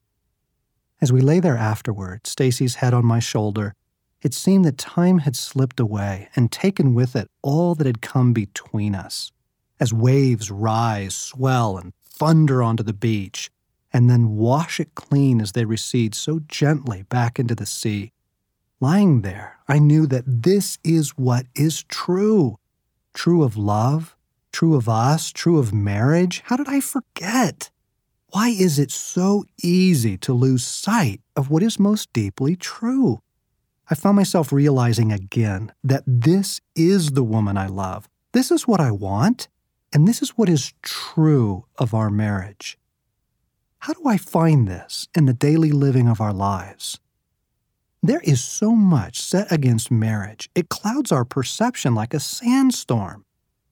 As 1.01 1.13
we 1.13 1.21
lay 1.21 1.41
there 1.41 1.57
afterward, 1.57 2.27
Stasi's 2.27 2.77
head 2.77 2.93
on 2.93 3.05
my 3.05 3.21
shoulder, 3.21 3.75
it 4.23 4.35
seemed 4.35 4.65
that 4.67 4.77
time 4.77 5.21
had 5.21 5.37
slipped 5.37 5.81
away 5.81 6.29
and 6.37 6.53
taken 6.53 6.93
with 6.93 7.17
it 7.17 7.31
all 7.43 7.75
that 7.77 7.87
had 7.87 8.03
come 8.03 8.33
between 8.33 8.95
us 8.95 9.33
as 9.81 9.95
waves 9.95 10.51
rise, 10.51 11.15
swell, 11.15 11.79
and 11.79 11.95
thunder 12.05 12.63
onto 12.63 12.83
the 12.83 12.93
beach, 12.93 13.51
and 13.93 14.09
then 14.09 14.37
wash 14.37 14.81
it 14.81 14.95
clean 14.95 15.41
as 15.41 15.53
they 15.53 15.65
recede 15.65 16.15
so 16.15 16.41
gently 16.49 17.03
back 17.03 17.39
into 17.39 17.55
the 17.55 17.67
sea. 17.67 18.13
Lying 18.81 19.23
there, 19.23 19.59
I 19.69 19.79
knew 19.79 20.07
that 20.07 20.25
this 20.27 20.79
is 20.83 21.11
what 21.11 21.47
is 21.55 21.83
true. 21.85 22.57
True 23.13 23.43
of 23.43 23.57
love, 23.57 24.17
true 24.53 24.75
of 24.75 24.89
us, 24.89 25.33
true 25.33 25.59
of 25.59 25.75
marriage. 25.75 26.43
How 26.47 26.57
did 26.57 26.69
I 26.69 26.81
forget? 26.81 27.71
Why 28.29 28.51
is 28.51 28.79
it 28.79 28.91
so 28.91 29.45
easy 29.63 30.17
to 30.19 30.33
lose 30.33 30.65
sight 30.65 31.21
of 31.35 31.51
what 31.51 31.63
is 31.63 31.79
most 31.79 32.13
deeply 32.13 32.57
true? 32.57 33.21
I 33.91 33.97
found 33.97 34.15
myself 34.17 34.53
realizing 34.53 35.13
again 35.13 35.73
that 35.83 36.05
this 36.07 36.61
is 36.77 37.11
the 37.11 37.25
woman 37.25 37.57
I 37.57 37.67
love. 37.67 38.09
This 38.33 38.53
is 38.53 38.69
what 38.69 38.81
I 38.81 38.93
want. 38.93 39.49
And 39.93 40.07
this 40.07 40.23
is 40.23 40.31
what 40.31 40.49
is 40.49 40.73
true 40.83 41.65
of 41.77 41.93
our 41.93 42.11
marriage. 42.11 42.79
How 43.81 43.95
do 43.95 44.03
I 44.07 44.19
find 44.19 44.69
this 44.69 45.09
in 45.15 45.25
the 45.25 45.33
daily 45.33 45.73
living 45.73 46.07
of 46.07 46.21
our 46.21 46.35
lives? 46.35 47.01
There 48.03 48.21
is 48.21 48.43
so 48.43 48.73
much 48.73 49.23
set 49.23 49.51
against 49.51 49.91
marriage, 49.91 50.51
it 50.55 50.69
clouds 50.69 51.11
our 51.11 51.25
perception 51.25 51.95
like 51.95 52.13
a 52.13 52.21
sandstorm. 52.21 53.25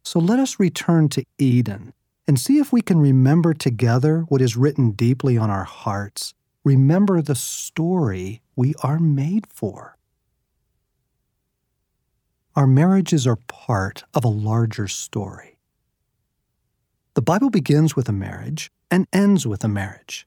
So 0.02 0.18
let 0.18 0.38
us 0.38 0.58
return 0.58 1.10
to 1.10 1.24
Eden 1.36 1.92
and 2.26 2.40
see 2.40 2.56
if 2.56 2.72
we 2.72 2.80
can 2.80 2.98
remember 2.98 3.52
together 3.52 4.24
what 4.28 4.40
is 4.40 4.56
written 4.56 4.92
deeply 4.92 5.36
on 5.36 5.50
our 5.50 5.64
hearts. 5.64 6.32
Remember 6.64 7.20
the 7.20 7.34
story 7.34 8.40
we 8.56 8.74
are 8.82 8.98
made 8.98 9.46
for. 9.46 9.98
Our 12.56 12.66
marriages 12.66 13.26
are 13.26 13.38
part 13.46 14.04
of 14.14 14.24
a 14.24 14.28
larger 14.28 14.88
story. 14.88 15.57
The 17.18 17.22
Bible 17.22 17.50
begins 17.50 17.96
with 17.96 18.09
a 18.09 18.12
marriage 18.12 18.70
and 18.92 19.09
ends 19.12 19.44
with 19.44 19.64
a 19.64 19.68
marriage. 19.68 20.24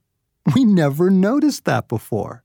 We 0.54 0.66
never 0.66 1.10
noticed 1.10 1.64
that 1.64 1.88
before. 1.88 2.44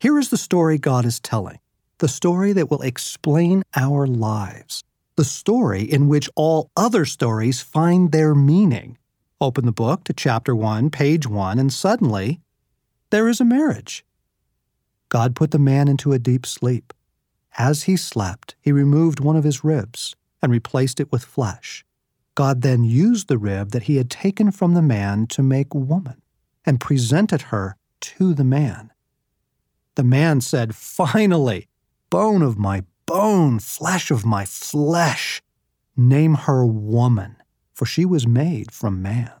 Here 0.00 0.18
is 0.18 0.30
the 0.30 0.36
story 0.36 0.78
God 0.78 1.04
is 1.04 1.20
telling, 1.20 1.60
the 1.98 2.08
story 2.08 2.52
that 2.54 2.72
will 2.72 2.82
explain 2.82 3.62
our 3.76 4.04
lives, 4.04 4.82
the 5.14 5.24
story 5.24 5.82
in 5.82 6.08
which 6.08 6.28
all 6.34 6.72
other 6.76 7.04
stories 7.04 7.60
find 7.60 8.10
their 8.10 8.34
meaning. 8.34 8.98
Open 9.40 9.64
the 9.64 9.70
book 9.70 10.02
to 10.06 10.12
chapter 10.12 10.52
1, 10.52 10.90
page 10.90 11.28
1, 11.28 11.60
and 11.60 11.72
suddenly 11.72 12.40
there 13.10 13.28
is 13.28 13.40
a 13.40 13.44
marriage. 13.44 14.04
God 15.08 15.36
put 15.36 15.52
the 15.52 15.60
man 15.60 15.86
into 15.86 16.12
a 16.12 16.18
deep 16.18 16.46
sleep. 16.46 16.92
As 17.56 17.84
he 17.84 17.96
slept, 17.96 18.56
he 18.60 18.72
removed 18.72 19.20
one 19.20 19.36
of 19.36 19.44
his 19.44 19.62
ribs 19.62 20.16
and 20.42 20.50
replaced 20.50 20.98
it 20.98 21.12
with 21.12 21.24
flesh. 21.24 21.85
God 22.36 22.60
then 22.60 22.84
used 22.84 23.28
the 23.28 23.38
rib 23.38 23.70
that 23.70 23.84
he 23.84 23.96
had 23.96 24.10
taken 24.10 24.50
from 24.52 24.74
the 24.74 24.82
man 24.82 25.26
to 25.28 25.42
make 25.42 25.74
woman 25.74 26.20
and 26.66 26.78
presented 26.78 27.42
her 27.42 27.76
to 28.02 28.34
the 28.34 28.44
man. 28.44 28.92
The 29.94 30.04
man 30.04 30.42
said, 30.42 30.74
Finally, 30.74 31.66
bone 32.10 32.42
of 32.42 32.58
my 32.58 32.84
bone, 33.06 33.58
flesh 33.58 34.10
of 34.10 34.26
my 34.26 34.44
flesh. 34.44 35.40
Name 35.96 36.34
her 36.34 36.66
woman, 36.66 37.36
for 37.72 37.86
she 37.86 38.04
was 38.04 38.26
made 38.26 38.70
from 38.70 39.00
man. 39.00 39.32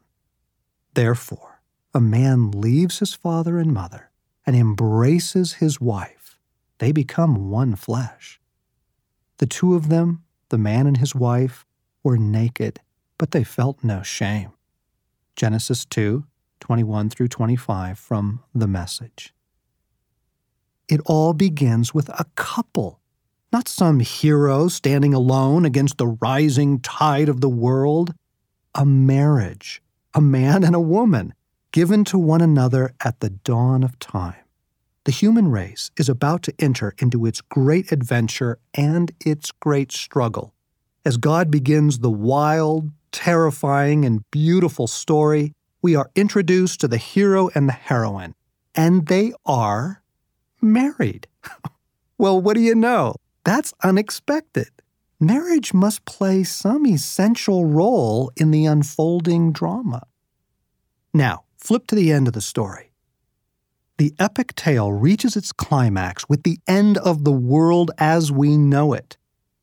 Therefore, 0.94 1.60
a 1.92 2.00
man 2.00 2.50
leaves 2.50 3.00
his 3.00 3.12
father 3.12 3.58
and 3.58 3.74
mother 3.74 4.10
and 4.46 4.56
embraces 4.56 5.54
his 5.54 5.78
wife. 5.78 6.40
They 6.78 6.92
become 6.92 7.50
one 7.50 7.76
flesh. 7.76 8.40
The 9.36 9.46
two 9.46 9.74
of 9.74 9.90
them, 9.90 10.24
the 10.48 10.56
man 10.56 10.86
and 10.86 10.96
his 10.96 11.14
wife, 11.14 11.66
were 12.02 12.16
naked, 12.16 12.80
but 13.18 13.30
they 13.30 13.44
felt 13.44 13.82
no 13.82 14.02
shame. 14.02 14.52
Genesis 15.34 15.84
2 15.84 16.24
21 16.60 17.10
through 17.10 17.28
25 17.28 17.98
from 17.98 18.42
the 18.54 18.66
message. 18.66 19.34
It 20.88 21.00
all 21.04 21.34
begins 21.34 21.92
with 21.92 22.08
a 22.08 22.24
couple, 22.34 23.00
not 23.52 23.68
some 23.68 24.00
hero 24.00 24.68
standing 24.68 25.12
alone 25.12 25.64
against 25.64 25.98
the 25.98 26.06
rising 26.06 26.80
tide 26.80 27.28
of 27.28 27.40
the 27.40 27.48
world. 27.48 28.14
A 28.74 28.86
marriage, 28.86 29.82
a 30.14 30.20
man 30.20 30.64
and 30.64 30.74
a 30.74 30.80
woman, 30.80 31.34
given 31.72 32.04
to 32.04 32.18
one 32.18 32.40
another 32.40 32.94
at 33.04 33.20
the 33.20 33.30
dawn 33.30 33.82
of 33.82 33.98
time. 33.98 34.46
The 35.04 35.12
human 35.12 35.48
race 35.48 35.90
is 35.96 36.08
about 36.08 36.42
to 36.44 36.54
enter 36.58 36.94
into 36.98 37.26
its 37.26 37.40
great 37.40 37.92
adventure 37.92 38.58
and 38.74 39.12
its 39.24 39.52
great 39.52 39.92
struggle. 39.92 40.52
As 41.04 41.16
God 41.16 41.50
begins 41.50 42.00
the 42.00 42.10
wild, 42.10 42.90
terrifying, 43.16 44.04
and 44.04 44.30
beautiful 44.30 44.86
story, 44.86 45.54
we 45.80 45.96
are 45.96 46.10
introduced 46.14 46.80
to 46.80 46.86
the 46.86 46.98
hero 46.98 47.48
and 47.54 47.66
the 47.66 47.72
heroine, 47.72 48.34
and 48.74 49.06
they 49.06 49.32
are 49.46 50.02
married. 50.60 51.26
well, 52.18 52.38
what 52.38 52.56
do 52.56 52.60
you 52.60 52.74
know? 52.74 53.14
That's 53.42 53.72
unexpected. 53.82 54.68
Marriage 55.18 55.72
must 55.72 56.04
play 56.04 56.44
some 56.44 56.86
essential 56.86 57.64
role 57.64 58.30
in 58.36 58.50
the 58.50 58.66
unfolding 58.66 59.50
drama. 59.50 60.06
Now, 61.14 61.44
flip 61.56 61.86
to 61.86 61.94
the 61.94 62.12
end 62.12 62.28
of 62.28 62.34
the 62.34 62.42
story. 62.42 62.92
The 63.96 64.12
epic 64.18 64.54
tale 64.56 64.92
reaches 64.92 65.36
its 65.36 65.52
climax 65.52 66.28
with 66.28 66.42
the 66.42 66.58
end 66.66 66.98
of 66.98 67.24
the 67.24 67.32
world 67.32 67.92
as 67.96 68.30
we 68.30 68.58
know 68.58 68.92
it. 68.92 69.16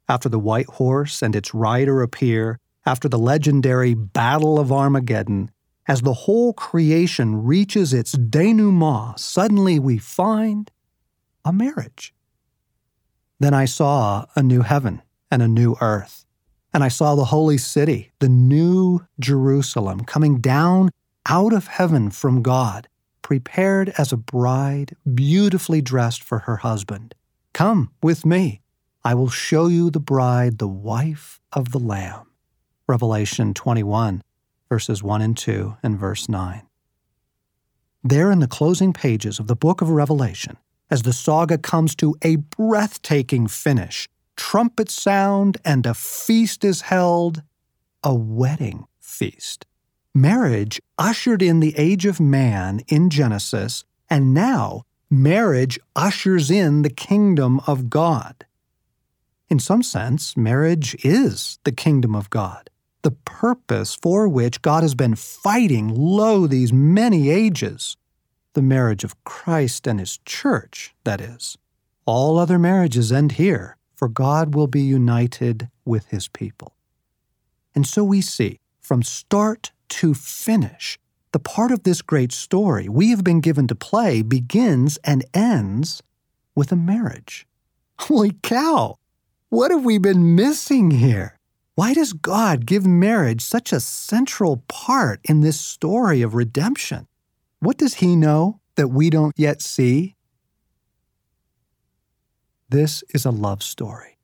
After 0.10 0.28
the 0.28 0.40
white 0.40 0.66
horse 0.66 1.22
and 1.22 1.36
its 1.36 1.54
rider 1.54 2.02
appear, 2.02 2.60
after 2.86 3.08
the 3.08 3.20
legendary 3.20 3.94
Battle 3.94 4.60
of 4.60 4.72
Armageddon, 4.72 5.52
as 5.88 6.02
the 6.02 6.14
whole 6.14 6.54
creation 6.54 7.44
reaches 7.44 7.94
its 7.94 8.14
denouement, 8.14 9.20
suddenly 9.20 9.80
we 9.80 9.98
find 9.98 10.72
a 11.44 11.52
marriage. 11.52 12.14
Then 13.40 13.54
I 13.54 13.66
saw 13.66 14.26
a 14.36 14.44
new 14.44 14.62
heaven 14.62 15.02
and 15.30 15.42
a 15.42 15.48
new 15.48 15.76
earth. 15.82 16.26
And 16.74 16.84
I 16.84 16.88
saw 16.88 17.16
the 17.16 17.26
holy 17.26 17.58
city, 17.58 18.12
the 18.20 18.30
new 18.30 19.06
Jerusalem, 19.20 20.06
coming 20.06 20.40
down 20.40 20.90
out 21.28 21.54
of 21.54 21.68
heaven 21.68 22.10
from 22.10 22.42
God, 22.42 22.88
prepared 23.22 23.94
as 23.98 24.12
a 24.12 24.18
bride, 24.18 24.96
beautifully 25.14 25.82
dressed 25.82 26.24
for 26.24 26.40
her 26.40 26.58
husband. 26.58 27.14
Come 27.54 27.92
with 28.02 28.26
me. 28.26 28.62
I 29.04 29.14
will 29.14 29.30
show 29.30 29.68
you 29.68 29.90
the 29.90 30.00
bride, 30.00 30.58
the 30.58 30.68
wife 30.68 31.40
of 31.52 31.72
the 31.72 31.80
Lamb. 31.80 32.33
Revelation 32.88 33.54
21, 33.54 34.24
verses 34.70 35.02
1 35.02 35.22
and 35.22 35.38
2, 35.38 35.78
and 35.84 35.98
verse 35.98 36.28
9. 36.28 36.64
There 38.04 38.32
in 38.32 38.40
the 38.40 38.48
closing 38.48 38.92
pages 38.92 39.40
of 39.40 39.48
the 39.48 39.56
book 39.56 39.82
of 39.82 39.90
Revelation, 39.90 40.58
as 40.92 41.04
the 41.04 41.14
saga 41.14 41.58
comes 41.58 41.96
to 41.96 42.16
a 42.22 42.36
breathtaking 42.36 43.48
finish. 43.48 44.10
Trumpets 44.36 44.94
sound 44.94 45.58
and 45.64 45.86
a 45.86 45.94
feast 45.94 46.66
is 46.66 46.82
held, 46.82 47.42
a 48.04 48.14
wedding 48.14 48.86
feast. 49.00 49.66
Marriage 50.14 50.82
ushered 50.98 51.42
in 51.42 51.62
the 51.62 51.74
age 51.78 52.06
of 52.06 52.20
man 52.20 52.82
in 52.88 53.10
Genesis, 53.10 53.86
and 54.10 54.34
now 54.34 54.84
marriage 55.10 55.80
ushers 55.96 56.52
in 56.52 56.82
the 56.82 56.90
kingdom 56.90 57.62
of 57.66 57.90
God. 57.90 58.46
In 59.50 59.60
some 59.60 59.84
sense, 59.84 60.36
marriage 60.36 60.96
is 61.06 61.60
the 61.64 61.72
kingdom 61.72 62.16
of 62.16 62.30
God, 62.30 62.70
the 63.04 63.12
purpose 63.12 63.96
for 63.96 64.28
which 64.28 64.62
God 64.62 64.82
has 64.82 64.96
been 64.96 65.16
fighting 65.16 65.94
lo 65.94 66.48
these 66.48 66.74
many 66.74 67.30
ages 67.30 67.96
the 68.54 68.62
marriage 68.62 69.04
of 69.04 69.24
Christ 69.24 69.88
and 69.88 70.00
his 70.00 70.20
church, 70.26 70.94
that 71.04 71.20
is. 71.20 71.58
All 72.06 72.38
other 72.38 72.60
marriages 72.60 73.12
end 73.12 73.34
here, 73.34 73.78
for 73.96 74.08
God 74.08 74.54
will 74.54 74.68
be 74.68 74.82
united 74.82 75.70
with 75.86 76.08
his 76.08 76.28
people. 76.28 76.76
And 77.74 77.88
so 77.88 78.04
we 78.04 78.22
see, 78.22 78.60
from 78.80 79.02
start 79.02 79.72
to 79.90 80.14
finish, 80.14 81.00
the 81.32 81.40
part 81.40 81.72
of 81.72 81.84
this 81.84 82.02
great 82.04 82.32
story 82.32 82.88
we 82.88 83.10
have 83.10 83.24
been 83.24 83.42
given 83.42 83.68
to 83.68 83.76
play 83.76 84.22
begins 84.22 85.00
and 85.04 85.26
ends 85.34 86.04
with 86.56 86.72
a 86.72 86.76
marriage. 86.76 87.48
Holy 88.02 88.34
cow! 88.44 88.98
What 89.50 89.72
have 89.72 89.84
we 89.84 89.98
been 89.98 90.36
missing 90.36 90.92
here? 90.92 91.40
Why 91.76 91.94
does 91.94 92.14
God 92.14 92.68
give 92.68 92.86
marriage 92.86 93.42
such 93.42 93.74
a 93.74 93.80
central 93.80 94.64
part 94.68 95.20
in 95.24 95.42
this 95.42 95.60
story 95.60 96.22
of 96.22 96.36
redemption? 96.36 97.08
What 97.60 97.78
does 97.78 97.96
he 97.96 98.16
know 98.16 98.60
that 98.76 98.90
we 98.90 99.10
don't 99.10 99.34
yet 99.38 99.62
see? 99.62 100.16
This 102.70 103.04
is 103.14 103.26
a 103.26 103.32
love 103.32 103.64
story. 103.64 104.18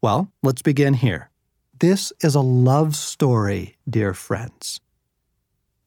Well, 0.00 0.32
let's 0.42 0.62
begin 0.62 0.94
here. 0.94 1.30
This 1.78 2.12
is 2.22 2.34
a 2.34 2.40
love 2.40 2.96
story, 2.96 3.76
dear 3.88 4.14
friends. 4.14 4.80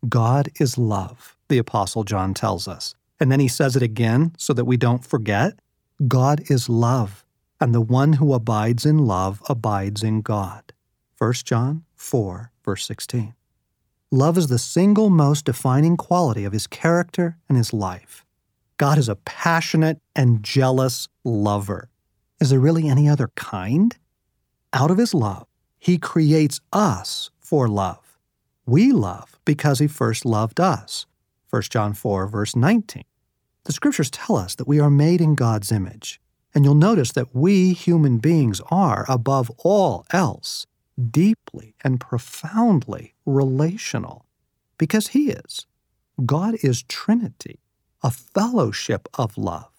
God 0.08 0.50
is 0.60 0.78
love, 0.78 1.36
the 1.48 1.58
Apostle 1.58 2.04
John 2.04 2.34
tells 2.34 2.68
us. 2.68 2.94
And 3.20 3.32
then 3.32 3.40
he 3.40 3.48
says 3.48 3.76
it 3.76 3.84
again 3.84 4.34
so 4.38 4.54
that 4.54 4.66
we 4.66 4.78
don't 4.78 5.06
forget. 5.06 5.60
God 6.08 6.44
is 6.50 6.70
love, 6.70 7.26
and 7.62 7.76
the 7.76 7.80
one 7.80 8.14
who 8.14 8.34
abides 8.34 8.88
in 8.88 8.98
love 8.98 9.42
abides 9.48 10.02
in 10.02 10.22
God. 10.22 10.74
1 11.20 11.34
John 11.46 11.84
4, 11.96 12.52
verse 12.66 12.86
16. 12.88 13.36
Love 14.10 14.38
is 14.38 14.48
the 14.48 14.58
single 14.58 15.12
most 15.12 15.46
defining 15.46 15.96
quality 15.96 16.44
of 16.44 16.52
his 16.52 16.66
character 16.66 17.38
and 17.48 17.58
his 17.58 17.72
life. 17.72 18.26
God 18.78 18.98
is 18.98 19.08
a 19.08 19.16
passionate 19.16 20.02
and 20.16 20.42
jealous 20.42 21.08
lover. 21.24 21.90
Is 22.40 22.50
there 22.50 22.60
really 22.60 22.90
any 22.90 23.08
other 23.08 23.30
kind? 23.36 23.96
Out 24.74 24.90
of 24.90 24.98
his 24.98 25.14
love, 25.14 25.46
he 25.78 26.00
creates 26.00 26.60
us 26.74 27.30
for 27.40 27.68
love. 27.68 28.18
We 28.66 28.92
love 28.92 29.40
because 29.46 29.78
he 29.78 29.88
first 29.88 30.26
loved 30.26 30.60
us. 30.60 31.06
1 31.52 31.62
John 31.64 31.94
4, 31.94 32.26
verse 32.28 32.56
19. 32.56 33.04
The 33.66 33.74
scriptures 33.74 34.10
tell 34.10 34.36
us 34.36 34.56
that 34.56 34.68
we 34.68 34.80
are 34.80 34.90
made 34.90 35.22
in 35.22 35.36
God's 35.36 35.72
image. 35.72 36.20
And 36.54 36.66
you'll 36.66 36.76
notice 36.76 37.12
that 37.14 37.34
we 37.34 37.74
human 37.74 38.18
beings 38.18 38.62
are, 38.70 39.06
above 39.08 39.50
all 39.60 40.06
else, 40.12 40.66
deeply 41.10 41.76
and 41.84 42.00
profoundly 42.00 43.14
relational 43.26 44.26
because 44.78 45.10
He 45.10 45.30
is. 45.30 45.66
God 46.26 46.56
is 46.64 46.84
Trinity, 46.84 47.60
a 48.04 48.12
fellowship 48.12 49.08
of 49.14 49.38
love. 49.38 49.70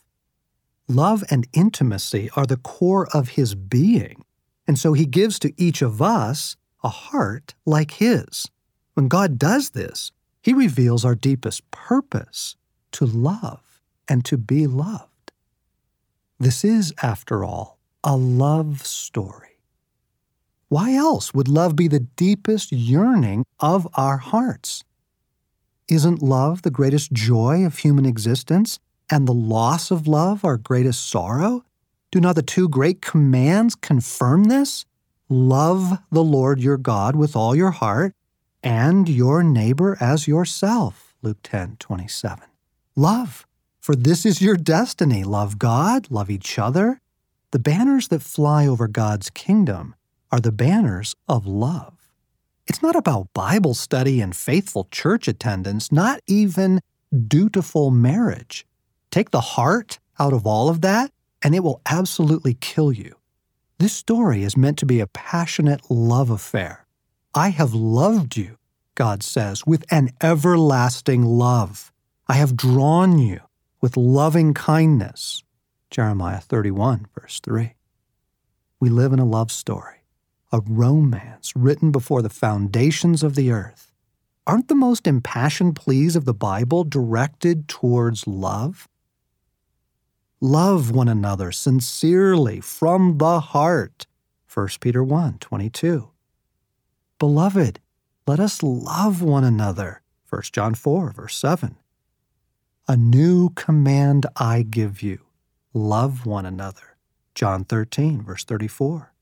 Love 0.88 1.24
and 1.30 1.46
intimacy 1.52 2.30
are 2.37 2.46
the 2.46 2.56
core 2.56 3.08
of 3.14 3.30
His 3.30 3.54
being, 3.54 4.24
and 4.66 4.78
so 4.78 4.92
He 4.92 5.06
gives 5.06 5.38
to 5.40 5.52
each 5.56 5.82
of 5.82 6.00
us 6.00 6.56
a 6.82 6.88
heart 6.88 7.54
like 7.66 7.92
His. 7.92 8.48
When 8.94 9.08
God 9.08 9.38
does 9.38 9.70
this, 9.70 10.12
He 10.42 10.52
reveals 10.52 11.04
our 11.04 11.14
deepest 11.14 11.70
purpose 11.70 12.56
to 12.92 13.06
love 13.06 13.80
and 14.08 14.24
to 14.24 14.37
be 14.37 14.66
loved. 14.66 15.12
This 16.42 16.64
is, 16.64 16.92
after 17.05 17.44
all, 17.44 17.78
a 18.02 18.16
love 18.16 18.85
story. 18.85 19.61
Why 20.66 20.92
else 20.92 21.33
would 21.33 21.46
love 21.46 21.76
be 21.76 21.87
the 21.87 22.09
deepest 22.16 22.72
yearning 22.72 23.44
of 23.61 23.87
our 23.94 24.16
hearts? 24.16 24.83
Isn't 25.87 26.20
love 26.20 26.62
the 26.62 26.72
greatest 26.72 27.12
joy 27.12 27.64
of 27.64 27.78
human 27.78 28.05
existence, 28.05 28.81
and 29.09 29.28
the 29.28 29.33
loss 29.33 29.92
of 29.92 30.09
love 30.09 30.44
our 30.44 30.57
greatest 30.57 31.09
sorrow? 31.09 31.64
Do 32.11 32.20
not 32.20 32.35
the 32.35 32.42
two 32.42 32.68
great 32.68 33.00
commands 33.00 33.76
confirm 33.76 34.46
this? 34.46 34.85
Love 35.28 36.00
the 36.11 36.24
Lord 36.24 36.59
your 36.59 36.76
God 36.76 37.14
with 37.14 37.37
all 37.37 37.55
your 37.55 37.70
heart, 37.70 38.16
and 38.64 39.09
your 39.09 39.44
neighbor 39.44 39.96
as 40.00 40.26
yourself. 40.26 41.14
Luke 41.22 41.38
10 41.44 41.76
27. 41.78 42.48
Love, 42.96 43.46
for 43.83 43.97
this 43.97 44.25
is 44.27 44.40
your 44.40 44.57
destiny. 44.57 45.25
Love 45.25 45.59
God, 45.59 46.11
love 46.11 46.31
each 46.31 46.59
other, 46.59 47.01
The 47.53 47.59
banners 47.59 48.09
that 48.09 48.23
fly 48.23 48.66
over 48.66 48.88
God's 48.88 49.31
kingdom 49.31 49.95
are 50.31 50.40
the 50.40 50.53
banners 50.53 51.14
of 51.29 51.47
love. 51.47 52.09
It's 52.66 52.83
not 52.83 52.97
about 52.97 53.35
Bible 53.35 53.75
study 53.75 54.23
and 54.23 54.35
faithful 54.35 54.88
church 54.90 55.29
attendance, 55.29 55.92
not 55.92 56.21
even 56.27 56.81
dutiful 57.29 57.90
marriage. 57.90 58.66
Take 59.11 59.31
the 59.33 59.42
heart 59.42 60.01
out 60.18 60.33
of 60.33 60.47
all 60.47 60.71
of 60.71 60.81
that, 60.83 61.12
and 61.42 61.55
it 61.55 61.62
will 61.62 61.83
absolutely 61.87 62.55
kill 62.55 62.92
you. 62.92 63.16
This 63.79 63.92
story 63.92 64.45
is 64.45 64.57
meant 64.57 64.79
to 64.79 64.87
be 64.87 65.01
a 65.01 65.07
passionate 65.09 65.90
love 65.90 66.31
affair. 66.31 66.87
I 67.35 67.51
have 67.51 67.75
loved 67.75 68.37
you, 68.37 68.57
God 68.95 69.23
says, 69.23 69.66
with 69.66 69.85
an 69.90 70.11
everlasting 70.23 71.25
love. 71.25 71.92
I 72.29 72.35
have 72.35 72.57
drawn 72.57 73.18
you 73.18 73.40
with 73.83 73.97
loving 73.99 74.55
kindness. 74.55 75.42
Jeremiah 75.90 76.40
31, 76.40 77.09
verse 77.14 77.40
3. 77.40 77.75
We 78.81 78.88
live 78.88 79.12
in 79.12 79.18
a 79.18 79.27
love 79.27 79.53
story 79.53 79.97
a 80.55 80.61
romance 80.61 81.57
written 81.57 81.90
before 81.90 82.21
the 82.21 82.29
foundations 82.29 83.23
of 83.23 83.35
the 83.35 83.51
earth. 83.51 83.90
Aren't 84.47 84.68
the 84.68 84.75
most 84.75 85.07
impassioned 85.07 85.77
pleas 85.77 86.14
of 86.14 86.27
the 86.27 86.35
Bible 86.35 86.85
directed 86.85 87.68
towards 87.68 88.27
love? 88.27 88.87
Love 90.42 90.90
one 90.90 91.09
another 91.09 91.53
sincerely 91.53 92.61
from 92.61 93.16
the 93.16 93.40
heart. 93.40 94.07
1 94.53 94.68
Peter 94.81 95.03
1 95.03 95.38
22. 95.38 96.11
Beloved, 97.18 97.81
let 98.27 98.40
us 98.40 98.62
love 98.62 99.23
one 99.23 99.45
another. 99.45 100.03
1 100.29 100.42
John 100.53 100.75
4, 100.75 101.12
verse 101.12 101.37
7. 101.37 101.77
A 102.88 102.97
new 102.97 103.51
command 103.51 104.27
I 104.37 104.62
give 104.62 105.03
you 105.03 105.21
love 105.73 106.27
one 106.27 106.45
another. 106.45 106.97
John 107.35 107.64
13, 107.64 108.23
verse 108.23 108.45
34 108.45 109.12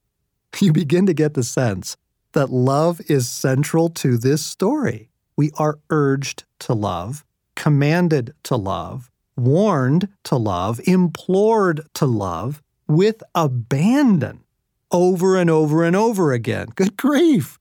you 0.60 0.72
begin 0.72 1.04
to 1.06 1.12
get 1.12 1.34
the 1.34 1.44
sense 1.44 1.98
that 2.32 2.50
love 2.50 3.00
is 3.08 3.28
central 3.28 3.90
to 3.90 4.16
this 4.16 4.44
story. 4.44 5.10
We 5.36 5.50
are 5.58 5.78
urged 5.90 6.44
to 6.60 6.72
love, 6.72 7.24
commanded 7.56 8.32
to 8.44 8.56
love, 8.56 9.10
warned 9.36 10.08
to 10.24 10.36
love, 10.36 10.80
implored 10.84 11.82
to 11.94 12.06
love 12.06 12.62
with 12.88 13.22
abandon 13.34 14.44
over 14.90 15.36
and 15.36 15.50
over 15.50 15.84
and 15.84 15.94
over 15.94 16.32
again. 16.32 16.68
Good 16.74 16.96
grief. 16.96 17.58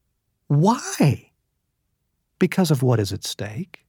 Why? 0.48 1.32
Because 2.40 2.72
of 2.72 2.82
what 2.82 3.00
is 3.00 3.12
at 3.12 3.26
stake. 3.26 3.86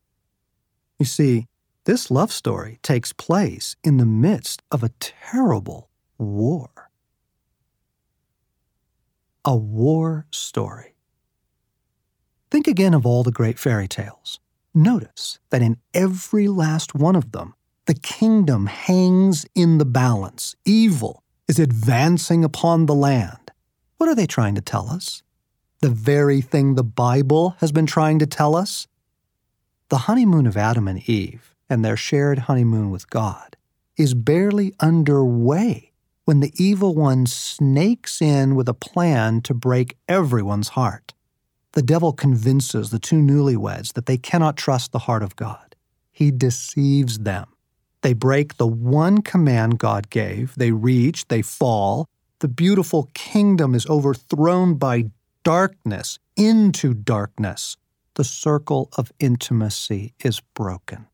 You 0.98 1.06
see, 1.06 1.46
this 1.90 2.08
love 2.08 2.30
story 2.30 2.78
takes 2.84 3.12
place 3.12 3.74
in 3.82 3.96
the 3.96 4.06
midst 4.06 4.62
of 4.70 4.84
a 4.84 4.92
terrible 5.00 5.90
war 6.18 6.70
a 9.44 9.56
war 9.56 10.24
story. 10.30 10.94
Think 12.48 12.68
again 12.68 12.94
of 12.94 13.04
all 13.04 13.24
the 13.24 13.32
great 13.32 13.58
fairy 13.58 13.88
tales. 13.88 14.38
Notice 14.72 15.40
that 15.50 15.62
in 15.62 15.78
every 15.92 16.46
last 16.46 16.94
one 16.94 17.16
of 17.16 17.32
them, 17.32 17.54
the 17.86 17.94
kingdom 17.94 18.66
hangs 18.66 19.44
in 19.56 19.78
the 19.78 19.84
balance. 19.84 20.54
Evil 20.64 21.24
is 21.48 21.58
advancing 21.58 22.44
upon 22.44 22.86
the 22.86 22.94
land. 22.94 23.50
What 23.96 24.08
are 24.08 24.14
they 24.14 24.28
trying 24.28 24.54
to 24.54 24.60
tell 24.60 24.88
us? 24.88 25.24
The 25.80 25.90
very 25.90 26.40
thing 26.40 26.76
the 26.76 26.84
Bible 26.84 27.56
has 27.58 27.72
been 27.72 27.86
trying 27.86 28.20
to 28.20 28.26
tell 28.26 28.54
us? 28.54 28.86
The 29.88 30.04
honeymoon 30.06 30.46
of 30.46 30.56
Adam 30.56 30.86
and 30.86 31.08
Eve 31.08 31.49
and 31.70 31.84
their 31.84 31.96
shared 31.96 32.40
honeymoon 32.40 32.90
with 32.90 33.08
God 33.08 33.56
is 33.96 34.12
barely 34.14 34.74
underway 34.80 35.92
when 36.24 36.40
the 36.40 36.52
evil 36.56 36.94
one 36.94 37.26
snakes 37.26 38.20
in 38.20 38.54
with 38.54 38.68
a 38.68 38.74
plan 38.74 39.40
to 39.42 39.54
break 39.54 39.96
everyone's 40.08 40.70
heart. 40.70 41.14
The 41.72 41.82
devil 41.82 42.12
convinces 42.12 42.90
the 42.90 42.98
two 42.98 43.16
newlyweds 43.16 43.92
that 43.92 44.06
they 44.06 44.18
cannot 44.18 44.56
trust 44.56 44.90
the 44.90 45.00
heart 45.00 45.22
of 45.22 45.36
God. 45.36 45.76
He 46.10 46.30
deceives 46.30 47.20
them. 47.20 47.46
They 48.02 48.12
break 48.12 48.56
the 48.56 48.66
one 48.66 49.22
command 49.22 49.78
God 49.78 50.10
gave, 50.10 50.54
they 50.56 50.72
reach, 50.72 51.28
they 51.28 51.42
fall. 51.42 52.06
The 52.40 52.48
beautiful 52.48 53.10
kingdom 53.12 53.74
is 53.74 53.86
overthrown 53.86 54.74
by 54.76 55.10
darkness 55.44 56.18
into 56.36 56.94
darkness. 56.94 57.76
The 58.14 58.24
circle 58.24 58.88
of 58.96 59.12
intimacy 59.20 60.14
is 60.24 60.40
broken. 60.54 61.06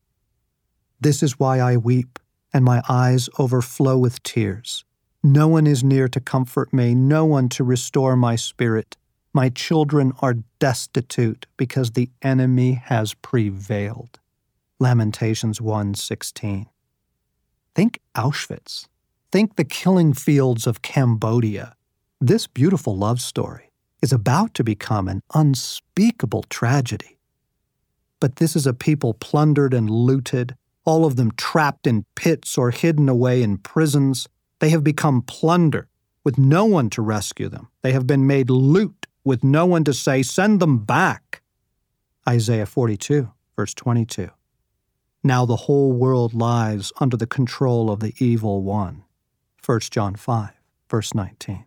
This 0.99 1.21
is 1.21 1.39
why 1.39 1.59
I 1.59 1.77
weep, 1.77 2.19
and 2.53 2.65
my 2.65 2.81
eyes 2.89 3.29
overflow 3.37 3.97
with 3.97 4.23
tears. 4.23 4.83
No 5.23 5.47
one 5.47 5.67
is 5.67 5.83
near 5.83 6.07
to 6.07 6.19
comfort 6.19 6.73
me, 6.73 6.95
no 6.95 7.25
one 7.25 7.49
to 7.49 7.63
restore 7.63 8.15
my 8.15 8.35
spirit. 8.35 8.97
My 9.33 9.49
children 9.49 10.13
are 10.21 10.35
destitute 10.59 11.45
because 11.57 11.91
the 11.91 12.09
enemy 12.21 12.73
has 12.85 13.13
prevailed. 13.15 14.19
Lamentations 14.79 15.59
1:16. 15.59 16.67
Think 17.75 17.99
Auschwitz. 18.15 18.87
Think 19.31 19.55
the 19.55 19.63
killing 19.63 20.13
fields 20.13 20.65
of 20.65 20.81
Cambodia. 20.81 21.75
This 22.19 22.47
beautiful 22.47 22.97
love 22.97 23.21
story 23.21 23.71
is 24.01 24.11
about 24.11 24.53
to 24.55 24.63
become 24.63 25.07
an 25.07 25.21
unspeakable 25.33 26.43
tragedy. 26.49 27.19
But 28.19 28.37
this 28.37 28.55
is 28.55 28.65
a 28.65 28.73
people 28.73 29.13
plundered 29.13 29.73
and 29.73 29.89
looted, 29.89 30.55
all 30.87 31.05
of 31.05 31.17
them 31.17 31.31
trapped 31.33 31.85
in 31.85 32.05
pits 32.15 32.57
or 32.57 32.71
hidden 32.71 33.09
away 33.09 33.43
in 33.43 33.57
prisons 33.57 34.27
they 34.59 34.69
have 34.69 34.83
become 34.83 35.21
plunder 35.21 35.87
with 36.23 36.37
no 36.37 36.65
one 36.65 36.89
to 36.91 37.01
rescue 37.01 37.49
them. 37.49 37.69
They 37.83 37.91
have 37.91 38.07
been 38.07 38.25
made 38.25 38.49
loot 38.49 39.05
with 39.23 39.43
no 39.43 39.65
one 39.65 39.83
to 39.83 39.93
say, 39.93 40.23
Send 40.23 40.59
them 40.59 40.79
back. 40.79 41.41
Isaiah 42.27 42.65
42, 42.65 43.31
verse 43.55 43.73
22. 43.73 44.29
Now 45.23 45.45
the 45.45 45.55
whole 45.55 45.91
world 45.91 46.33
lies 46.33 46.91
under 46.99 47.17
the 47.17 47.27
control 47.27 47.91
of 47.91 47.99
the 47.99 48.13
evil 48.19 48.63
one. 48.63 49.03
1 49.65 49.79
John 49.91 50.15
5, 50.15 50.49
verse 50.89 51.13
19. 51.13 51.65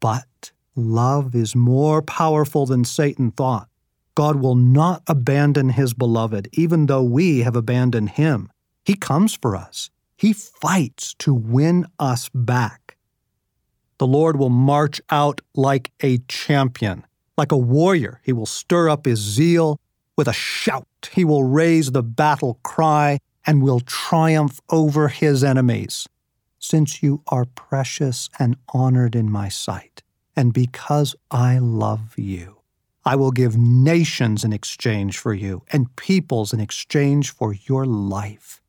But 0.00 0.52
love 0.74 1.34
is 1.34 1.54
more 1.54 2.02
powerful 2.02 2.66
than 2.66 2.84
Satan 2.84 3.30
thought. 3.30 3.68
God 4.16 4.36
will 4.36 4.54
not 4.54 5.02
abandon 5.06 5.68
his 5.68 5.92
beloved, 5.92 6.48
even 6.52 6.86
though 6.86 7.02
we 7.02 7.40
have 7.40 7.54
abandoned 7.54 8.10
him. 8.10 8.50
He 8.82 8.94
comes 8.94 9.34
for 9.34 9.54
us. 9.54 9.90
He 10.16 10.32
fights 10.32 11.14
to 11.18 11.34
win 11.34 11.86
us 11.98 12.30
back. 12.32 12.96
The 13.98 14.06
Lord 14.06 14.38
will 14.38 14.48
march 14.48 15.02
out 15.10 15.42
like 15.54 15.92
a 16.02 16.18
champion, 16.28 17.04
like 17.36 17.52
a 17.52 17.58
warrior. 17.58 18.22
He 18.24 18.32
will 18.32 18.46
stir 18.46 18.88
up 18.88 19.04
his 19.04 19.18
zeal. 19.18 19.78
With 20.16 20.28
a 20.28 20.32
shout, 20.32 21.10
he 21.12 21.22
will 21.22 21.44
raise 21.44 21.92
the 21.92 22.02
battle 22.02 22.58
cry 22.62 23.18
and 23.46 23.62
will 23.62 23.80
triumph 23.80 24.60
over 24.70 25.08
his 25.08 25.44
enemies. 25.44 26.08
Since 26.58 27.02
you 27.02 27.22
are 27.28 27.44
precious 27.44 28.30
and 28.38 28.56
honored 28.70 29.14
in 29.14 29.30
my 29.30 29.50
sight, 29.50 30.02
and 30.34 30.54
because 30.54 31.14
I 31.30 31.58
love 31.58 32.14
you, 32.16 32.55
I 33.06 33.14
will 33.14 33.30
give 33.30 33.56
nations 33.56 34.42
in 34.42 34.52
exchange 34.52 35.16
for 35.16 35.32
you 35.32 35.62
and 35.70 35.94
peoples 35.94 36.52
in 36.52 36.58
exchange 36.58 37.30
for 37.30 37.54
your 37.54 37.86
life. 37.86 38.60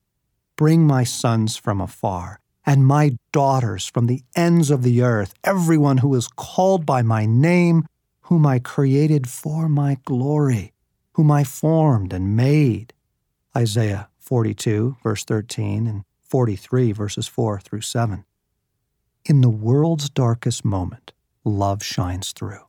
Bring 0.56 0.86
my 0.86 1.04
sons 1.04 1.58
from 1.58 1.82
afar, 1.82 2.40
and 2.64 2.86
my 2.86 3.18
daughters 3.32 3.88
from 3.88 4.06
the 4.06 4.22
ends 4.36 4.70
of 4.70 4.84
the 4.84 5.02
earth, 5.02 5.34
everyone 5.44 5.98
who 5.98 6.14
is 6.14 6.28
called 6.28 6.86
by 6.86 7.02
my 7.02 7.26
name, 7.26 7.88
whom 8.22 8.46
I 8.46 8.60
created 8.60 9.28
for 9.28 9.68
my 9.68 9.98
glory, 10.06 10.72
whom 11.14 11.32
I 11.32 11.44
formed 11.44 12.14
and 12.14 12.36
made. 12.36 12.94
Isaiah 13.56 14.08
42, 14.20 14.98
verse 15.02 15.24
13, 15.24 15.88
and 15.88 16.04
43, 16.22 16.92
verses 16.92 17.28
4 17.28 17.60
through 17.60 17.82
7. 17.82 18.24
In 19.26 19.42
the 19.42 19.50
world's 19.50 20.12
darkest 20.12 20.64
moment, 20.64 21.12
love 21.44 21.82
shines 21.82 22.34
through. 22.34 22.67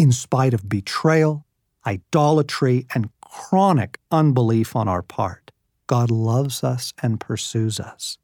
In 0.00 0.12
spite 0.12 0.54
of 0.54 0.66
betrayal, 0.66 1.44
idolatry, 1.86 2.86
and 2.94 3.10
chronic 3.20 3.98
unbelief 4.10 4.74
on 4.74 4.88
our 4.88 5.02
part, 5.02 5.50
God 5.88 6.10
loves 6.10 6.64
us 6.64 6.94
and 7.02 7.20
pursues 7.20 7.78
us, 7.78 8.16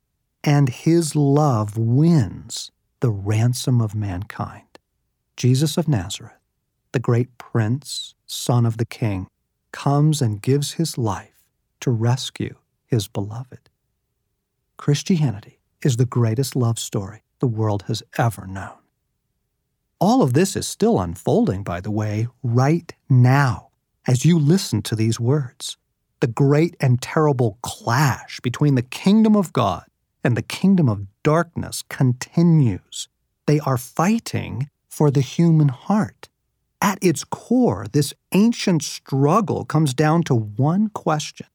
and 0.42 0.70
his 0.70 1.14
love 1.14 1.76
wins 1.76 2.70
the 3.00 3.10
ransom 3.10 3.82
of 3.82 3.94
mankind. 3.94 4.78
Jesus 5.36 5.76
of 5.76 5.86
Nazareth, 5.86 6.40
the 6.92 6.98
great 6.98 7.36
prince, 7.36 8.14
son 8.24 8.64
of 8.64 8.78
the 8.78 8.86
king, 8.86 9.26
comes 9.70 10.22
and 10.22 10.40
gives 10.40 10.72
his 10.80 10.96
life 10.96 11.44
to 11.80 11.90
rescue 11.90 12.56
his 12.86 13.06
beloved. 13.06 13.68
Christianity 14.78 15.60
is 15.82 15.98
the 15.98 16.06
greatest 16.06 16.56
love 16.56 16.78
story 16.78 17.24
the 17.40 17.46
world 17.46 17.84
has 17.86 18.02
ever 18.16 18.46
known. 18.46 18.85
All 19.98 20.20
of 20.20 20.34
this 20.34 20.56
is 20.56 20.68
still 20.68 21.00
unfolding, 21.00 21.62
by 21.62 21.80
the 21.80 21.90
way, 21.90 22.28
right 22.42 22.92
now, 23.08 23.70
as 24.06 24.26
you 24.26 24.38
listen 24.38 24.82
to 24.82 24.96
these 24.96 25.18
words 25.18 25.76
the 26.20 26.26
great 26.26 26.74
and 26.80 27.00
terrible 27.02 27.58
clash 27.60 28.40
between 28.40 28.74
the 28.74 28.82
kingdom 28.82 29.36
of 29.36 29.52
God 29.52 29.84
and 30.24 30.34
the 30.34 30.42
kingdom 30.42 30.88
of 30.88 31.06
darkness 31.22 31.82
continues. 31.90 33.08
They 33.46 33.60
are 33.60 33.76
fighting 33.76 34.70
for 34.88 35.10
the 35.10 35.20
human 35.20 35.68
heart. 35.68 36.28
At 36.80 36.98
its 37.02 37.22
core, 37.22 37.86
this 37.92 38.14
ancient 38.32 38.82
struggle 38.82 39.66
comes 39.66 39.92
down 39.92 40.22
to 40.24 40.34
one 40.34 40.88
question 40.88 41.48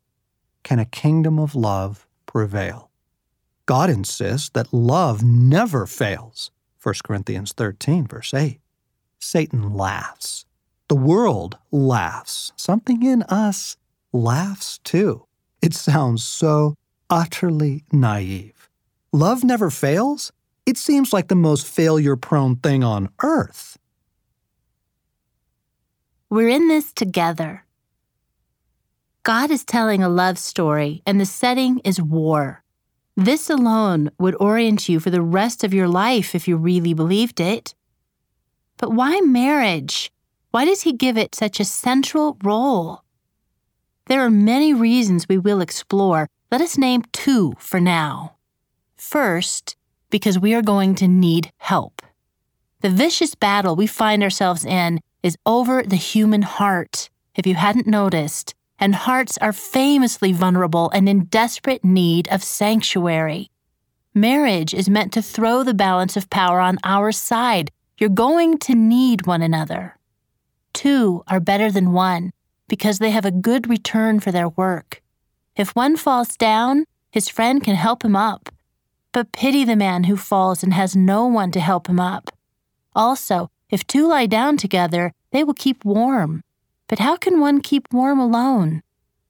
Can 0.64 0.80
a 0.80 0.86
kingdom 0.86 1.40
of 1.40 1.56
love 1.56 2.08
prevail? 2.28 2.92
God 3.66 3.90
insists 3.90 4.50
that 4.50 4.74
love 4.74 5.24
never 5.24 5.86
fails. 5.86 6.52
1 6.82 6.96
Corinthians 7.04 7.54
13, 7.54 8.08
verse 8.08 8.34
8. 8.34 8.60
Satan 9.20 9.74
laughs. 9.74 10.46
The 10.88 10.96
world 10.96 11.58
laughs. 11.72 12.52
Something 12.56 13.04
in 13.04 13.22
us 13.24 13.78
laughs 14.12 14.80
too. 14.80 15.26
It 15.62 15.76
sounds 15.76 16.24
so 16.24 16.76
utterly 17.10 17.84
naive. 17.92 18.70
Love 19.14 19.44
never 19.44 19.70
fails? 19.70 20.32
It 20.66 20.78
seems 20.78 21.14
like 21.14 21.28
the 21.28 21.36
most 21.36 21.68
failure 21.68 22.16
prone 22.16 22.56
thing 22.56 22.84
on 22.84 23.10
earth. 23.22 23.78
We're 26.30 26.50
in 26.50 26.68
this 26.68 26.92
together. 26.94 27.66
God 29.24 29.52
is 29.52 29.64
telling 29.64 30.02
a 30.02 30.10
love 30.10 30.40
story, 30.40 31.04
and 31.06 31.20
the 31.20 31.26
setting 31.26 31.80
is 31.80 32.02
war. 32.02 32.64
This 33.24 33.52
alone 33.52 34.10
would 34.18 34.36
orient 34.40 34.90
you 34.90 35.00
for 35.00 35.12
the 35.12 35.22
rest 35.22 35.64
of 35.64 35.76
your 35.76 35.88
life 35.88 36.34
if 36.34 36.48
you 36.48 36.58
really 36.58 36.96
believed 36.96 37.40
it. 37.40 37.76
But 38.78 38.94
why 38.94 39.22
marriage? 39.22 40.12
Why 40.50 40.66
does 40.66 40.82
he 40.82 40.92
give 40.92 41.20
it 41.20 41.36
such 41.36 41.60
a 41.60 41.66
central 41.66 42.36
role? 42.44 43.04
There 44.08 44.26
are 44.26 44.32
many 44.32 44.74
reasons 44.74 45.30
we 45.30 45.38
will 45.38 45.62
explore. 45.62 46.30
Let 46.50 46.62
us 46.62 46.80
name 46.80 47.04
two 47.12 47.54
for 47.60 47.80
now. 47.80 48.38
First, 48.98 49.76
because 50.10 50.40
we 50.40 50.56
are 50.56 50.64
going 50.64 50.96
to 50.96 51.08
need 51.08 51.52
help. 51.58 52.02
The 52.80 52.90
vicious 52.90 53.36
battle 53.36 53.76
we 53.76 53.86
find 53.86 54.24
ourselves 54.24 54.66
in 54.66 55.00
is 55.22 55.38
over 55.46 55.84
the 55.84 55.96
human 55.96 56.42
heart, 56.42 57.12
if 57.36 57.46
you 57.46 57.54
hadn't 57.54 57.86
noticed, 57.86 58.56
and 58.82 58.96
hearts 58.96 59.38
are 59.38 59.54
famously 59.54 60.34
vulnerable 60.34 60.90
and 60.90 61.08
in 61.08 61.26
desperate 61.26 61.86
need 61.86 62.28
of 62.30 62.44
sanctuary. 62.44 63.52
Marriage 64.16 64.74
is 64.74 64.90
meant 64.90 65.14
to 65.14 65.22
throw 65.22 65.64
the 65.64 65.74
balance 65.74 66.18
of 66.18 66.32
power 66.32 66.60
on 66.60 66.80
our 66.84 67.12
side. 67.12 67.70
You're 68.00 68.10
going 68.10 68.58
to 68.58 68.74
need 68.74 69.28
one 69.28 69.44
another. 69.44 69.98
Two 70.74 71.24
are 71.28 71.40
better 71.40 71.72
than 71.72 71.94
one 71.94 72.32
because 72.68 72.98
they 72.98 73.12
have 73.12 73.26
a 73.26 73.32
good 73.32 73.70
return 73.70 74.20
for 74.20 74.32
their 74.32 74.50
work. 74.50 75.02
If 75.56 75.76
one 75.76 75.96
falls 75.96 76.36
down, 76.36 76.86
his 77.12 77.30
friend 77.30 77.64
can 77.64 77.76
help 77.76 78.04
him 78.04 78.16
up. 78.16 78.50
But 79.12 79.32
pity 79.32 79.64
the 79.64 79.76
man 79.76 80.06
who 80.06 80.18
falls 80.18 80.64
and 80.64 80.74
has 80.74 80.96
no 80.96 81.28
one 81.28 81.52
to 81.52 81.60
help 81.60 81.88
him 81.88 82.00
up. 82.00 82.32
Also, 82.96 83.52
if 83.70 83.86
two 83.86 84.08
lie 84.08 84.26
down 84.26 84.58
together, 84.58 85.14
they 85.32 85.44
will 85.44 85.54
keep 85.54 85.86
warm. 85.86 86.42
But 86.92 87.00
how 87.00 87.16
can 87.16 87.40
one 87.40 87.62
keep 87.62 87.88
warm 87.94 88.20
alone? 88.20 88.84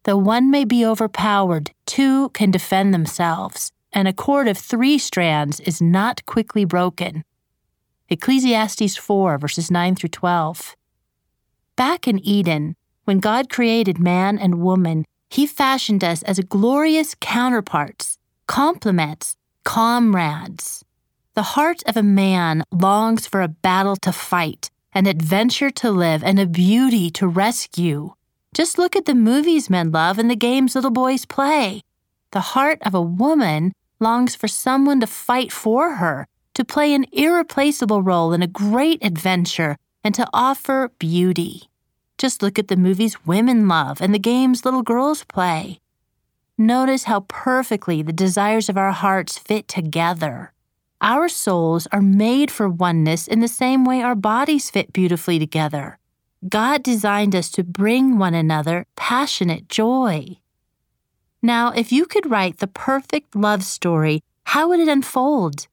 Though 0.05 0.17
one 0.17 0.49
may 0.49 0.65
be 0.65 0.83
overpowered, 0.83 1.69
two 1.85 2.29
can 2.29 2.49
defend 2.49 2.91
themselves, 2.91 3.71
and 3.93 4.07
a 4.07 4.13
cord 4.13 4.47
of 4.47 4.57
three 4.57 4.97
strands 4.97 5.59
is 5.59 5.79
not 5.79 6.25
quickly 6.25 6.65
broken. 6.65 7.23
Ecclesiastes 8.09 8.97
4, 8.97 9.37
verses 9.37 9.69
9 9.69 9.93
through 9.93 10.09
12. 10.09 10.75
Back 11.75 12.07
in 12.07 12.17
Eden, 12.25 12.75
when 13.03 13.19
God 13.19 13.47
created 13.47 13.99
man 13.99 14.39
and 14.39 14.63
woman, 14.63 15.05
he 15.29 15.45
fashioned 15.45 16.03
us 16.03 16.23
as 16.23 16.39
glorious 16.39 17.15
counterparts, 17.19 18.17
complements, 18.47 19.37
comrades. 19.63 20.83
The 21.35 21.53
heart 21.53 21.83
of 21.85 21.95
a 21.95 22.01
man 22.01 22.63
longs 22.71 23.27
for 23.27 23.39
a 23.43 23.47
battle 23.47 23.97
to 23.97 24.11
fight, 24.11 24.70
an 24.93 25.07
adventure 25.07 25.69
to 25.69 25.91
live, 25.91 26.23
and 26.23 26.39
a 26.39 26.45
beauty 26.45 27.09
to 27.11 27.27
rescue. 27.27 28.13
Just 28.53 28.77
look 28.77 28.95
at 28.95 29.05
the 29.05 29.15
movies 29.15 29.69
men 29.69 29.91
love 29.91 30.19
and 30.19 30.29
the 30.29 30.35
games 30.35 30.75
little 30.75 30.91
boys 30.91 31.25
play. 31.25 31.81
The 32.31 32.41
heart 32.53 32.79
of 32.85 32.93
a 32.93 33.01
woman 33.01 33.73
longs 33.99 34.35
for 34.35 34.47
someone 34.47 34.99
to 34.99 35.07
fight 35.07 35.51
for 35.51 35.95
her, 35.95 36.27
to 36.55 36.65
play 36.65 36.93
an 36.93 37.05
irreplaceable 37.13 38.01
role 38.01 38.33
in 38.33 38.41
a 38.41 38.47
great 38.47 39.03
adventure, 39.05 39.77
and 40.03 40.13
to 40.15 40.27
offer 40.33 40.91
beauty. 40.99 41.63
Just 42.17 42.41
look 42.41 42.59
at 42.59 42.67
the 42.67 42.77
movies 42.77 43.25
women 43.25 43.67
love 43.67 44.01
and 44.01 44.13
the 44.13 44.19
games 44.19 44.65
little 44.65 44.83
girls 44.83 45.23
play. 45.23 45.79
Notice 46.57 47.05
how 47.05 47.21
perfectly 47.21 48.01
the 48.01 48.13
desires 48.13 48.69
of 48.69 48.77
our 48.77 48.91
hearts 48.91 49.37
fit 49.37 49.67
together. 49.67 50.51
Our 51.01 51.29
souls 51.29 51.87
are 51.91 52.01
made 52.01 52.51
for 52.51 52.69
oneness 52.69 53.27
in 53.27 53.39
the 53.39 53.47
same 53.47 53.85
way 53.85 54.03
our 54.03 54.13
bodies 54.13 54.69
fit 54.69 54.93
beautifully 54.93 55.39
together. 55.39 55.97
God 56.47 56.83
designed 56.83 57.35
us 57.35 57.49
to 57.51 57.63
bring 57.63 58.19
one 58.19 58.35
another 58.35 58.85
passionate 58.95 59.67
joy. 59.67 60.37
Now, 61.41 61.71
if 61.71 61.91
you 61.91 62.05
could 62.05 62.29
write 62.29 62.59
the 62.59 62.67
perfect 62.67 63.35
love 63.35 63.63
story, 63.63 64.21
how 64.45 64.69
would 64.69 64.79
it 64.79 64.87
unfold? 64.87 65.67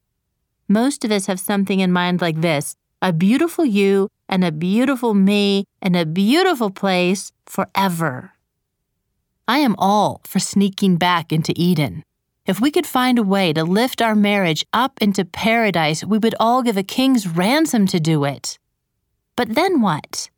Most 0.67 1.05
of 1.05 1.11
us 1.11 1.27
have 1.27 1.39
something 1.39 1.79
in 1.79 1.91
mind 1.91 2.21
like 2.21 2.41
this 2.41 2.75
a 3.01 3.13
beautiful 3.13 3.65
you 3.65 4.09
and 4.27 4.43
a 4.43 4.51
beautiful 4.51 5.13
me 5.13 5.65
and 5.81 5.95
a 5.95 6.05
beautiful 6.07 6.71
place 6.71 7.31
forever. 7.45 8.33
I 9.47 9.59
am 9.59 9.75
all 9.77 10.21
for 10.25 10.39
sneaking 10.39 10.97
back 10.97 11.31
into 11.31 11.53
Eden. 11.55 12.03
If 12.49 12.59
we 12.59 12.71
could 12.71 12.87
find 12.87 13.19
a 13.19 13.29
way 13.35 13.53
to 13.53 13.63
lift 13.63 14.01
our 14.01 14.15
marriage 14.15 14.65
up 14.73 14.97
into 14.99 15.23
paradise, 15.23 16.03
we 16.03 16.17
would 16.17 16.33
all 16.39 16.63
give 16.63 16.77
a 16.77 16.81
king's 16.97 17.27
ransom 17.27 17.85
to 17.85 17.99
do 17.99 18.25
it. 18.25 18.57
But 19.35 19.53
then 19.53 19.81
what? 19.81 20.31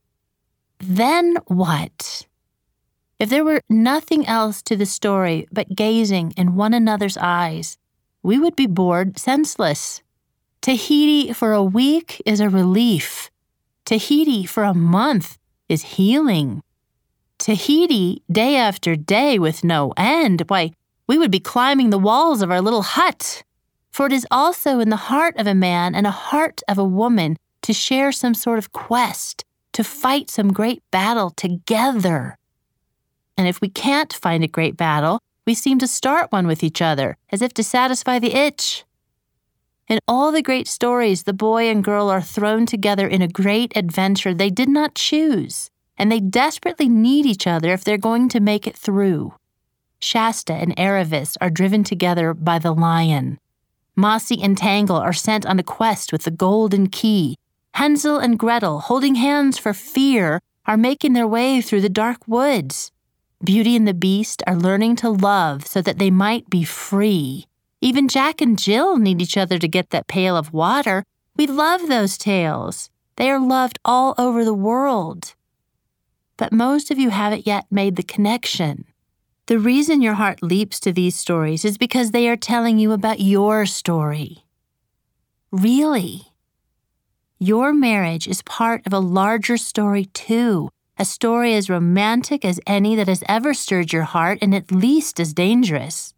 Then 0.77 1.37
what? 1.47 2.27
If 3.17 3.29
there 3.29 3.45
were 3.45 3.61
nothing 3.69 4.27
else 4.27 4.61
to 4.63 4.75
the 4.75 4.85
story 4.85 5.47
but 5.53 5.73
gazing 5.73 6.33
in 6.35 6.57
one 6.57 6.73
another's 6.73 7.15
eyes, 7.15 7.77
we 8.21 8.37
would 8.37 8.57
be 8.57 8.67
bored 8.67 9.17
senseless. 9.17 10.01
Tahiti 10.59 11.31
for 11.31 11.53
a 11.53 11.63
week 11.63 12.21
is 12.25 12.41
a 12.41 12.49
relief. 12.49 13.31
Tahiti 13.85 14.45
for 14.45 14.65
a 14.65 14.73
month 14.73 15.37
is 15.69 15.95
healing. 15.95 16.61
Tahiti 17.37 18.21
day 18.29 18.57
after 18.57 18.97
day 18.97 19.39
with 19.39 19.63
no 19.63 19.93
end, 19.95 20.43
why, 20.47 20.71
we 21.07 21.17
would 21.17 21.31
be 21.31 21.39
climbing 21.39 21.89
the 21.89 21.97
walls 21.97 22.41
of 22.41 22.51
our 22.51 22.61
little 22.61 22.83
hut. 22.83 23.43
For 23.91 24.05
it 24.05 24.13
is 24.13 24.27
also 24.31 24.79
in 24.79 24.89
the 24.89 24.95
heart 24.95 25.35
of 25.37 25.47
a 25.47 25.55
man 25.55 25.95
and 25.95 26.07
a 26.07 26.11
heart 26.11 26.61
of 26.67 26.77
a 26.77 26.83
woman 26.83 27.37
to 27.63 27.73
share 27.73 28.11
some 28.11 28.33
sort 28.33 28.57
of 28.57 28.71
quest, 28.71 29.43
to 29.73 29.83
fight 29.83 30.29
some 30.29 30.53
great 30.53 30.81
battle 30.91 31.29
together. 31.29 32.37
And 33.37 33.47
if 33.47 33.61
we 33.61 33.69
can't 33.69 34.13
find 34.13 34.43
a 34.43 34.47
great 34.47 34.77
battle, 34.77 35.19
we 35.45 35.53
seem 35.53 35.79
to 35.79 35.87
start 35.87 36.31
one 36.31 36.47
with 36.47 36.63
each 36.63 36.81
other, 36.81 37.17
as 37.31 37.41
if 37.41 37.53
to 37.55 37.63
satisfy 37.63 38.19
the 38.19 38.33
itch. 38.33 38.85
In 39.87 39.99
all 40.07 40.31
the 40.31 40.41
great 40.41 40.67
stories, 40.67 41.23
the 41.23 41.33
boy 41.33 41.69
and 41.69 41.83
girl 41.83 42.09
are 42.09 42.21
thrown 42.21 42.65
together 42.65 43.07
in 43.07 43.21
a 43.21 43.27
great 43.27 43.75
adventure 43.75 44.33
they 44.33 44.49
did 44.49 44.69
not 44.69 44.95
choose, 44.95 45.69
and 45.97 46.11
they 46.11 46.19
desperately 46.19 46.87
need 46.87 47.25
each 47.25 47.45
other 47.45 47.73
if 47.73 47.83
they're 47.83 47.97
going 47.97 48.29
to 48.29 48.39
make 48.39 48.67
it 48.67 48.77
through. 48.77 49.33
Shasta 50.01 50.53
and 50.53 50.75
Aravis 50.75 51.37
are 51.39 51.49
driven 51.49 51.83
together 51.83 52.33
by 52.33 52.59
the 52.59 52.73
lion. 52.73 53.37
Mossy 53.95 54.41
and 54.41 54.57
Tangle 54.57 54.97
are 54.97 55.13
sent 55.13 55.45
on 55.45 55.59
a 55.59 55.63
quest 55.63 56.11
with 56.11 56.23
the 56.23 56.31
golden 56.31 56.87
key. 56.87 57.37
Hansel 57.75 58.17
and 58.17 58.37
Gretel, 58.37 58.79
holding 58.79 59.15
hands 59.15 59.57
for 59.57 59.73
fear, 59.73 60.41
are 60.65 60.77
making 60.77 61.13
their 61.13 61.27
way 61.27 61.61
through 61.61 61.81
the 61.81 61.89
dark 61.89 62.27
woods. 62.27 62.91
Beauty 63.43 63.75
and 63.75 63.87
the 63.87 63.93
Beast 63.93 64.43
are 64.45 64.55
learning 64.55 64.95
to 64.97 65.09
love 65.09 65.65
so 65.65 65.81
that 65.81 65.97
they 65.97 66.11
might 66.11 66.49
be 66.49 66.63
free. 66.63 67.45
Even 67.79 68.07
Jack 68.07 68.41
and 68.41 68.57
Jill 68.59 68.97
need 68.97 69.21
each 69.21 69.37
other 69.37 69.57
to 69.57 69.67
get 69.67 69.89
that 69.89 70.07
pail 70.07 70.37
of 70.37 70.53
water. 70.53 71.03
We 71.35 71.47
love 71.47 71.87
those 71.87 72.17
tales. 72.17 72.89
They 73.15 73.29
are 73.29 73.39
loved 73.39 73.79
all 73.83 74.13
over 74.17 74.45
the 74.45 74.53
world. 74.53 75.33
But 76.37 76.53
most 76.53 76.91
of 76.91 76.99
you 76.99 77.09
haven't 77.09 77.47
yet 77.47 77.65
made 77.71 77.95
the 77.95 78.03
connection. 78.03 78.85
The 79.47 79.59
reason 79.59 80.01
your 80.01 80.13
heart 80.13 80.43
leaps 80.43 80.79
to 80.81 80.93
these 80.93 81.15
stories 81.15 81.65
is 81.65 81.77
because 81.77 82.11
they 82.11 82.29
are 82.29 82.37
telling 82.37 82.77
you 82.77 82.91
about 82.91 83.19
your 83.19 83.65
story. 83.65 84.45
Really. 85.51 86.27
Your 87.39 87.73
marriage 87.73 88.27
is 88.27 88.43
part 88.43 88.85
of 88.85 88.93
a 88.93 88.99
larger 88.99 89.57
story, 89.57 90.05
too, 90.05 90.69
a 90.97 91.03
story 91.03 91.55
as 91.55 91.69
romantic 91.69 92.45
as 92.45 92.59
any 92.67 92.95
that 92.95 93.07
has 93.07 93.23
ever 93.27 93.53
stirred 93.53 93.91
your 93.91 94.03
heart 94.03 94.37
and 94.41 94.53
at 94.53 94.71
least 94.71 95.19
as 95.19 95.33
dangerous. 95.33 96.13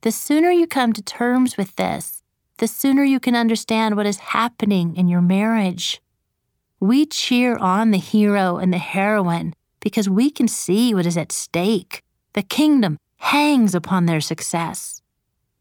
The 0.00 0.10
sooner 0.10 0.50
you 0.50 0.66
come 0.66 0.94
to 0.94 1.02
terms 1.02 1.58
with 1.58 1.76
this, 1.76 2.22
the 2.56 2.66
sooner 2.66 3.04
you 3.04 3.20
can 3.20 3.36
understand 3.36 3.96
what 3.96 4.06
is 4.06 4.18
happening 4.18 4.96
in 4.96 5.08
your 5.08 5.20
marriage. 5.20 6.00
We 6.80 7.04
cheer 7.04 7.56
on 7.58 7.90
the 7.90 7.98
hero 7.98 8.56
and 8.56 8.72
the 8.72 8.78
heroine 8.78 9.54
because 9.80 10.08
we 10.08 10.30
can 10.30 10.48
see 10.48 10.94
what 10.94 11.06
is 11.06 11.18
at 11.18 11.32
stake 11.32 12.02
the 12.34 12.42
kingdom 12.42 12.98
hangs 13.16 13.74
upon 13.74 14.06
their 14.06 14.20
success. 14.20 15.02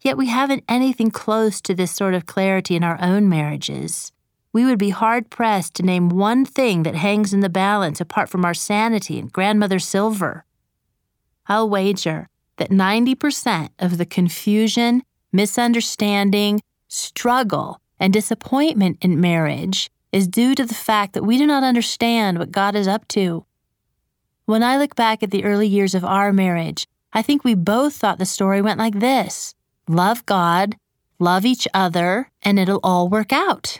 Yet 0.01 0.17
we 0.17 0.27
haven't 0.27 0.63
anything 0.67 1.11
close 1.11 1.61
to 1.61 1.75
this 1.75 1.91
sort 1.91 2.13
of 2.13 2.25
clarity 2.25 2.75
in 2.75 2.83
our 2.83 2.99
own 3.01 3.29
marriages. 3.29 4.11
We 4.53 4.65
would 4.65 4.79
be 4.79 4.89
hard 4.89 5.29
pressed 5.29 5.75
to 5.75 5.83
name 5.83 6.09
one 6.09 6.43
thing 6.43 6.83
that 6.83 6.95
hangs 6.95 7.33
in 7.33 7.39
the 7.39 7.49
balance 7.49 8.01
apart 8.01 8.29
from 8.29 8.43
our 8.43 8.53
sanity 8.53 9.19
and 9.19 9.31
grandmother 9.31 9.79
silver. 9.79 10.45
I'll 11.47 11.69
wager 11.69 12.27
that 12.57 12.69
90% 12.69 13.69
of 13.79 13.97
the 13.97 14.05
confusion, 14.05 15.03
misunderstanding, 15.31 16.61
struggle, 16.87 17.79
and 17.99 18.11
disappointment 18.11 18.97
in 19.01 19.21
marriage 19.21 19.89
is 20.11 20.27
due 20.27 20.55
to 20.55 20.65
the 20.65 20.73
fact 20.73 21.13
that 21.13 21.23
we 21.23 21.37
do 21.37 21.45
not 21.45 21.63
understand 21.63 22.37
what 22.37 22.51
God 22.51 22.75
is 22.75 22.87
up 22.87 23.07
to. 23.09 23.45
When 24.51 24.63
I 24.63 24.75
look 24.75 24.97
back 24.97 25.23
at 25.23 25.31
the 25.31 25.45
early 25.45 25.69
years 25.69 25.95
of 25.95 26.03
our 26.03 26.33
marriage, 26.33 26.85
I 27.13 27.21
think 27.21 27.45
we 27.45 27.55
both 27.55 27.95
thought 27.95 28.19
the 28.19 28.25
story 28.25 28.61
went 28.61 28.79
like 28.79 28.99
this 28.99 29.55
love 29.87 30.25
God, 30.25 30.75
love 31.19 31.45
each 31.45 31.69
other, 31.73 32.29
and 32.41 32.59
it'll 32.59 32.81
all 32.83 33.07
work 33.07 33.31
out. 33.31 33.79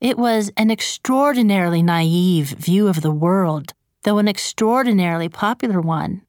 It 0.00 0.16
was 0.16 0.50
an 0.56 0.70
extraordinarily 0.70 1.82
naive 1.82 2.48
view 2.48 2.88
of 2.88 3.02
the 3.02 3.10
world, 3.10 3.74
though 4.04 4.16
an 4.16 4.26
extraordinarily 4.26 5.28
popular 5.28 5.82
one. 5.82 6.22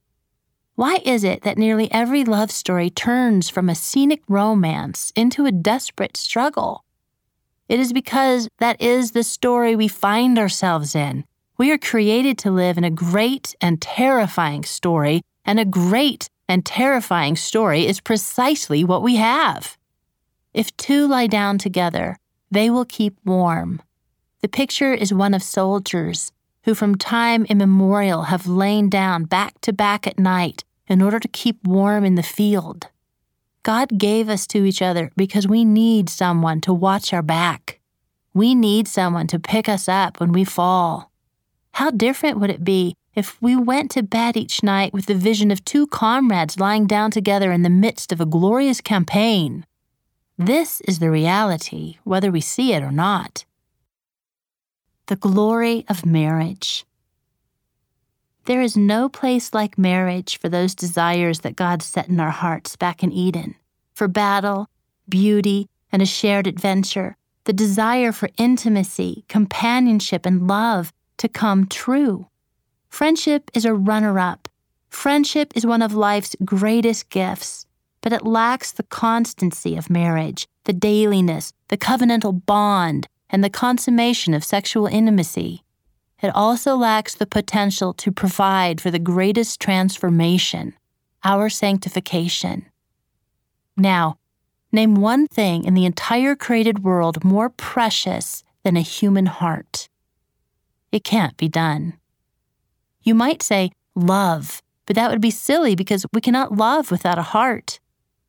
Why 0.75 0.99
is 1.05 1.23
it 1.23 1.43
that 1.43 1.57
nearly 1.57 1.89
every 1.93 2.25
love 2.25 2.51
story 2.51 2.89
turns 2.89 3.49
from 3.49 3.69
a 3.69 3.75
scenic 3.75 4.21
romance 4.27 5.13
into 5.15 5.45
a 5.45 5.53
desperate 5.53 6.17
struggle? 6.17 6.83
It 7.69 7.79
is 7.79 7.93
because 7.93 8.49
that 8.59 8.81
is 8.81 9.11
the 9.11 9.23
story 9.23 9.77
we 9.77 9.87
find 9.87 10.37
ourselves 10.37 10.93
in. 10.93 11.23
We 11.57 11.71
are 11.71 11.77
created 11.77 12.37
to 12.39 12.51
live 12.51 12.77
in 12.77 12.83
a 12.83 12.89
great 12.89 13.55
and 13.61 13.81
terrifying 13.81 14.63
story, 14.63 15.21
and 15.45 15.57
a 15.57 15.63
great 15.65 16.29
and 16.49 16.65
terrifying 16.65 17.37
story 17.37 17.87
is 17.87 18.01
precisely 18.01 18.83
what 18.83 19.01
we 19.01 19.15
have. 19.15 19.77
If 20.53 20.75
two 20.75 21.07
lie 21.07 21.27
down 21.27 21.57
together, 21.57 22.17
they 22.51 22.69
will 22.69 22.83
keep 22.83 23.17
warm. 23.23 23.81
The 24.41 24.49
picture 24.49 24.93
is 24.93 25.13
one 25.13 25.33
of 25.33 25.41
soldiers 25.41 26.33
who, 26.65 26.75
from 26.75 26.95
time 26.95 27.45
immemorial, 27.45 28.23
have 28.23 28.47
lain 28.47 28.89
down 28.89 29.23
back 29.23 29.61
to 29.61 29.71
back 29.71 30.05
at 30.05 30.19
night 30.19 30.65
in 30.87 31.01
order 31.01 31.19
to 31.19 31.27
keep 31.29 31.63
warm 31.63 32.03
in 32.03 32.15
the 32.15 32.23
field. 32.23 32.87
God 33.63 33.97
gave 33.97 34.27
us 34.27 34.45
to 34.47 34.65
each 34.65 34.81
other 34.81 35.09
because 35.15 35.47
we 35.47 35.63
need 35.63 36.09
someone 36.09 36.59
to 36.61 36.73
watch 36.73 37.13
our 37.13 37.23
back. 37.23 37.79
We 38.33 38.53
need 38.55 38.89
someone 38.89 39.27
to 39.27 39.39
pick 39.39 39.69
us 39.69 39.87
up 39.87 40.19
when 40.19 40.33
we 40.33 40.43
fall. 40.43 41.11
How 41.75 41.91
different 41.91 42.39
would 42.39 42.49
it 42.49 42.63
be 42.63 42.95
if 43.15 43.41
we 43.41 43.53
went 43.53 43.91
to 43.91 44.01
bed 44.01 44.37
each 44.37 44.63
night 44.63 44.93
with 44.93 45.07
the 45.07 45.13
vision 45.13 45.51
of 45.51 45.65
two 45.65 45.87
comrades 45.87 46.57
lying 46.57 46.87
down 46.87 47.11
together 47.11 47.51
in 47.51 47.63
the 47.63 47.69
midst 47.69 48.13
of 48.13 48.21
a 48.21 48.25
glorious 48.25 48.79
campaign. 48.79 49.65
This 50.37 50.79
is 50.87 50.99
the 50.99 51.11
reality, 51.11 51.97
whether 52.05 52.31
we 52.31 52.39
see 52.39 52.71
it 52.71 52.81
or 52.81 52.93
not. 52.93 53.43
The 55.07 55.17
glory 55.17 55.83
of 55.89 56.05
marriage. 56.05 56.85
There 58.45 58.61
is 58.61 58.77
no 58.77 59.09
place 59.09 59.53
like 59.53 59.77
marriage 59.77 60.39
for 60.39 60.47
those 60.47 60.75
desires 60.75 61.39
that 61.39 61.57
God 61.57 61.83
set 61.83 62.07
in 62.07 62.21
our 62.21 62.31
hearts 62.31 62.77
back 62.77 63.03
in 63.03 63.11
Eden 63.11 63.53
for 63.93 64.07
battle, 64.07 64.69
beauty, 65.09 65.67
and 65.91 66.01
a 66.01 66.05
shared 66.05 66.47
adventure, 66.47 67.17
the 67.43 67.51
desire 67.51 68.13
for 68.13 68.29
intimacy, 68.37 69.25
companionship, 69.27 70.25
and 70.25 70.47
love 70.47 70.93
to 71.17 71.27
come 71.27 71.67
true. 71.67 72.27
Friendship 72.89 73.51
is 73.53 73.65
a 73.65 73.73
runner 73.73 74.19
up. 74.19 74.47
Friendship 74.89 75.51
is 75.55 75.65
one 75.65 75.81
of 75.81 75.93
life's 75.93 76.35
greatest 76.45 77.09
gifts, 77.09 77.65
but 78.01 78.13
it 78.13 78.25
lacks 78.25 78.71
the 78.71 78.83
constancy 78.83 79.75
of 79.75 79.89
marriage, 79.89 80.47
the 80.63 80.73
dailiness, 80.73 81.53
the 81.69 81.77
covenantal 81.77 82.45
bond, 82.45 83.07
and 83.29 83.43
the 83.43 83.49
consummation 83.49 84.33
of 84.33 84.43
sexual 84.43 84.87
intimacy. 84.87 85.63
It 86.21 86.29
also 86.33 86.75
lacks 86.75 87.15
the 87.15 87.25
potential 87.25 87.93
to 87.95 88.11
provide 88.11 88.79
for 88.79 88.89
the 88.91 88.99
greatest 88.99 89.59
transformation, 89.59 90.73
our 91.23 91.49
sanctification. 91.49 92.65
Now, 93.75 94.17
name 94.71 94.95
one 94.95 95.27
thing 95.27 95.65
in 95.65 95.73
the 95.73 95.85
entire 95.85 96.35
created 96.35 96.83
world 96.83 97.23
more 97.23 97.49
precious 97.49 98.43
than 98.63 98.77
a 98.77 98.81
human 98.81 99.25
heart. 99.25 99.89
It 100.95 101.03
can't 101.03 101.35
be 101.35 101.49
done. 101.49 101.95
You 103.01 103.15
might 103.15 103.43
say 103.43 103.73
love, 103.95 104.61
but 104.85 104.95
that 104.95 105.11
would 105.11 105.19
be 105.19 105.29
silly 105.29 105.75
because 105.75 106.05
we 106.13 106.21
cannot 106.21 106.55
love 106.55 106.89
without 106.89 107.17
a 107.17 107.31
heart. 107.35 107.81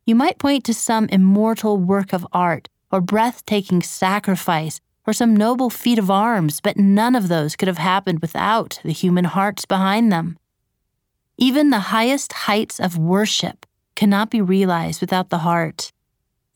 You 0.04 0.16
might 0.16 0.40
point 0.40 0.64
to 0.64 0.74
some 0.74 1.06
immortal 1.10 1.76
work 1.78 2.12
of 2.12 2.26
art 2.32 2.68
or 2.90 3.00
breathtaking 3.00 3.84
sacrifice 3.84 4.80
or 5.06 5.12
some 5.12 5.36
noble 5.36 5.70
feat 5.70 5.96
of 5.96 6.10
arms, 6.10 6.60
but 6.60 6.76
none 6.76 7.14
of 7.14 7.28
those 7.28 7.54
could 7.54 7.68
have 7.68 7.78
happened 7.78 8.18
without 8.18 8.80
the 8.82 8.90
human 8.90 9.26
hearts 9.26 9.64
behind 9.64 10.10
them. 10.10 10.36
Even 11.38 11.70
the 11.70 11.94
highest 11.94 12.32
heights 12.32 12.80
of 12.80 12.98
worship 12.98 13.64
cannot 13.94 14.28
be 14.28 14.40
realized 14.40 15.00
without 15.00 15.30
the 15.30 15.46
heart. 15.46 15.92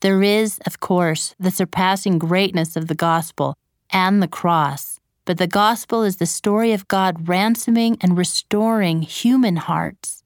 There 0.00 0.24
is, 0.24 0.58
of 0.66 0.80
course, 0.80 1.36
the 1.38 1.52
surpassing 1.52 2.18
greatness 2.18 2.74
of 2.74 2.88
the 2.88 2.96
gospel 2.96 3.56
and 3.90 4.20
the 4.20 4.26
cross, 4.26 4.99
but 5.30 5.38
the 5.38 5.46
gospel 5.46 6.02
is 6.02 6.16
the 6.16 6.26
story 6.26 6.72
of 6.72 6.88
God 6.88 7.28
ransoming 7.28 7.96
and 8.00 8.18
restoring 8.18 9.02
human 9.02 9.54
hearts. 9.54 10.24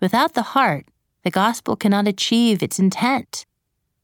Without 0.00 0.34
the 0.34 0.42
heart, 0.42 0.86
the 1.22 1.30
gospel 1.30 1.76
cannot 1.76 2.08
achieve 2.08 2.60
its 2.60 2.80
intent. 2.80 3.46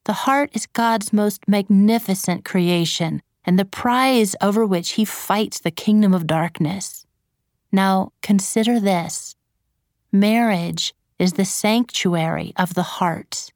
The 0.04 0.12
heart 0.12 0.50
is 0.52 0.66
God's 0.66 1.12
most 1.12 1.48
magnificent 1.48 2.44
creation 2.44 3.20
and 3.44 3.58
the 3.58 3.64
prize 3.64 4.36
over 4.40 4.64
which 4.64 4.90
he 4.90 5.04
fights 5.04 5.58
the 5.58 5.72
kingdom 5.72 6.14
of 6.14 6.28
darkness. 6.28 7.04
Now, 7.72 8.12
consider 8.22 8.78
this 8.78 9.34
marriage 10.12 10.94
is 11.18 11.32
the 11.32 11.44
sanctuary 11.44 12.52
of 12.56 12.74
the 12.74 12.84
heart. 12.84 13.50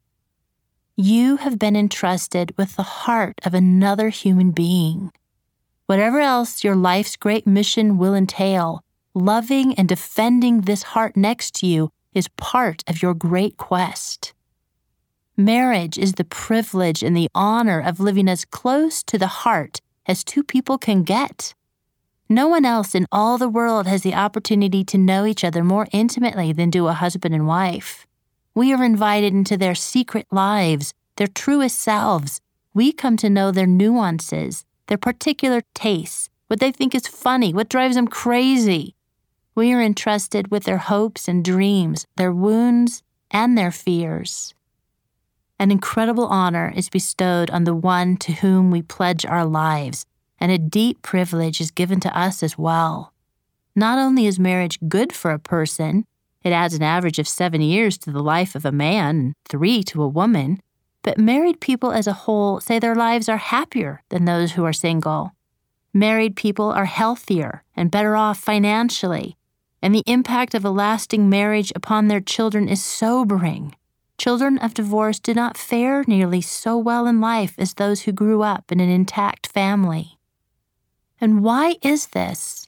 You 0.97 1.37
have 1.37 1.57
been 1.57 1.77
entrusted 1.77 2.53
with 2.57 2.75
the 2.75 2.83
heart 2.83 3.39
of 3.45 3.53
another 3.53 4.09
human 4.09 4.51
being. 4.51 5.13
Whatever 5.85 6.21
else 6.21 6.63
your 6.63 6.75
life's 6.75 7.17
great 7.17 7.45
mission 7.45 7.97
will 7.97 8.15
entail, 8.15 8.83
loving 9.13 9.73
and 9.75 9.87
defending 9.87 10.61
this 10.61 10.83
heart 10.83 11.17
next 11.17 11.55
to 11.55 11.67
you 11.67 11.89
is 12.13 12.29
part 12.29 12.83
of 12.87 13.01
your 13.01 13.13
great 13.13 13.57
quest. 13.57 14.33
Marriage 15.35 15.97
is 15.97 16.13
the 16.13 16.23
privilege 16.23 17.03
and 17.03 17.17
the 17.17 17.29
honor 17.35 17.81
of 17.81 17.99
living 17.99 18.29
as 18.29 18.45
close 18.45 19.03
to 19.03 19.17
the 19.17 19.27
heart 19.27 19.81
as 20.05 20.23
two 20.23 20.43
people 20.43 20.77
can 20.77 21.03
get. 21.03 21.53
No 22.29 22.47
one 22.47 22.65
else 22.65 22.95
in 22.95 23.05
all 23.11 23.37
the 23.37 23.49
world 23.49 23.85
has 23.85 24.03
the 24.03 24.13
opportunity 24.13 24.83
to 24.85 24.97
know 24.97 25.25
each 25.25 25.43
other 25.43 25.63
more 25.63 25.87
intimately 25.91 26.53
than 26.53 26.69
do 26.69 26.87
a 26.87 26.93
husband 26.93 27.35
and 27.35 27.45
wife. 27.45 28.07
We 28.55 28.73
are 28.73 28.83
invited 28.83 29.33
into 29.33 29.57
their 29.57 29.75
secret 29.75 30.27
lives, 30.31 30.93
their 31.17 31.27
truest 31.27 31.79
selves. 31.79 32.39
We 32.73 32.91
come 32.93 33.17
to 33.17 33.29
know 33.29 33.51
their 33.51 33.67
nuances, 33.67 34.63
their 34.87 34.97
particular 34.97 35.61
tastes, 35.73 36.29
what 36.47 36.59
they 36.59 36.71
think 36.71 36.93
is 36.93 37.07
funny, 37.07 37.53
what 37.53 37.69
drives 37.69 37.95
them 37.95 38.07
crazy. 38.07 38.95
We 39.55 39.71
are 39.73 39.81
entrusted 39.81 40.49
with 40.49 40.63
their 40.63 40.77
hopes 40.77 41.27
and 41.27 41.43
dreams, 41.43 42.05
their 42.15 42.31
wounds 42.31 43.03
and 43.31 43.57
their 43.57 43.71
fears. 43.71 44.53
An 45.59 45.71
incredible 45.71 46.25
honor 46.25 46.73
is 46.75 46.89
bestowed 46.89 47.49
on 47.51 47.63
the 47.63 47.75
one 47.75 48.17
to 48.17 48.33
whom 48.33 48.71
we 48.71 48.81
pledge 48.81 49.25
our 49.25 49.45
lives, 49.45 50.05
and 50.39 50.51
a 50.51 50.57
deep 50.57 51.01
privilege 51.01 51.61
is 51.61 51.71
given 51.71 51.99
to 52.01 52.17
us 52.17 52.43
as 52.43 52.57
well. 52.57 53.13
Not 53.75 53.97
only 53.97 54.25
is 54.25 54.39
marriage 54.39 54.79
good 54.87 55.13
for 55.13 55.31
a 55.31 55.39
person, 55.39 56.05
it 56.43 56.51
adds 56.51 56.73
an 56.73 56.83
average 56.83 57.19
of 57.19 57.27
seven 57.27 57.61
years 57.61 57.97
to 57.99 58.11
the 58.11 58.21
life 58.21 58.55
of 58.55 58.65
a 58.65 58.71
man 58.71 59.15
and 59.15 59.33
three 59.47 59.83
to 59.83 60.03
a 60.03 60.07
woman, 60.07 60.59
but 61.03 61.17
married 61.17 61.59
people 61.59 61.91
as 61.91 62.07
a 62.07 62.13
whole 62.13 62.59
say 62.59 62.79
their 62.79 62.95
lives 62.95 63.29
are 63.29 63.37
happier 63.37 64.01
than 64.09 64.25
those 64.25 64.53
who 64.53 64.63
are 64.65 64.73
single. 64.73 65.33
Married 65.93 66.35
people 66.35 66.71
are 66.71 66.85
healthier 66.85 67.63
and 67.75 67.91
better 67.91 68.15
off 68.15 68.39
financially, 68.39 69.37
and 69.81 69.93
the 69.93 70.03
impact 70.07 70.55
of 70.55 70.65
a 70.65 70.71
lasting 70.71 71.29
marriage 71.29 71.71
upon 71.75 72.07
their 72.07 72.21
children 72.21 72.67
is 72.67 72.81
sobering. 72.81 73.75
Children 74.17 74.57
of 74.59 74.73
divorce 74.73 75.19
do 75.19 75.33
not 75.33 75.57
fare 75.57 76.03
nearly 76.07 76.41
so 76.41 76.77
well 76.77 77.05
in 77.05 77.19
life 77.19 77.55
as 77.57 77.73
those 77.73 78.03
who 78.03 78.11
grew 78.11 78.41
up 78.41 78.71
in 78.71 78.79
an 78.79 78.89
intact 78.89 79.47
family. 79.47 80.17
And 81.19 81.43
why 81.43 81.75
is 81.81 82.07
this? 82.07 82.67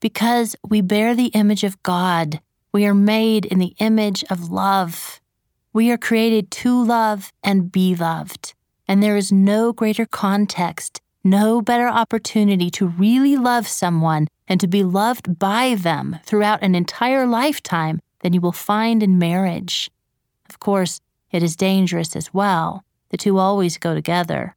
Because 0.00 0.54
we 0.66 0.80
bear 0.80 1.14
the 1.14 1.26
image 1.34 1.64
of 1.64 1.82
God. 1.82 2.40
We 2.72 2.86
are 2.86 2.94
made 2.94 3.44
in 3.46 3.58
the 3.58 3.74
image 3.78 4.24
of 4.30 4.50
love. 4.50 5.17
We 5.78 5.92
are 5.92 5.96
created 5.96 6.50
to 6.50 6.82
love 6.82 7.32
and 7.44 7.70
be 7.70 7.94
loved. 7.94 8.52
And 8.88 9.00
there 9.00 9.16
is 9.16 9.30
no 9.30 9.72
greater 9.72 10.06
context, 10.06 11.00
no 11.22 11.62
better 11.62 11.86
opportunity 11.86 12.68
to 12.70 12.88
really 12.88 13.36
love 13.36 13.68
someone 13.68 14.26
and 14.48 14.58
to 14.60 14.66
be 14.66 14.82
loved 14.82 15.38
by 15.38 15.76
them 15.76 16.18
throughout 16.24 16.64
an 16.64 16.74
entire 16.74 17.28
lifetime 17.28 18.00
than 18.22 18.32
you 18.32 18.40
will 18.40 18.50
find 18.50 19.04
in 19.04 19.20
marriage. 19.20 19.88
Of 20.50 20.58
course, 20.58 21.00
It 21.30 21.42
is 21.42 21.56
dangerous 21.56 22.16
as 22.16 22.32
well. 22.32 22.84
The 23.10 23.16
two 23.16 23.38
always 23.38 23.78
go 23.78 23.94
together. 23.94 24.56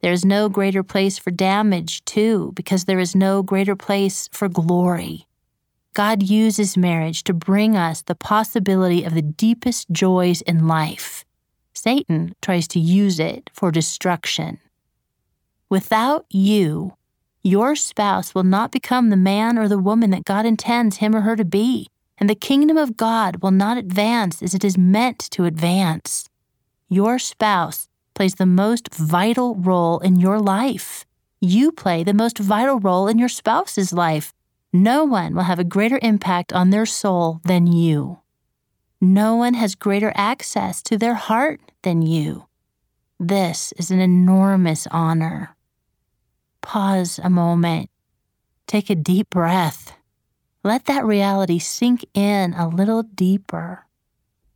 There 0.00 0.12
is 0.12 0.24
no 0.24 0.48
greater 0.48 0.82
place 0.82 1.18
for 1.18 1.30
damage, 1.30 2.04
too, 2.04 2.52
because 2.54 2.84
there 2.84 2.98
is 2.98 3.14
no 3.14 3.42
greater 3.42 3.76
place 3.76 4.28
for 4.32 4.48
glory. 4.48 5.26
God 5.94 6.22
uses 6.22 6.76
marriage 6.76 7.22
to 7.24 7.34
bring 7.34 7.76
us 7.76 8.00
the 8.02 8.14
possibility 8.14 9.04
of 9.04 9.14
the 9.14 9.22
deepest 9.22 9.90
joys 9.90 10.40
in 10.42 10.66
life. 10.66 11.24
Satan 11.74 12.34
tries 12.40 12.66
to 12.68 12.80
use 12.80 13.20
it 13.20 13.50
for 13.52 13.70
destruction. 13.70 14.58
Without 15.68 16.24
you, 16.30 16.96
your 17.42 17.74
spouse 17.76 18.34
will 18.34 18.44
not 18.44 18.72
become 18.72 19.10
the 19.10 19.16
man 19.16 19.58
or 19.58 19.68
the 19.68 19.78
woman 19.78 20.10
that 20.10 20.24
God 20.24 20.46
intends 20.46 20.98
him 20.98 21.14
or 21.14 21.22
her 21.22 21.36
to 21.36 21.44
be, 21.44 21.88
and 22.16 22.30
the 22.30 22.34
kingdom 22.34 22.76
of 22.76 22.96
God 22.96 23.42
will 23.42 23.50
not 23.50 23.76
advance 23.76 24.42
as 24.42 24.54
it 24.54 24.64
is 24.64 24.78
meant 24.78 25.18
to 25.32 25.44
advance. 25.44 26.28
Your 26.88 27.18
spouse 27.18 27.88
plays 28.14 28.36
the 28.36 28.46
most 28.46 28.94
vital 28.94 29.56
role 29.56 29.98
in 29.98 30.16
your 30.16 30.38
life. 30.38 31.04
You 31.40 31.72
play 31.72 32.04
the 32.04 32.14
most 32.14 32.38
vital 32.38 32.78
role 32.78 33.08
in 33.08 33.18
your 33.18 33.28
spouse's 33.28 33.92
life. 33.92 34.32
No 34.72 35.04
one 35.04 35.34
will 35.34 35.42
have 35.42 35.58
a 35.58 35.64
greater 35.64 35.98
impact 36.02 36.52
on 36.52 36.70
their 36.70 36.86
soul 36.86 37.40
than 37.44 37.66
you. 37.66 38.20
No 39.00 39.36
one 39.36 39.54
has 39.54 39.74
greater 39.74 40.12
access 40.14 40.82
to 40.84 40.96
their 40.96 41.14
heart 41.14 41.60
than 41.82 42.02
you. 42.02 42.46
This 43.20 43.72
is 43.76 43.90
an 43.90 44.00
enormous 44.00 44.86
honor. 44.90 45.56
Pause 46.62 47.20
a 47.22 47.28
moment. 47.28 47.90
Take 48.66 48.88
a 48.88 48.94
deep 48.94 49.30
breath. 49.30 49.96
Let 50.64 50.86
that 50.86 51.04
reality 51.04 51.58
sink 51.58 52.06
in 52.14 52.54
a 52.54 52.68
little 52.68 53.02
deeper. 53.02 53.86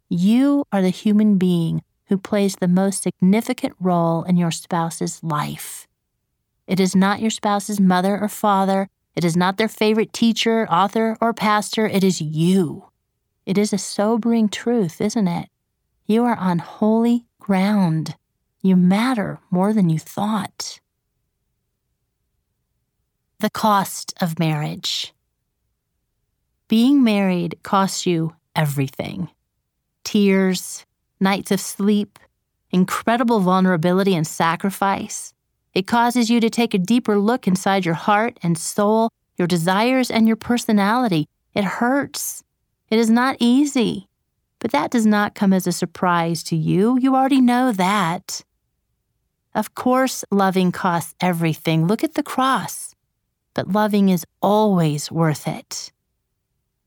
You 0.08 0.64
are 0.72 0.80
the 0.80 0.90
human 0.90 1.36
being 1.36 1.82
who 2.06 2.16
plays 2.16 2.56
the 2.56 2.68
most 2.68 3.02
significant 3.02 3.74
role 3.80 4.22
in 4.22 4.36
your 4.36 4.52
spouse's 4.52 5.22
life. 5.22 5.88
It 6.66 6.78
is 6.80 6.94
not 6.94 7.20
your 7.20 7.30
spouse's 7.30 7.80
mother 7.80 8.18
or 8.20 8.28
father. 8.28 8.88
It 9.16 9.24
is 9.24 9.36
not 9.36 9.56
their 9.56 9.68
favorite 9.68 10.12
teacher, 10.12 10.68
author, 10.70 11.16
or 11.20 11.32
pastor. 11.32 11.86
It 11.86 12.04
is 12.04 12.20
you. 12.20 12.90
It 13.46 13.56
is 13.56 13.72
a 13.72 13.78
sobering 13.78 14.50
truth, 14.50 15.00
isn't 15.00 15.26
it? 15.26 15.48
You 16.04 16.24
are 16.24 16.36
on 16.36 16.58
holy 16.58 17.24
ground. 17.40 18.14
You 18.60 18.76
matter 18.76 19.40
more 19.50 19.72
than 19.72 19.88
you 19.88 19.98
thought. 19.98 20.80
The 23.40 23.50
cost 23.50 24.12
of 24.20 24.38
marriage. 24.38 25.14
Being 26.68 27.02
married 27.02 27.60
costs 27.62 28.06
you 28.06 28.34
everything 28.54 29.30
tears, 30.04 30.86
nights 31.20 31.50
of 31.50 31.60
sleep, 31.60 32.18
incredible 32.70 33.40
vulnerability 33.40 34.14
and 34.14 34.26
sacrifice. 34.26 35.34
It 35.76 35.86
causes 35.86 36.30
you 36.30 36.40
to 36.40 36.48
take 36.48 36.72
a 36.72 36.78
deeper 36.78 37.18
look 37.18 37.46
inside 37.46 37.84
your 37.84 37.92
heart 37.92 38.38
and 38.42 38.56
soul, 38.56 39.10
your 39.36 39.46
desires 39.46 40.10
and 40.10 40.26
your 40.26 40.34
personality. 40.34 41.28
It 41.52 41.64
hurts. 41.64 42.42
It 42.88 42.98
is 42.98 43.10
not 43.10 43.36
easy. 43.40 44.08
But 44.58 44.72
that 44.72 44.90
does 44.90 45.04
not 45.04 45.34
come 45.34 45.52
as 45.52 45.66
a 45.66 45.72
surprise 45.72 46.42
to 46.44 46.56
you. 46.56 46.98
You 46.98 47.14
already 47.14 47.42
know 47.42 47.72
that. 47.72 48.42
Of 49.54 49.74
course, 49.74 50.24
loving 50.30 50.72
costs 50.72 51.14
everything. 51.20 51.86
Look 51.86 52.02
at 52.02 52.14
the 52.14 52.22
cross. 52.22 52.94
But 53.52 53.68
loving 53.68 54.08
is 54.08 54.24
always 54.40 55.12
worth 55.12 55.46
it. 55.46 55.92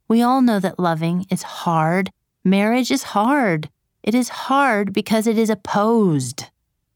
We 0.08 0.24
all 0.24 0.42
know 0.42 0.60
that 0.60 0.80
loving 0.80 1.28
is 1.30 1.44
hard. 1.44 2.10
Marriage 2.44 2.90
is 2.90 3.04
hard. 3.04 3.70
It 4.02 4.16
is 4.16 4.30
hard 4.30 4.94
because 4.94 5.28
it 5.28 5.38
is 5.38 5.52
opposed. 5.52 6.46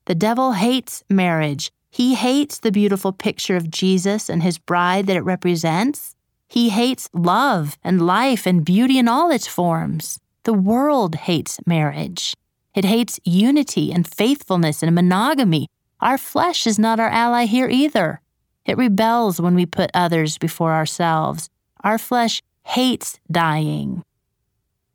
The 0.05 0.15
devil 0.15 0.53
hates 0.53 1.03
marriage. 1.07 1.71
He 1.93 2.15
hates 2.15 2.57
the 2.57 2.71
beautiful 2.71 3.13
picture 3.13 3.55
of 3.55 3.69
Jesus 3.69 4.27
and 4.27 4.41
his 4.41 4.57
bride 4.57 5.05
that 5.05 5.15
it 5.15 5.21
represents. 5.21 6.15
He 6.47 6.69
hates 6.69 7.07
love 7.13 7.77
and 7.83 8.07
life 8.07 8.47
and 8.47 8.65
beauty 8.65 8.97
in 8.97 9.07
all 9.07 9.29
its 9.29 9.45
forms. 9.45 10.19
The 10.41 10.53
world 10.53 11.13
hates 11.13 11.59
marriage. 11.67 12.33
It 12.73 12.83
hates 12.83 13.19
unity 13.23 13.93
and 13.93 14.07
faithfulness 14.07 14.81
and 14.81 14.95
monogamy. 14.95 15.67
Our 16.01 16.17
flesh 16.17 16.65
is 16.65 16.79
not 16.79 16.99
our 16.99 17.09
ally 17.09 17.45
here 17.45 17.69
either. 17.69 18.21
It 18.65 18.75
rebels 18.75 19.39
when 19.39 19.53
we 19.53 19.67
put 19.67 19.91
others 19.93 20.39
before 20.39 20.73
ourselves. 20.73 21.47
Our 21.83 21.99
flesh 21.99 22.41
hates 22.63 23.19
dying. 23.31 24.01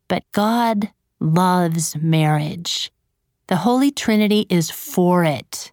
But 0.09 0.25
God 0.33 0.91
loves 1.21 1.95
marriage. 1.95 2.91
The 3.47 3.59
Holy 3.59 3.93
Trinity 3.93 4.47
is 4.51 4.69
for 4.69 5.23
it. 5.23 5.71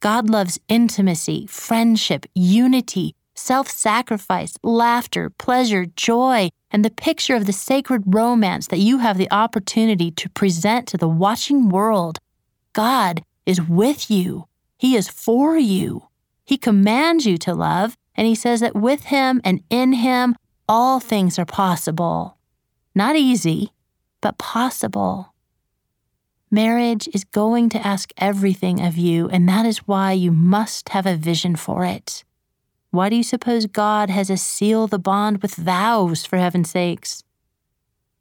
God 0.00 0.30
loves 0.30 0.60
intimacy, 0.68 1.46
friendship, 1.46 2.24
unity, 2.34 3.14
self 3.34 3.68
sacrifice, 3.68 4.56
laughter, 4.62 5.30
pleasure, 5.30 5.86
joy, 5.96 6.50
and 6.70 6.84
the 6.84 6.90
picture 6.90 7.34
of 7.34 7.46
the 7.46 7.52
sacred 7.52 8.02
romance 8.06 8.68
that 8.68 8.78
you 8.78 8.98
have 8.98 9.18
the 9.18 9.30
opportunity 9.32 10.10
to 10.12 10.28
present 10.28 10.86
to 10.88 10.96
the 10.96 11.08
watching 11.08 11.68
world. 11.68 12.18
God 12.72 13.22
is 13.44 13.60
with 13.60 14.10
you, 14.10 14.46
He 14.76 14.94
is 14.94 15.08
for 15.08 15.56
you. 15.56 16.08
He 16.44 16.56
commands 16.56 17.26
you 17.26 17.36
to 17.38 17.54
love, 17.54 17.96
and 18.14 18.26
He 18.26 18.34
says 18.36 18.60
that 18.60 18.76
with 18.76 19.04
Him 19.04 19.40
and 19.44 19.62
in 19.68 19.94
Him, 19.94 20.36
all 20.68 21.00
things 21.00 21.38
are 21.38 21.46
possible. 21.46 22.36
Not 22.94 23.16
easy, 23.16 23.72
but 24.20 24.38
possible. 24.38 25.32
Marriage 26.50 27.08
is 27.12 27.24
going 27.24 27.68
to 27.68 27.86
ask 27.86 28.12
everything 28.16 28.80
of 28.80 28.96
you, 28.96 29.28
and 29.28 29.48
that 29.48 29.66
is 29.66 29.86
why 29.86 30.12
you 30.12 30.32
must 30.32 30.88
have 30.90 31.04
a 31.04 31.16
vision 31.16 31.56
for 31.56 31.84
it. 31.84 32.24
Why 32.90 33.10
do 33.10 33.16
you 33.16 33.22
suppose 33.22 33.66
God 33.66 34.08
has 34.08 34.30
us 34.30 34.40
seal 34.40 34.86
the 34.86 34.98
bond 34.98 35.42
with 35.42 35.54
vows, 35.54 36.24
for 36.24 36.38
heaven's 36.38 36.70
sakes? 36.70 37.22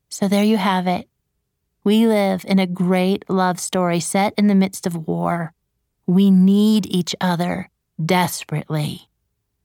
So 0.09 0.27
there 0.27 0.43
you 0.43 0.57
have 0.57 0.87
it. 0.87 1.07
We 1.85 2.05
live 2.05 2.43
in 2.45 2.59
a 2.59 2.67
great 2.67 3.29
love 3.29 3.61
story 3.61 4.01
set 4.01 4.33
in 4.37 4.47
the 4.47 4.55
midst 4.55 4.85
of 4.85 5.07
war. 5.07 5.53
We 6.05 6.29
need 6.29 6.85
each 6.85 7.15
other 7.21 7.69
desperately. 8.03 9.07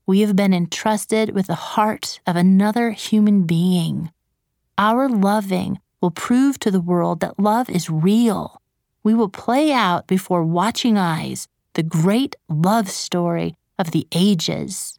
We 0.07 0.21
have 0.21 0.37
been 0.37 0.55
entrusted 0.55 1.35
with 1.35 1.49
the 1.49 1.55
heart 1.55 2.21
of 2.27 2.37
another 2.37 2.91
human 2.93 3.43
being. 3.43 4.13
Our 4.79 5.09
loving 5.09 5.81
will 6.03 6.11
prove 6.11 6.59
to 6.59 6.71
the 6.71 6.81
world 6.81 7.21
that 7.21 7.39
love 7.39 7.71
is 7.71 7.89
real. 7.89 8.61
We 9.05 9.15
will 9.15 9.29
play 9.29 9.73
out 9.73 10.07
before 10.07 10.45
watching 10.45 10.99
eyes 10.99 11.49
the 11.75 11.83
great 11.83 12.37
love 12.49 12.91
story 12.91 13.55
of 13.79 13.93
the 13.93 14.07
ages. 14.13 14.99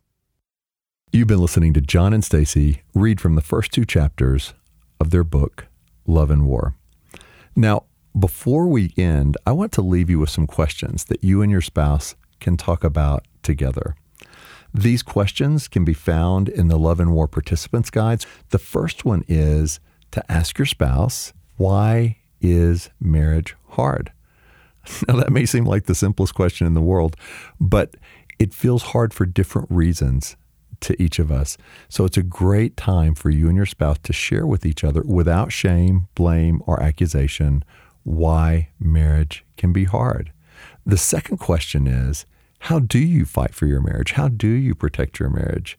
You've 1.11 1.27
been 1.27 1.41
listening 1.41 1.73
to 1.73 1.81
John 1.81 2.13
and 2.13 2.23
Stasi 2.23 2.79
read 2.95 3.21
from 3.21 3.35
the 3.35 3.41
first 3.41 3.71
two 3.71 3.85
chapters 3.85 4.53
of 4.99 5.11
their 5.11 5.23
book, 5.23 5.67
Love 6.07 6.31
and 6.31 6.47
War. 6.47 6.73
Now, 7.55 7.83
before 8.17 8.67
we 8.67 8.93
end, 8.97 9.37
I 9.45 9.51
want 9.51 9.71
to 9.73 9.81
leave 9.81 10.09
you 10.09 10.19
with 10.19 10.29
some 10.29 10.47
questions 10.47 11.05
that 11.05 11.23
you 11.23 11.41
and 11.41 11.51
your 11.51 11.61
spouse 11.61 12.15
can 12.39 12.57
talk 12.57 12.83
about 12.83 13.25
together. 13.43 13.95
These 14.73 15.03
questions 15.03 15.67
can 15.67 15.85
be 15.85 15.93
found 15.93 16.49
in 16.49 16.67
the 16.67 16.79
Love 16.79 16.99
and 16.99 17.13
War 17.13 17.27
Participants 17.27 17.91
Guides. 17.91 18.25
The 18.49 18.57
first 18.57 19.05
one 19.05 19.23
is 19.27 19.79
to 20.13 20.31
ask 20.31 20.57
your 20.57 20.65
spouse, 20.65 21.33
why 21.57 22.17
is 22.41 22.89
marriage 22.99 23.55
hard? 23.69 24.11
Now, 25.07 25.15
that 25.15 25.31
may 25.31 25.45
seem 25.45 25.65
like 25.65 25.85
the 25.85 25.95
simplest 25.95 26.35
question 26.35 26.67
in 26.67 26.73
the 26.73 26.81
world, 26.81 27.15
but 27.57 27.95
it 28.37 28.53
feels 28.53 28.83
hard 28.83 29.13
for 29.13 29.25
different 29.25 29.71
reasons 29.71 30.35
to 30.81 31.01
each 31.01 31.19
of 31.19 31.31
us. 31.31 31.57
So 31.87 32.03
it's 32.03 32.17
a 32.17 32.23
great 32.23 32.75
time 32.75 33.15
for 33.15 33.29
you 33.29 33.47
and 33.47 33.55
your 33.55 33.65
spouse 33.65 33.97
to 34.03 34.11
share 34.11 34.45
with 34.45 34.65
each 34.65 34.83
other 34.83 35.01
without 35.05 35.53
shame, 35.53 36.07
blame, 36.15 36.61
or 36.65 36.83
accusation 36.83 37.63
why 38.03 38.69
marriage 38.79 39.45
can 39.55 39.71
be 39.71 39.85
hard. 39.85 40.33
The 40.85 40.97
second 40.97 41.37
question 41.37 41.87
is 41.87 42.25
how 42.59 42.79
do 42.79 42.99
you 42.99 43.25
fight 43.25 43.53
for 43.53 43.65
your 43.65 43.81
marriage? 43.81 44.13
How 44.13 44.27
do 44.27 44.47
you 44.47 44.75
protect 44.75 45.19
your 45.19 45.29
marriage? 45.29 45.77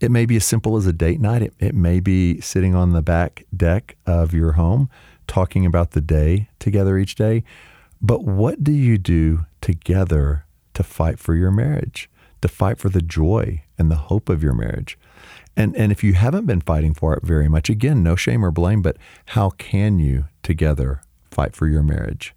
It 0.00 0.10
may 0.10 0.26
be 0.26 0.36
as 0.36 0.44
simple 0.44 0.76
as 0.76 0.86
a 0.86 0.92
date 0.92 1.20
night. 1.20 1.42
It, 1.42 1.54
it 1.58 1.74
may 1.74 2.00
be 2.00 2.40
sitting 2.40 2.74
on 2.74 2.92
the 2.92 3.02
back 3.02 3.44
deck 3.56 3.96
of 4.06 4.34
your 4.34 4.52
home 4.52 4.88
talking 5.26 5.64
about 5.64 5.92
the 5.92 6.00
day 6.00 6.48
together 6.58 6.98
each 6.98 7.14
day. 7.14 7.44
But 8.00 8.24
what 8.24 8.62
do 8.62 8.72
you 8.72 8.98
do 8.98 9.46
together 9.60 10.44
to 10.74 10.82
fight 10.82 11.18
for 11.18 11.34
your 11.34 11.50
marriage, 11.50 12.10
to 12.42 12.48
fight 12.48 12.78
for 12.78 12.88
the 12.88 13.00
joy 13.00 13.62
and 13.78 13.90
the 13.90 13.96
hope 13.96 14.28
of 14.28 14.42
your 14.42 14.52
marriage? 14.52 14.98
And, 15.56 15.76
and 15.76 15.92
if 15.92 16.02
you 16.02 16.14
haven't 16.14 16.46
been 16.46 16.60
fighting 16.60 16.94
for 16.94 17.14
it 17.14 17.22
very 17.22 17.48
much, 17.48 17.70
again, 17.70 18.02
no 18.02 18.16
shame 18.16 18.44
or 18.44 18.50
blame, 18.50 18.82
but 18.82 18.96
how 19.26 19.50
can 19.50 19.98
you 19.98 20.24
together 20.42 21.00
fight 21.30 21.54
for 21.54 21.66
your 21.66 21.82
marriage? 21.82 22.34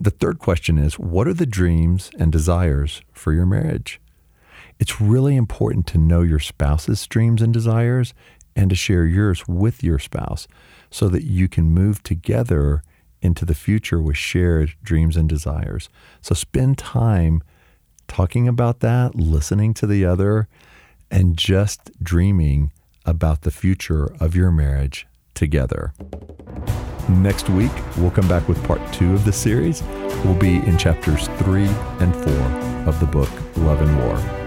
The 0.00 0.10
third 0.10 0.38
question 0.38 0.78
is 0.78 0.98
what 0.98 1.26
are 1.26 1.34
the 1.34 1.46
dreams 1.46 2.10
and 2.18 2.30
desires 2.30 3.02
for 3.12 3.32
your 3.32 3.46
marriage? 3.46 4.00
It's 4.78 5.00
really 5.00 5.36
important 5.36 5.86
to 5.88 5.98
know 5.98 6.22
your 6.22 6.38
spouse's 6.38 7.06
dreams 7.06 7.42
and 7.42 7.52
desires 7.52 8.14
and 8.54 8.70
to 8.70 8.76
share 8.76 9.06
yours 9.06 9.46
with 9.46 9.82
your 9.82 9.98
spouse 9.98 10.48
so 10.90 11.08
that 11.08 11.24
you 11.24 11.48
can 11.48 11.64
move 11.64 12.02
together 12.02 12.82
into 13.20 13.44
the 13.44 13.54
future 13.54 14.00
with 14.00 14.16
shared 14.16 14.74
dreams 14.82 15.16
and 15.16 15.28
desires. 15.28 15.88
So 16.20 16.34
spend 16.34 16.78
time 16.78 17.42
talking 18.06 18.48
about 18.48 18.80
that, 18.80 19.14
listening 19.14 19.74
to 19.74 19.86
the 19.86 20.04
other, 20.04 20.48
and 21.10 21.36
just 21.36 21.90
dreaming 22.02 22.72
about 23.04 23.42
the 23.42 23.50
future 23.50 24.14
of 24.20 24.34
your 24.36 24.50
marriage 24.50 25.06
together. 25.34 25.92
Next 27.08 27.48
week, 27.48 27.72
we'll 27.96 28.10
come 28.10 28.28
back 28.28 28.48
with 28.48 28.62
part 28.64 28.80
two 28.92 29.14
of 29.14 29.24
the 29.24 29.32
series. 29.32 29.82
We'll 30.24 30.34
be 30.34 30.56
in 30.56 30.76
chapters 30.76 31.28
three 31.38 31.68
and 32.00 32.14
four 32.14 32.42
of 32.86 33.00
the 33.00 33.06
book 33.06 33.30
Love 33.56 33.80
and 33.80 33.96
War. 33.98 34.37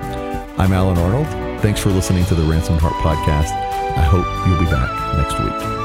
I'm 0.58 0.74
Allen 0.74 0.97
Arnold. 0.97 1.28
Thanks 1.62 1.80
for 1.80 1.89
listening 1.89 2.26
to 2.26 2.36
the 2.36 2.43
Ransomed 2.43 2.80
Heart 2.82 2.93
podcast. 2.95 3.52
I 3.97 4.02
hope 4.02 4.26
you'll 4.47 4.60
be 4.60 4.66
back 4.66 4.89
next 5.18 5.39
week. 5.39 5.80